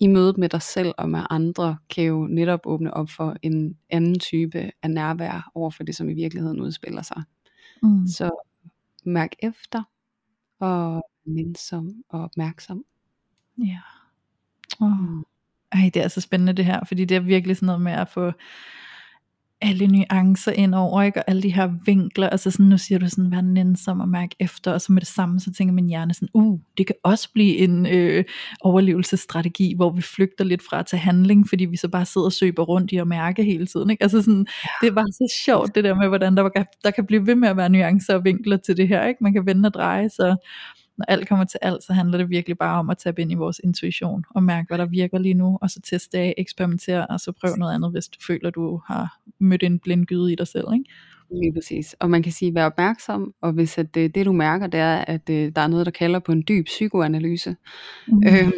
i 0.00 0.06
mødet 0.06 0.38
med 0.38 0.48
dig 0.48 0.62
selv 0.62 0.92
og 0.98 1.10
med 1.10 1.20
andre, 1.30 1.76
kan 1.90 2.04
jo 2.04 2.26
netop 2.26 2.60
åbne 2.64 2.94
op 2.94 3.10
for 3.10 3.36
en 3.42 3.76
anden 3.90 4.18
type 4.18 4.70
af 4.82 4.90
nærvær 4.90 5.50
over 5.54 5.70
for 5.70 5.84
det, 5.84 5.96
som 5.96 6.08
i 6.08 6.14
virkeligheden 6.14 6.60
udspiller 6.60 7.02
sig. 7.02 7.22
Mm. 7.82 8.06
Så 8.06 8.30
mærk 9.04 9.30
efter, 9.38 9.82
og 10.58 11.10
mindsom 11.24 12.04
og 12.08 12.20
opmærksom. 12.20 12.84
Ja. 13.58 13.80
Oh. 14.80 15.22
Ej, 15.72 15.90
det 15.94 16.02
er 16.02 16.08
så 16.08 16.20
spændende 16.20 16.52
det 16.52 16.64
her, 16.64 16.80
fordi 16.84 17.04
det 17.04 17.16
er 17.16 17.20
virkelig 17.20 17.56
sådan 17.56 17.66
noget 17.66 17.80
med 17.82 17.92
at 17.92 18.08
få 18.08 18.32
alle 19.62 19.86
nuancer 19.86 20.52
ind 20.52 20.74
over, 20.74 21.02
ikke? 21.02 21.18
og 21.18 21.24
alle 21.26 21.42
de 21.42 21.54
her 21.54 21.70
vinkler, 21.84 22.28
altså 22.28 22.50
sådan, 22.50 22.66
nu 22.66 22.78
siger 22.78 22.98
du 22.98 23.08
sådan, 23.08 23.30
vær 23.30 23.40
nænsom 23.40 24.00
og 24.00 24.08
mærke 24.08 24.36
efter, 24.40 24.72
og 24.72 24.80
så 24.80 24.92
med 24.92 25.00
det 25.00 25.08
samme, 25.08 25.40
så 25.40 25.52
tænker 25.52 25.74
min 25.74 25.86
hjerne 25.86 26.14
sådan, 26.14 26.28
uh, 26.34 26.58
det 26.78 26.86
kan 26.86 26.96
også 27.02 27.32
blive 27.32 27.56
en 27.56 27.86
øh, 27.86 28.24
overlevelsesstrategi, 28.60 29.74
hvor 29.76 29.90
vi 29.90 30.02
flygter 30.02 30.44
lidt 30.44 30.62
fra 30.70 30.82
til 30.82 30.98
handling, 30.98 31.48
fordi 31.48 31.64
vi 31.64 31.76
så 31.76 31.88
bare 31.88 32.06
sidder 32.06 32.24
og 32.24 32.32
søber 32.32 32.62
rundt 32.62 32.92
i 32.92 32.96
at 32.96 33.06
mærke 33.06 33.44
hele 33.44 33.66
tiden, 33.66 33.90
ikke? 33.90 34.02
altså 34.02 34.22
sådan, 34.22 34.46
det 34.82 34.94
bare 34.94 35.12
så 35.12 35.40
sjovt, 35.44 35.74
det 35.74 35.84
der 35.84 35.94
med, 35.94 36.08
hvordan 36.08 36.36
der, 36.36 36.48
kan, 36.48 36.66
der 36.84 36.90
kan 36.90 37.06
blive 37.06 37.26
ved 37.26 37.34
med 37.34 37.48
at 37.48 37.56
være 37.56 37.68
nuancer 37.68 38.14
og 38.14 38.24
vinkler 38.24 38.56
til 38.56 38.76
det 38.76 38.88
her, 38.88 39.06
ikke? 39.06 39.18
man 39.20 39.32
kan 39.32 39.46
vende 39.46 39.66
og 39.66 39.74
dreje, 39.74 40.08
så 40.08 40.36
når 40.98 41.04
alt 41.08 41.28
kommer 41.28 41.44
til 41.44 41.58
alt, 41.62 41.82
så 41.82 41.92
handler 41.92 42.18
det 42.18 42.30
virkelig 42.30 42.58
bare 42.58 42.78
om 42.78 42.90
at 42.90 42.98
tabe 42.98 43.22
ind 43.22 43.32
i 43.32 43.34
vores 43.34 43.60
intuition, 43.64 44.24
og 44.30 44.42
mærke, 44.42 44.68
hvad 44.68 44.78
der 44.78 44.86
virker 44.86 45.18
lige 45.18 45.34
nu, 45.34 45.58
og 45.62 45.70
så 45.70 45.80
teste 45.80 46.18
af, 46.18 46.34
eksperimentere, 46.38 47.06
og 47.06 47.20
så 47.20 47.32
prøv 47.32 47.56
noget 47.56 47.74
andet, 47.74 47.90
hvis 47.90 48.08
du 48.08 48.18
føler, 48.26 48.50
du 48.50 48.80
har 48.86 49.18
mødt 49.38 49.62
en 49.62 49.78
blind 49.78 50.06
gyde 50.06 50.32
i 50.32 50.34
dig 50.34 50.46
selv. 50.46 50.66
Ikke? 50.72 50.84
Lige 51.30 51.52
præcis. 51.52 51.96
Og 52.00 52.10
man 52.10 52.22
kan 52.22 52.32
sige, 52.32 52.54
vær 52.54 52.66
opmærksom, 52.66 53.34
og 53.40 53.52
hvis 53.52 53.78
at 53.78 53.94
det, 53.94 54.14
det 54.14 54.26
du 54.26 54.32
mærker, 54.32 54.66
det 54.66 54.80
er, 54.80 54.96
at 54.96 55.30
øh, 55.30 55.52
der 55.56 55.62
er 55.62 55.66
noget, 55.66 55.86
der 55.86 55.92
kalder 55.92 56.18
på 56.18 56.32
en 56.32 56.44
dyb 56.48 56.64
psykoanalyse, 56.64 57.56
Mm. 58.08 58.22
øhm, 58.28 58.52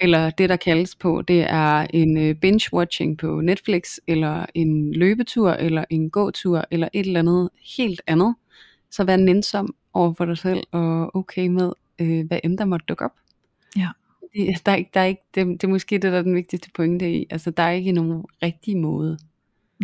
eller 0.00 0.30
det, 0.30 0.48
der 0.48 0.56
kaldes 0.56 0.94
på, 0.96 1.22
det 1.28 1.40
er 1.42 1.86
en 1.90 2.18
øh, 2.18 2.34
binge-watching 2.44 3.16
på 3.16 3.40
Netflix, 3.40 3.82
eller 4.06 4.46
en 4.54 4.92
løbetur, 4.92 5.50
eller 5.50 5.84
en 5.90 6.10
gåtur, 6.10 6.64
eller 6.70 6.88
et 6.92 7.06
eller 7.06 7.20
andet 7.20 7.50
helt 7.76 8.02
andet, 8.06 8.34
så 8.92 9.04
vær 9.04 9.16
nænsom 9.16 9.74
over 9.92 10.12
for 10.12 10.24
dig 10.24 10.38
selv, 10.38 10.62
og 10.72 11.16
okay 11.16 11.46
med, 11.48 11.72
øh, 11.98 12.26
hvad 12.26 12.40
end 12.44 12.58
der 12.58 12.64
måtte 12.64 12.86
dukke 12.88 13.04
op. 13.04 13.14
Ja. 13.76 13.88
Det, 14.36 14.66
der 14.66 14.72
er, 14.72 14.76
ikke- 14.76 14.90
der 14.94 15.00
er 15.00 15.04
ikke, 15.04 15.22
det, 15.34 15.46
det 15.46 15.64
er 15.64 15.68
måske 15.68 15.94
det, 15.94 16.12
der 16.12 16.18
er 16.18 16.22
den 16.22 16.34
vigtigste 16.34 16.70
pointe 16.74 17.12
i. 17.14 17.26
Altså, 17.30 17.50
der 17.50 17.62
er 17.62 17.70
ikke 17.70 17.92
nogen 17.92 18.24
rigtig 18.42 18.76
måde 18.76 19.18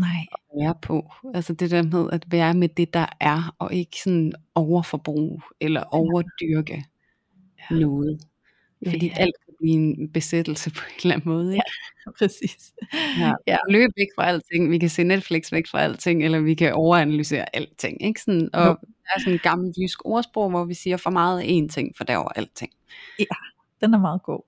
Nej, 0.01 0.27
at 0.33 0.39
være 0.63 0.75
på. 0.83 1.13
Altså 1.35 1.53
det 1.53 1.71
der 1.71 1.83
med 1.83 2.09
at 2.13 2.25
være 2.33 2.55
med 2.55 2.69
det, 2.69 2.95
der 2.95 3.07
er, 3.21 3.55
og 3.59 3.75
ikke 3.75 3.97
sådan 4.05 4.33
overforbrug, 4.55 5.43
eller 5.61 5.83
overdyrke 5.83 6.85
Ja. 7.71 7.77
noget. 7.77 8.21
Fordi 8.89 9.07
ja. 9.07 9.13
alt 9.17 9.35
blive 9.59 9.75
en 9.75 10.09
besættelse 10.13 10.71
på 10.71 10.81
en 10.89 10.95
eller 11.03 11.15
anden 11.15 11.29
måde. 11.31 11.53
Ikke? 11.55 11.65
præcis. 12.19 12.73
Ja. 13.19 13.33
Ja. 13.47 13.57
Løb 13.71 13.91
væk 13.97 14.07
fra 14.17 14.27
alting. 14.27 14.71
Vi 14.71 14.79
kan 14.79 14.89
se 14.89 15.05
Netflix 15.05 15.53
væk 15.53 15.67
fra 15.71 15.81
alting, 15.81 16.25
eller 16.25 16.41
vi 16.41 16.55
kan 16.55 16.73
overanalysere 16.75 17.57
alting. 17.57 18.03
Ikke? 18.03 18.21
Sådan, 18.21 18.51
og 18.53 18.67
Jo. 18.67 18.77
der 18.83 19.11
er 19.17 19.21
sådan 19.21 19.33
en 19.33 19.39
gammel 19.43 19.75
jysk 19.83 19.99
ordsprog, 20.05 20.51
hvor 20.51 20.65
vi 20.65 20.75
siger 20.75 20.97
for 20.97 21.11
meget 21.11 21.43
én 21.43 21.69
ting, 21.69 21.97
for 21.97 22.05
derover 22.05 22.29
alting. 22.29 22.73
Den 23.81 23.95
er 23.95 23.99
meget 23.99 24.23
god. 24.23 24.41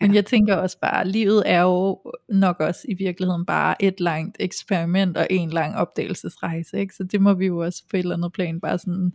Men 0.00 0.10
Ja. 0.10 0.14
jeg 0.14 0.26
tænker 0.26 0.56
også 0.56 0.78
bare, 0.80 1.08
livet 1.08 1.42
er 1.46 1.60
jo 1.62 2.00
nok 2.28 2.60
også 2.60 2.80
i 2.88 2.94
virkeligheden 2.94 3.46
bare 3.46 3.82
et 3.82 4.00
langt 4.00 4.36
eksperiment 4.40 5.16
og 5.16 5.26
en 5.30 5.50
lang 5.50 5.76
opdagelsesrejse. 5.76 6.78
Ikke? 6.80 6.94
Så 6.94 7.04
det 7.04 7.20
må 7.20 7.34
vi 7.34 7.46
jo 7.46 7.58
også 7.58 7.82
på 7.90 7.96
et 7.96 8.00
eller 8.00 8.16
andet 8.16 8.32
plan 8.32 8.60
bare 8.60 8.78
sådan 8.78 9.12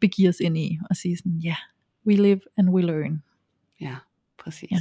begive 0.00 0.28
os 0.28 0.40
ind 0.40 0.58
i 0.58 0.78
og 0.90 0.96
sige 0.96 1.16
sådan, 1.16 1.38
ja, 1.44 1.48
yeah, 1.48 1.56
we 2.06 2.22
live 2.22 2.40
and 2.58 2.68
we 2.70 2.82
learn. 2.82 3.22
Ja, 3.80 3.94
præcis. 4.40 4.70
Ja. 4.70 4.76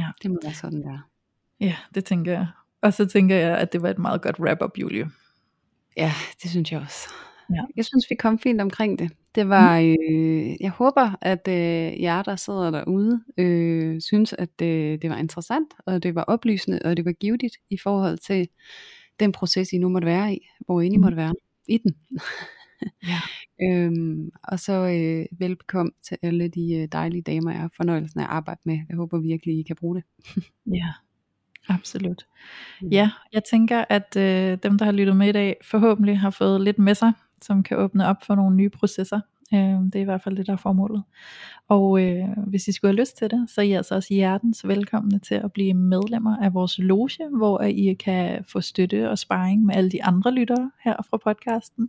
Ja. 0.00 0.06
Det 0.22 0.30
må 0.30 0.38
være 0.42 0.54
sådan, 0.54 0.82
der. 0.82 1.08
Ja, 1.60 1.76
det 1.94 2.04
tænker 2.04 2.32
jeg. 2.32 2.46
Og 2.80 2.92
så 2.94 3.06
tænker 3.06 3.36
jeg, 3.36 3.58
at 3.58 3.72
det 3.72 3.82
var 3.82 3.88
et 3.90 3.98
meget 3.98 4.22
godt 4.22 4.40
wrap-up, 4.40 4.78
Julie. 4.78 5.10
Ja, 5.96 6.12
det 6.42 6.50
synes 6.50 6.72
jeg 6.72 6.80
også. 6.80 7.08
Ja. 7.50 7.60
Jeg 7.76 7.84
synes, 7.84 8.06
vi 8.10 8.14
kom 8.14 8.38
fint 8.38 8.60
omkring 8.60 8.98
det. 8.98 9.10
Det 9.34 9.48
var, 9.48 9.78
øh, 9.78 10.56
jeg 10.60 10.70
håber, 10.70 11.10
at 11.20 11.48
øh, 11.48 12.02
jer, 12.02 12.22
der 12.22 12.36
sidder 12.36 12.70
derude, 12.70 13.22
øh, 13.38 14.00
synes, 14.00 14.32
at 14.32 14.58
det, 14.58 15.02
det 15.02 15.10
var 15.10 15.16
interessant, 15.16 15.68
og 15.86 16.02
det 16.02 16.14
var 16.14 16.22
oplysende, 16.22 16.80
og 16.84 16.96
det 16.96 17.04
var 17.04 17.12
givetigt 17.12 17.56
i 17.70 17.78
forhold 17.78 18.18
til 18.18 18.48
den 19.20 19.32
proces, 19.32 19.72
I 19.72 19.78
nu 19.78 19.88
måtte 19.88 20.06
være 20.06 20.34
i, 20.34 20.48
hvor 20.60 20.80
I 20.80 20.88
Mm. 20.96 21.00
måtte 21.00 21.16
være 21.16 21.34
i 21.68 21.78
den. 21.78 21.96
Ja. 23.02 23.18
øhm, 23.62 24.30
og 24.42 24.60
så 24.60 24.72
øh, 24.72 25.38
velbekomme 25.38 25.92
til 26.02 26.18
alle 26.22 26.48
de 26.48 26.74
øh, 26.74 26.88
dejlige 26.92 27.22
damer, 27.22 27.50
jeg 27.50 27.60
har 27.60 27.70
fornøjelsen 27.76 28.20
af 28.20 28.24
at 28.24 28.30
arbejde 28.30 28.60
med. 28.64 28.78
Jeg 28.88 28.96
håber 28.96 29.18
virkelig, 29.18 29.58
I 29.58 29.62
kan 29.62 29.76
bruge 29.76 29.96
det. 29.96 30.04
Ja, 30.66 30.92
absolut. 31.68 32.26
Mm. 32.82 32.88
Ja, 32.88 33.10
jeg 33.32 33.44
tænker, 33.44 33.84
at 33.88 34.16
øh, 34.16 34.58
dem, 34.62 34.78
der 34.78 34.84
har 34.84 34.92
lyttet 34.92 35.16
med 35.16 35.28
i 35.28 35.32
dag, 35.32 35.56
forhåbentlig 35.64 36.18
har 36.18 36.30
fået 36.30 36.60
lidt 36.60 36.78
med 36.78 36.94
sig, 36.94 37.12
som 37.42 37.62
kan 37.62 37.76
åbne 37.76 38.06
op 38.06 38.16
for 38.26 38.34
nogle 38.34 38.56
nye 38.56 38.70
processer. 38.70 39.20
Øh, 39.54 39.58
det 39.60 39.94
er 39.94 40.00
i 40.00 40.04
hvert 40.04 40.22
fald 40.22 40.36
det, 40.36 40.46
der 40.46 40.52
er 40.52 40.56
formålet. 40.56 41.02
Og 41.68 42.02
øh, 42.02 42.24
hvis 42.46 42.68
I 42.68 42.72
skulle 42.72 42.92
have 42.92 43.00
lyst 43.00 43.16
til 43.16 43.30
det, 43.30 43.50
så 43.50 43.60
er 43.60 43.64
I 43.64 43.72
altså 43.72 43.94
også 43.94 44.14
hjertens 44.14 44.68
velkomne 44.68 45.18
til 45.18 45.34
at 45.34 45.52
blive 45.52 45.74
medlemmer 45.74 46.36
af 46.36 46.54
vores 46.54 46.78
loge, 46.78 47.28
hvor 47.36 47.62
I 47.62 47.94
kan 47.94 48.44
få 48.52 48.60
støtte 48.60 49.10
og 49.10 49.18
sparring 49.18 49.64
med 49.64 49.74
alle 49.74 49.90
de 49.90 50.04
andre 50.04 50.34
lyttere 50.34 50.70
her 50.84 50.96
fra 51.10 51.18
podcasten. 51.24 51.88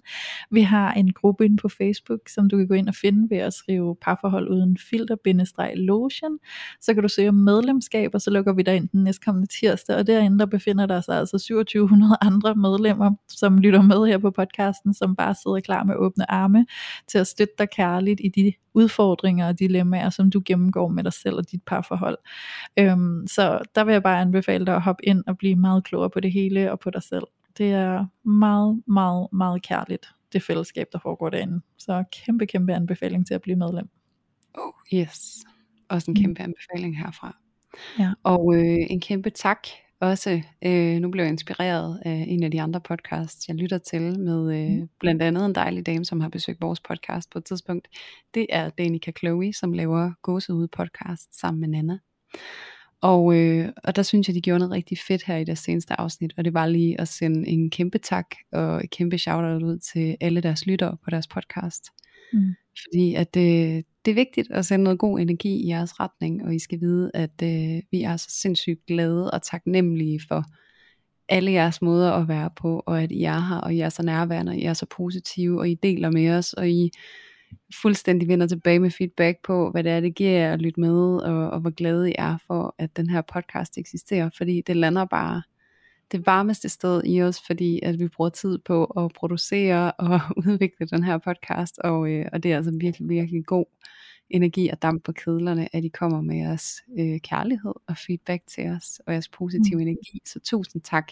Vi 0.51 0.61
har 0.61 0.93
en 0.93 1.13
gruppe 1.13 1.45
inde 1.45 1.57
på 1.57 1.69
Facebook, 1.69 2.19
som 2.29 2.49
du 2.49 2.57
kan 2.57 2.67
gå 2.67 2.73
ind 2.73 2.87
og 2.87 2.95
finde 2.95 3.29
ved 3.29 3.37
at 3.37 3.53
skrive 3.53 3.95
parforhold 4.01 4.49
uden 4.49 4.77
filter-logen. 4.77 6.39
Så 6.81 6.93
kan 6.93 7.03
du 7.03 7.09
søge 7.09 7.29
om 7.29 7.35
medlemskab, 7.35 8.11
og 8.13 8.21
så 8.21 8.31
lukker 8.31 8.53
vi 8.53 8.61
dig 8.61 8.75
ind 8.75 8.89
den 8.89 9.03
næstkommende 9.03 9.47
tirsdag, 9.47 9.95
og 9.95 10.07
derinde 10.07 10.39
der 10.39 10.45
befinder 10.45 10.85
der 10.85 11.01
sig 11.01 11.17
altså 11.17 11.37
2700 11.37 12.17
andre 12.21 12.55
medlemmer, 12.55 13.11
som 13.29 13.57
lytter 13.57 13.81
med 13.81 14.07
her 14.07 14.17
på 14.17 14.31
podcasten, 14.31 14.93
som 14.93 15.15
bare 15.15 15.35
sidder 15.35 15.59
klar 15.59 15.83
med 15.83 15.95
åbne 15.95 16.31
arme 16.31 16.65
til 17.07 17.17
at 17.17 17.27
støtte 17.27 17.52
dig 17.57 17.69
kærligt 17.69 18.21
i 18.23 18.29
de 18.29 18.53
udfordringer 18.73 19.47
og 19.47 19.59
dilemmaer, 19.59 20.09
som 20.09 20.29
du 20.29 20.41
gennemgår 20.45 20.87
med 20.87 21.03
dig 21.03 21.13
selv 21.13 21.35
og 21.35 21.51
dit 21.51 21.63
parforhold. 21.63 22.17
Øhm, 22.79 23.27
så 23.27 23.59
der 23.75 23.83
vil 23.83 23.91
jeg 23.91 24.03
bare 24.03 24.21
anbefale 24.21 24.65
dig 24.65 24.75
at 24.75 24.81
hoppe 24.81 25.05
ind 25.05 25.23
og 25.27 25.37
blive 25.37 25.55
meget 25.55 25.83
klogere 25.83 26.09
på 26.09 26.19
det 26.19 26.31
hele 26.31 26.71
og 26.71 26.79
på 26.79 26.89
dig 26.89 27.03
selv. 27.03 27.23
Det 27.57 27.71
er 27.71 28.05
meget, 28.29 28.83
meget, 28.87 29.27
meget 29.31 29.61
kærligt, 29.61 30.07
det 30.33 30.43
fællesskab, 30.43 30.87
der 30.91 30.99
foregår 30.99 31.29
derinde. 31.29 31.61
Så 31.77 32.03
kæmpe, 32.11 32.45
kæmpe 32.45 32.73
anbefaling 32.73 33.27
til 33.27 33.33
at 33.33 33.41
blive 33.41 33.55
medlem. 33.55 33.89
Oh, 34.57 34.73
yes. 34.93 35.39
Også 35.89 36.11
en 36.11 36.15
kæmpe 36.15 36.41
anbefaling 36.41 36.97
herfra. 36.99 37.37
Ja. 37.99 38.13
Og 38.23 38.55
øh, 38.55 38.87
en 38.89 39.01
kæmpe 39.01 39.29
tak 39.29 39.67
også, 40.03 40.41
øh, 40.65 40.99
nu 40.99 41.09
blev 41.11 41.23
jeg 41.23 41.31
inspireret 41.31 42.01
af 42.05 42.25
en 42.27 42.43
af 42.43 42.51
de 42.51 42.61
andre 42.61 42.81
podcasts, 42.81 43.47
jeg 43.47 43.55
lytter 43.55 43.77
til, 43.77 44.19
med 44.19 44.55
øh, 44.55 44.79
mm. 44.79 44.89
blandt 44.99 45.21
andet 45.21 45.45
en 45.45 45.55
dejlig 45.55 45.85
dame, 45.85 46.05
som 46.05 46.21
har 46.21 46.29
besøgt 46.29 46.61
vores 46.61 46.79
podcast 46.79 47.29
på 47.29 47.37
et 47.37 47.45
tidspunkt. 47.45 47.87
Det 48.33 48.45
er 48.49 48.69
Danica 48.69 49.11
Chloe, 49.11 49.53
som 49.53 49.73
laver 49.73 50.11
Gåsehud 50.21 50.67
podcast 50.67 51.39
sammen 51.39 51.61
med 51.61 51.69
Nana. 51.69 51.97
Og, 53.01 53.35
øh, 53.35 53.69
og 53.83 53.95
der 53.95 54.03
synes 54.03 54.27
jeg, 54.27 54.35
de 54.35 54.41
gjorde 54.41 54.59
noget 54.59 54.71
rigtig 54.71 54.97
fedt 55.07 55.23
her 55.23 55.37
i 55.37 55.43
deres 55.43 55.59
seneste 55.59 55.99
afsnit, 55.99 56.33
og 56.37 56.45
det 56.45 56.53
var 56.53 56.65
lige 56.65 57.01
at 57.01 57.07
sende 57.07 57.49
en 57.49 57.69
kæmpe 57.69 57.97
tak 57.97 58.35
og 58.51 58.83
et 58.83 58.89
kæmpe 58.89 59.17
shout-out 59.17 59.63
ud 59.63 59.79
til 59.79 60.17
alle 60.21 60.41
deres 60.41 60.65
lyttere 60.65 60.97
på 61.03 61.09
deres 61.09 61.27
podcast. 61.27 61.83
Mm. 62.33 62.53
Fordi 62.83 63.15
at 63.15 63.33
det, 63.33 63.85
det 64.05 64.11
er 64.11 64.15
vigtigt 64.15 64.51
at 64.51 64.65
sende 64.65 64.83
noget 64.83 64.99
god 64.99 65.19
energi 65.19 65.63
i 65.63 65.67
jeres 65.67 65.99
retning, 65.99 66.45
og 66.45 66.55
I 66.55 66.59
skal 66.59 66.79
vide, 66.81 67.11
at 67.13 67.41
øh, 67.43 67.81
vi 67.91 68.01
er 68.03 68.17
så 68.17 68.27
sindssygt 68.29 68.85
glade 68.85 69.31
og 69.31 69.41
taknemmelige 69.41 70.21
for 70.27 70.43
alle 71.29 71.51
jeres 71.51 71.81
måder 71.81 72.11
at 72.11 72.27
være 72.27 72.49
på, 72.55 72.83
og 72.85 73.03
at 73.03 73.11
I 73.11 73.23
er 73.23 73.39
her, 73.39 73.57
og 73.57 73.73
I 73.73 73.79
er 73.79 73.89
så 73.89 74.03
nærværende, 74.03 74.49
og 74.49 74.55
I 74.55 74.63
er 74.63 74.73
så 74.73 74.85
positive, 74.85 75.59
og 75.59 75.69
I 75.69 75.73
deler 75.73 76.11
med 76.11 76.29
os, 76.29 76.53
og 76.53 76.69
I 76.69 76.91
fuldstændig 77.81 78.27
vender 78.27 78.47
tilbage 78.47 78.79
med 78.79 78.91
feedback 78.91 79.37
på, 79.43 79.71
hvad 79.71 79.83
det 79.83 79.91
er, 79.91 79.99
det 79.99 80.15
giver 80.15 80.53
at 80.53 80.61
lytte 80.61 80.79
med, 80.79 81.17
og, 81.17 81.49
og 81.49 81.59
hvor 81.59 81.69
glade 81.69 82.11
I 82.11 82.15
er 82.17 82.37
for, 82.47 82.75
at 82.77 82.97
den 82.97 83.09
her 83.09 83.21
podcast 83.33 83.77
eksisterer, 83.77 84.29
fordi 84.37 84.61
det 84.67 84.75
lander 84.75 85.05
bare 85.05 85.41
det 86.13 86.25
varmeste 86.25 86.69
sted 86.69 87.03
i 87.05 87.21
os, 87.21 87.41
fordi 87.47 87.79
at 87.83 87.99
vi 87.99 88.07
bruger 88.07 88.29
tid 88.29 88.57
på 88.57 88.85
at 88.85 89.13
producere 89.13 89.91
og 89.91 90.19
udvikle 90.47 90.87
den 90.87 91.03
her 91.03 91.17
podcast, 91.17 91.79
og, 91.79 92.09
øh, 92.11 92.25
og 92.33 92.43
det 92.43 92.51
er 92.51 92.57
altså 92.57 92.71
virkelig, 92.79 93.09
virkelig 93.09 93.45
god 93.45 93.65
energi 94.29 94.69
og 94.69 94.81
damp 94.81 95.03
på 95.03 95.11
kedlerne, 95.11 95.75
at 95.75 95.83
I 95.83 95.87
kommer 95.87 96.21
med 96.21 96.37
jeres 96.37 96.83
øh, 96.99 97.19
kærlighed 97.19 97.73
og 97.87 97.97
feedback 97.97 98.43
til 98.47 98.69
os, 98.69 99.01
og 99.07 99.13
jeres 99.13 99.29
positive 99.29 99.75
mm. 99.75 99.81
energi. 99.81 100.21
Så 100.25 100.39
tusind 100.39 100.81
tak 100.81 101.11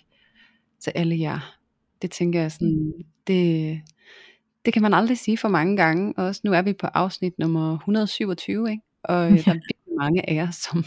til 0.80 0.92
alle 0.96 1.20
jer. 1.20 1.58
Det 2.02 2.12
tænker 2.12 2.42
jeg 2.42 2.52
sådan, 2.52 2.94
det, 3.28 3.82
det 4.66 4.74
kan 4.74 4.82
man 4.82 4.94
aldrig 4.94 5.18
sige 5.18 5.38
for 5.38 5.50
mange 5.50 5.78
gange. 5.78 6.14
Også 6.18 6.42
nu 6.44 6.54
er 6.54 6.62
vi 6.62 6.74
på 6.74 6.88
afsnit 6.88 7.40
nummer 7.40 7.74
127, 7.74 8.72
ikke? 8.72 8.84
og 9.04 9.32
øh, 9.32 9.38
der 9.46 9.52
er 9.52 9.96
mange 9.98 10.30
af 10.30 10.36
jer, 10.36 10.52
som 10.52 10.84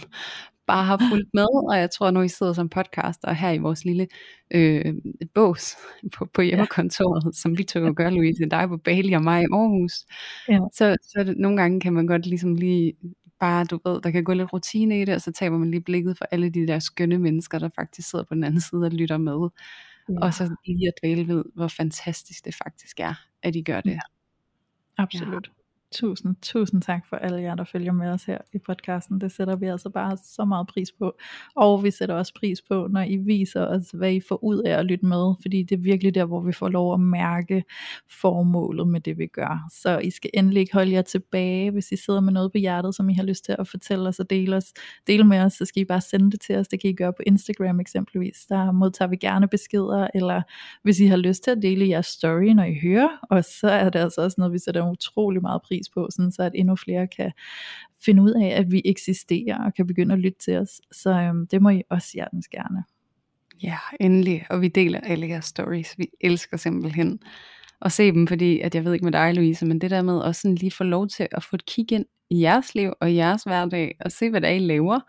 bare 0.67 0.85
har 0.85 1.01
fulgt 1.11 1.29
med, 1.35 1.69
og 1.71 1.79
jeg 1.79 1.91
tror, 1.91 2.11
når 2.11 2.23
I 2.23 2.29
sidder 2.29 2.53
som 2.53 2.69
podcaster 2.69 3.33
her 3.33 3.51
i 3.51 3.59
vores 3.59 3.85
lille 3.85 4.07
øh, 4.51 4.95
bås 5.35 5.77
på, 6.13 6.27
på 6.35 6.43
hjemmekontoret, 6.43 7.25
ja. 7.25 7.31
som 7.33 7.59
vi 7.59 7.65
to 7.65 7.93
gør, 7.93 8.11
Louise, 8.11 8.45
dig 8.51 8.69
på 8.69 8.77
Bali 8.77 9.13
og 9.13 9.23
mig 9.23 9.43
i 9.43 9.47
Aarhus, 9.53 9.93
ja. 10.49 10.59
så, 10.73 10.97
så 11.03 11.35
nogle 11.37 11.57
gange 11.57 11.81
kan 11.81 11.93
man 11.93 12.07
godt 12.07 12.27
ligesom 12.27 12.55
lige 12.55 12.95
bare, 13.41 13.65
du 13.65 13.81
ved, 13.85 14.01
der 14.03 14.11
kan 14.11 14.25
gå 14.25 14.33
lidt 14.33 14.53
rutine 14.53 15.01
i 15.01 15.05
det, 15.05 15.15
og 15.15 15.21
så 15.21 15.33
taber 15.33 15.59
man 15.59 15.71
lige 15.71 15.81
blikket 15.81 16.19
for 16.19 16.25
alle 16.31 16.51
de 16.51 16.67
der 16.67 16.79
skønne 16.79 17.19
mennesker, 17.19 17.59
der 17.59 17.69
faktisk 17.75 18.11
sidder 18.11 18.25
på 18.25 18.35
den 18.35 18.45
anden 18.45 18.61
side 18.61 18.85
og 18.85 18.91
lytter 18.91 19.19
med. 19.19 19.49
Ja. 20.09 20.15
Og 20.21 20.35
så 20.35 20.57
lige 20.67 20.89
at 20.89 20.95
dvæle 21.03 21.29
ved, 21.29 21.45
hvor 21.55 21.69
fantastisk 21.69 22.45
det 22.45 22.55
faktisk 22.55 23.01
er, 23.01 23.15
at 23.43 23.57
I 23.57 23.63
gør 23.63 23.81
det. 23.81 23.91
Ja. 23.91 24.01
Absolut. 24.99 25.47
Ja. 25.47 25.64
Tusind, 25.95 26.37
tusind 26.43 26.83
tak 26.83 27.07
for 27.09 27.17
alle 27.17 27.43
jer, 27.43 27.55
der 27.55 27.65
følger 27.65 27.93
med 27.93 28.11
os 28.11 28.25
her 28.25 28.39
i 28.55 28.59
podcasten. 28.59 29.21
Det 29.21 29.33
sætter 29.33 29.57
vi 29.57 29.67
altså 29.67 29.91
bare 29.91 30.17
så 30.17 30.45
meget 30.45 30.67
pris 30.67 30.93
på. 30.93 31.17
Og 31.57 31.85
vi 31.85 31.91
sætter 31.91 32.15
også 32.15 32.35
pris 32.35 32.63
på, 32.63 32.89
når 32.91 33.01
I 33.01 33.17
viser 33.17 33.67
os, 33.67 33.91
hvad 33.91 34.13
I 34.13 34.21
får 34.29 34.45
ud 34.45 34.59
af 34.59 34.79
at 34.79 34.85
lytte 34.85 35.07
med. 35.07 35.35
Fordi 35.43 35.63
det 35.63 35.79
er 35.79 35.81
virkelig 35.83 36.15
der, 36.15 36.25
hvor 36.25 36.41
vi 36.41 36.53
får 36.53 36.69
lov 36.69 36.95
at 36.95 37.01
mærke 37.01 37.65
formålet 38.21 38.89
med 38.89 39.01
det, 39.01 39.19
vi 39.19 39.27
gør. 39.27 39.69
Så 39.73 39.99
I 39.99 40.11
skal 40.11 40.31
endelig 40.35 40.61
ikke 40.61 40.73
holde 40.73 40.93
jer 40.93 41.03
tilbage, 41.03 41.71
hvis 41.71 41.93
I 41.93 41.97
sidder 41.97 42.21
med 42.21 42.33
noget 42.33 42.53
på 42.53 42.59
hjertet, 42.59 42.95
som 42.95 43.11
I 43.11 43.15
har 43.15 43.23
lyst 43.23 43.45
til 43.45 43.57
at 43.59 43.69
fortælle 43.69 44.09
os 44.09 44.19
og 44.19 44.31
dele, 44.31 44.57
os, 44.57 44.73
dele 45.07 45.25
med 45.25 45.41
os. 45.41 45.53
Så 45.53 45.65
skal 45.65 45.83
I 45.83 45.85
bare 45.85 46.01
sende 46.01 46.31
det 46.31 46.41
til 46.41 46.57
os. 46.57 46.69
Det 46.69 46.81
kan 46.81 46.91
I 46.91 46.95
gøre 46.95 47.13
på 47.13 47.23
Instagram 47.27 47.81
eksempelvis. 47.81 48.47
Der 48.49 48.73
modtager 48.73 49.09
vi 49.09 49.17
gerne 49.17 49.49
beskeder. 49.49 50.09
Eller 50.15 50.43
hvis 50.83 51.01
I 51.01 51.07
har 51.07 51.17
lyst 51.17 51.45
til 51.45 51.51
at 51.51 51.63
dele 51.63 51.89
jeres 51.89 52.07
story, 52.07 52.45
når 52.45 52.65
I 52.65 52.79
hører. 52.83 53.09
Og 53.31 53.45
så 53.45 53.69
er 53.69 53.91
det 53.91 53.99
altså 53.99 54.21
også 54.21 54.35
noget, 54.39 54.53
vi 54.53 54.59
sætter 54.59 54.91
utrolig 54.91 55.43
meget 55.43 55.63
pris 55.63 55.84
pris 55.85 55.95
på, 55.95 56.09
sådan 56.11 56.33
så 56.33 56.43
at 56.43 56.53
endnu 56.55 56.77
flere 56.77 57.07
kan 57.07 57.33
finde 58.05 58.23
ud 58.23 58.31
af, 58.43 58.47
at 58.47 58.73
vi 58.73 58.83
eksisterer 58.85 59.65
og 59.65 59.75
kan 59.75 59.87
begynde 59.87 60.13
at 60.13 60.21
lytte 60.21 60.39
til 60.39 60.57
os. 60.57 60.81
Så 60.93 61.11
øhm, 61.11 61.47
det 61.47 61.63
må 61.63 61.69
I 61.69 61.83
også 61.91 62.11
hjertens 62.15 62.49
gerne. 62.49 62.85
Ja, 63.63 63.79
endelig. 64.01 64.47
Og 64.51 64.61
vi 64.61 64.69
deler 64.69 65.01
alle 65.01 65.29
jeres 65.29 65.45
stories. 65.45 65.99
Vi 65.99 66.07
elsker 66.21 66.57
simpelthen 66.57 67.19
at 67.83 67.93
se 67.93 68.13
dem, 68.13 68.27
fordi 68.27 68.61
at 68.61 68.75
jeg 68.75 68.85
ved 68.85 68.93
ikke 68.93 69.05
med 69.05 69.13
dig, 69.13 69.35
Louise, 69.35 69.67
men 69.67 69.81
det 69.81 69.91
der 69.91 70.03
med 70.03 70.19
også 70.19 70.41
sådan 70.41 70.55
lige 70.55 70.71
få 70.71 70.85
lov 70.85 71.09
til 71.09 71.29
at 71.33 71.45
få 71.45 71.57
et 71.57 71.67
kig 71.67 71.93
ind 71.93 72.07
i 72.35 72.41
jeres 72.41 72.75
liv 72.75 72.93
og 73.01 73.11
i 73.11 73.15
jeres 73.15 73.43
hverdag, 73.43 73.97
og 74.01 74.13
se 74.13 74.31
hvad 74.31 74.41
der 74.41 74.49
er, 74.49 74.53
I 74.53 74.59
laver. 74.59 75.01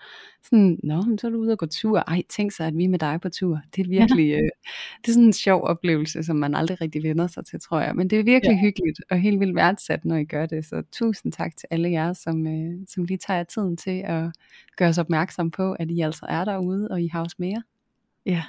Sådan, 0.43 0.79
nå, 0.83 1.03
så 1.21 1.27
er 1.27 1.31
du 1.31 1.37
ude 1.37 1.51
og 1.51 1.57
gå 1.57 1.65
tur. 1.65 1.99
Ej, 1.99 2.23
tænk 2.29 2.51
sig, 2.51 2.67
at 2.67 2.77
vi 2.77 2.83
er 2.83 2.89
med 2.89 2.99
dig 2.99 3.19
på 3.21 3.29
tur. 3.29 3.59
Det 3.75 3.81
er 3.81 3.89
virkelig, 3.89 4.27
ja. 4.27 4.35
øh, 4.35 4.49
det 5.01 5.07
er 5.07 5.11
sådan 5.11 5.23
en 5.23 5.33
sjov 5.33 5.63
oplevelse, 5.63 6.23
som 6.23 6.35
man 6.35 6.55
aldrig 6.55 6.81
rigtig 6.81 7.03
vender 7.03 7.27
sig 7.27 7.45
til, 7.45 7.59
tror 7.59 7.79
jeg. 7.79 7.95
Men 7.95 8.09
det 8.09 8.19
er 8.19 8.23
virkelig 8.23 8.55
ja. 8.55 8.61
hyggeligt 8.61 9.01
og 9.09 9.19
helt 9.19 9.39
vildt 9.39 9.55
værdsat, 9.55 10.05
når 10.05 10.15
I 10.15 10.25
gør 10.25 10.45
det. 10.45 10.65
Så 10.65 10.83
tusind 10.91 11.31
tak 11.31 11.57
til 11.57 11.67
alle 11.71 11.91
jer, 11.91 12.13
som, 12.13 12.47
øh, 12.47 12.79
som 12.87 13.03
lige 13.03 13.17
tager 13.17 13.43
tiden 13.43 13.77
til 13.77 14.03
at 14.05 14.31
gøre 14.77 14.89
os 14.89 14.97
opmærksom 14.97 15.51
på, 15.51 15.73
at 15.73 15.91
I 15.91 16.01
altså 16.01 16.25
er 16.29 16.45
derude, 16.45 16.87
og 16.91 17.01
I 17.01 17.07
har 17.07 17.25
os 17.25 17.39
mere. 17.39 17.63
Ja, 18.25 18.43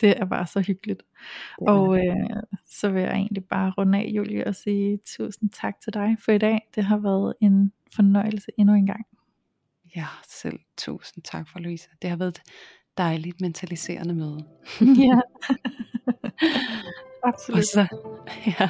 det 0.00 0.20
er 0.20 0.24
bare 0.24 0.46
så 0.46 0.60
hyggeligt. 0.60 1.02
Og 1.58 1.98
øh, 1.98 2.42
så 2.66 2.90
vil 2.90 3.02
jeg 3.02 3.12
egentlig 3.12 3.44
bare 3.44 3.70
runde 3.70 3.98
af, 3.98 4.08
Julie, 4.08 4.46
og 4.46 4.54
sige 4.54 4.98
tusind 5.06 5.50
tak 5.50 5.80
til 5.80 5.94
dig 5.94 6.16
for 6.24 6.32
i 6.32 6.38
dag. 6.38 6.68
Det 6.74 6.84
har 6.84 6.98
været 6.98 7.34
en 7.40 7.72
fornøjelse 7.96 8.52
endnu 8.56 8.74
en 8.74 8.86
gang. 8.86 9.06
Ja, 9.96 10.06
selv 10.28 10.58
tusind 10.76 11.24
tak 11.24 11.48
for 11.48 11.58
Louise. 11.58 11.88
Det 12.02 12.10
har 12.10 12.16
været 12.16 12.28
et 12.28 12.42
dejligt 12.98 13.40
mentaliserende 13.40 14.14
møde. 14.14 14.44
ja. 15.06 15.20
Absolut. 17.24 17.58
Og 17.58 17.64
så, 17.64 17.86
ja. 18.60 18.68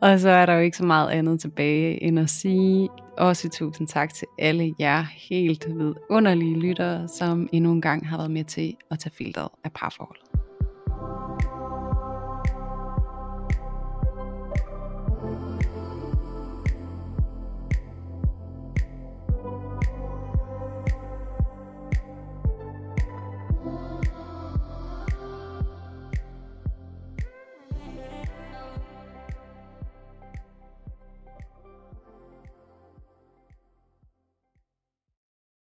og 0.00 0.20
så 0.20 0.30
er 0.30 0.46
der 0.46 0.52
jo 0.52 0.60
ikke 0.60 0.76
så 0.76 0.84
meget 0.84 1.10
andet 1.10 1.40
tilbage 1.40 2.02
end 2.02 2.20
at 2.20 2.30
sige 2.30 2.88
også 3.18 3.48
tusind 3.48 3.88
tak 3.88 4.14
til 4.14 4.28
alle 4.38 4.74
jer 4.78 5.02
helt 5.02 5.68
vidunderlige 5.68 6.58
lyttere, 6.58 7.08
som 7.08 7.48
endnu 7.52 7.72
en 7.72 7.80
gang 7.80 8.08
har 8.08 8.16
været 8.16 8.30
med 8.30 8.44
til 8.44 8.76
at 8.90 8.98
tage 8.98 9.12
filteret 9.18 9.48
af 9.64 9.72
parforholdet. 9.72 10.31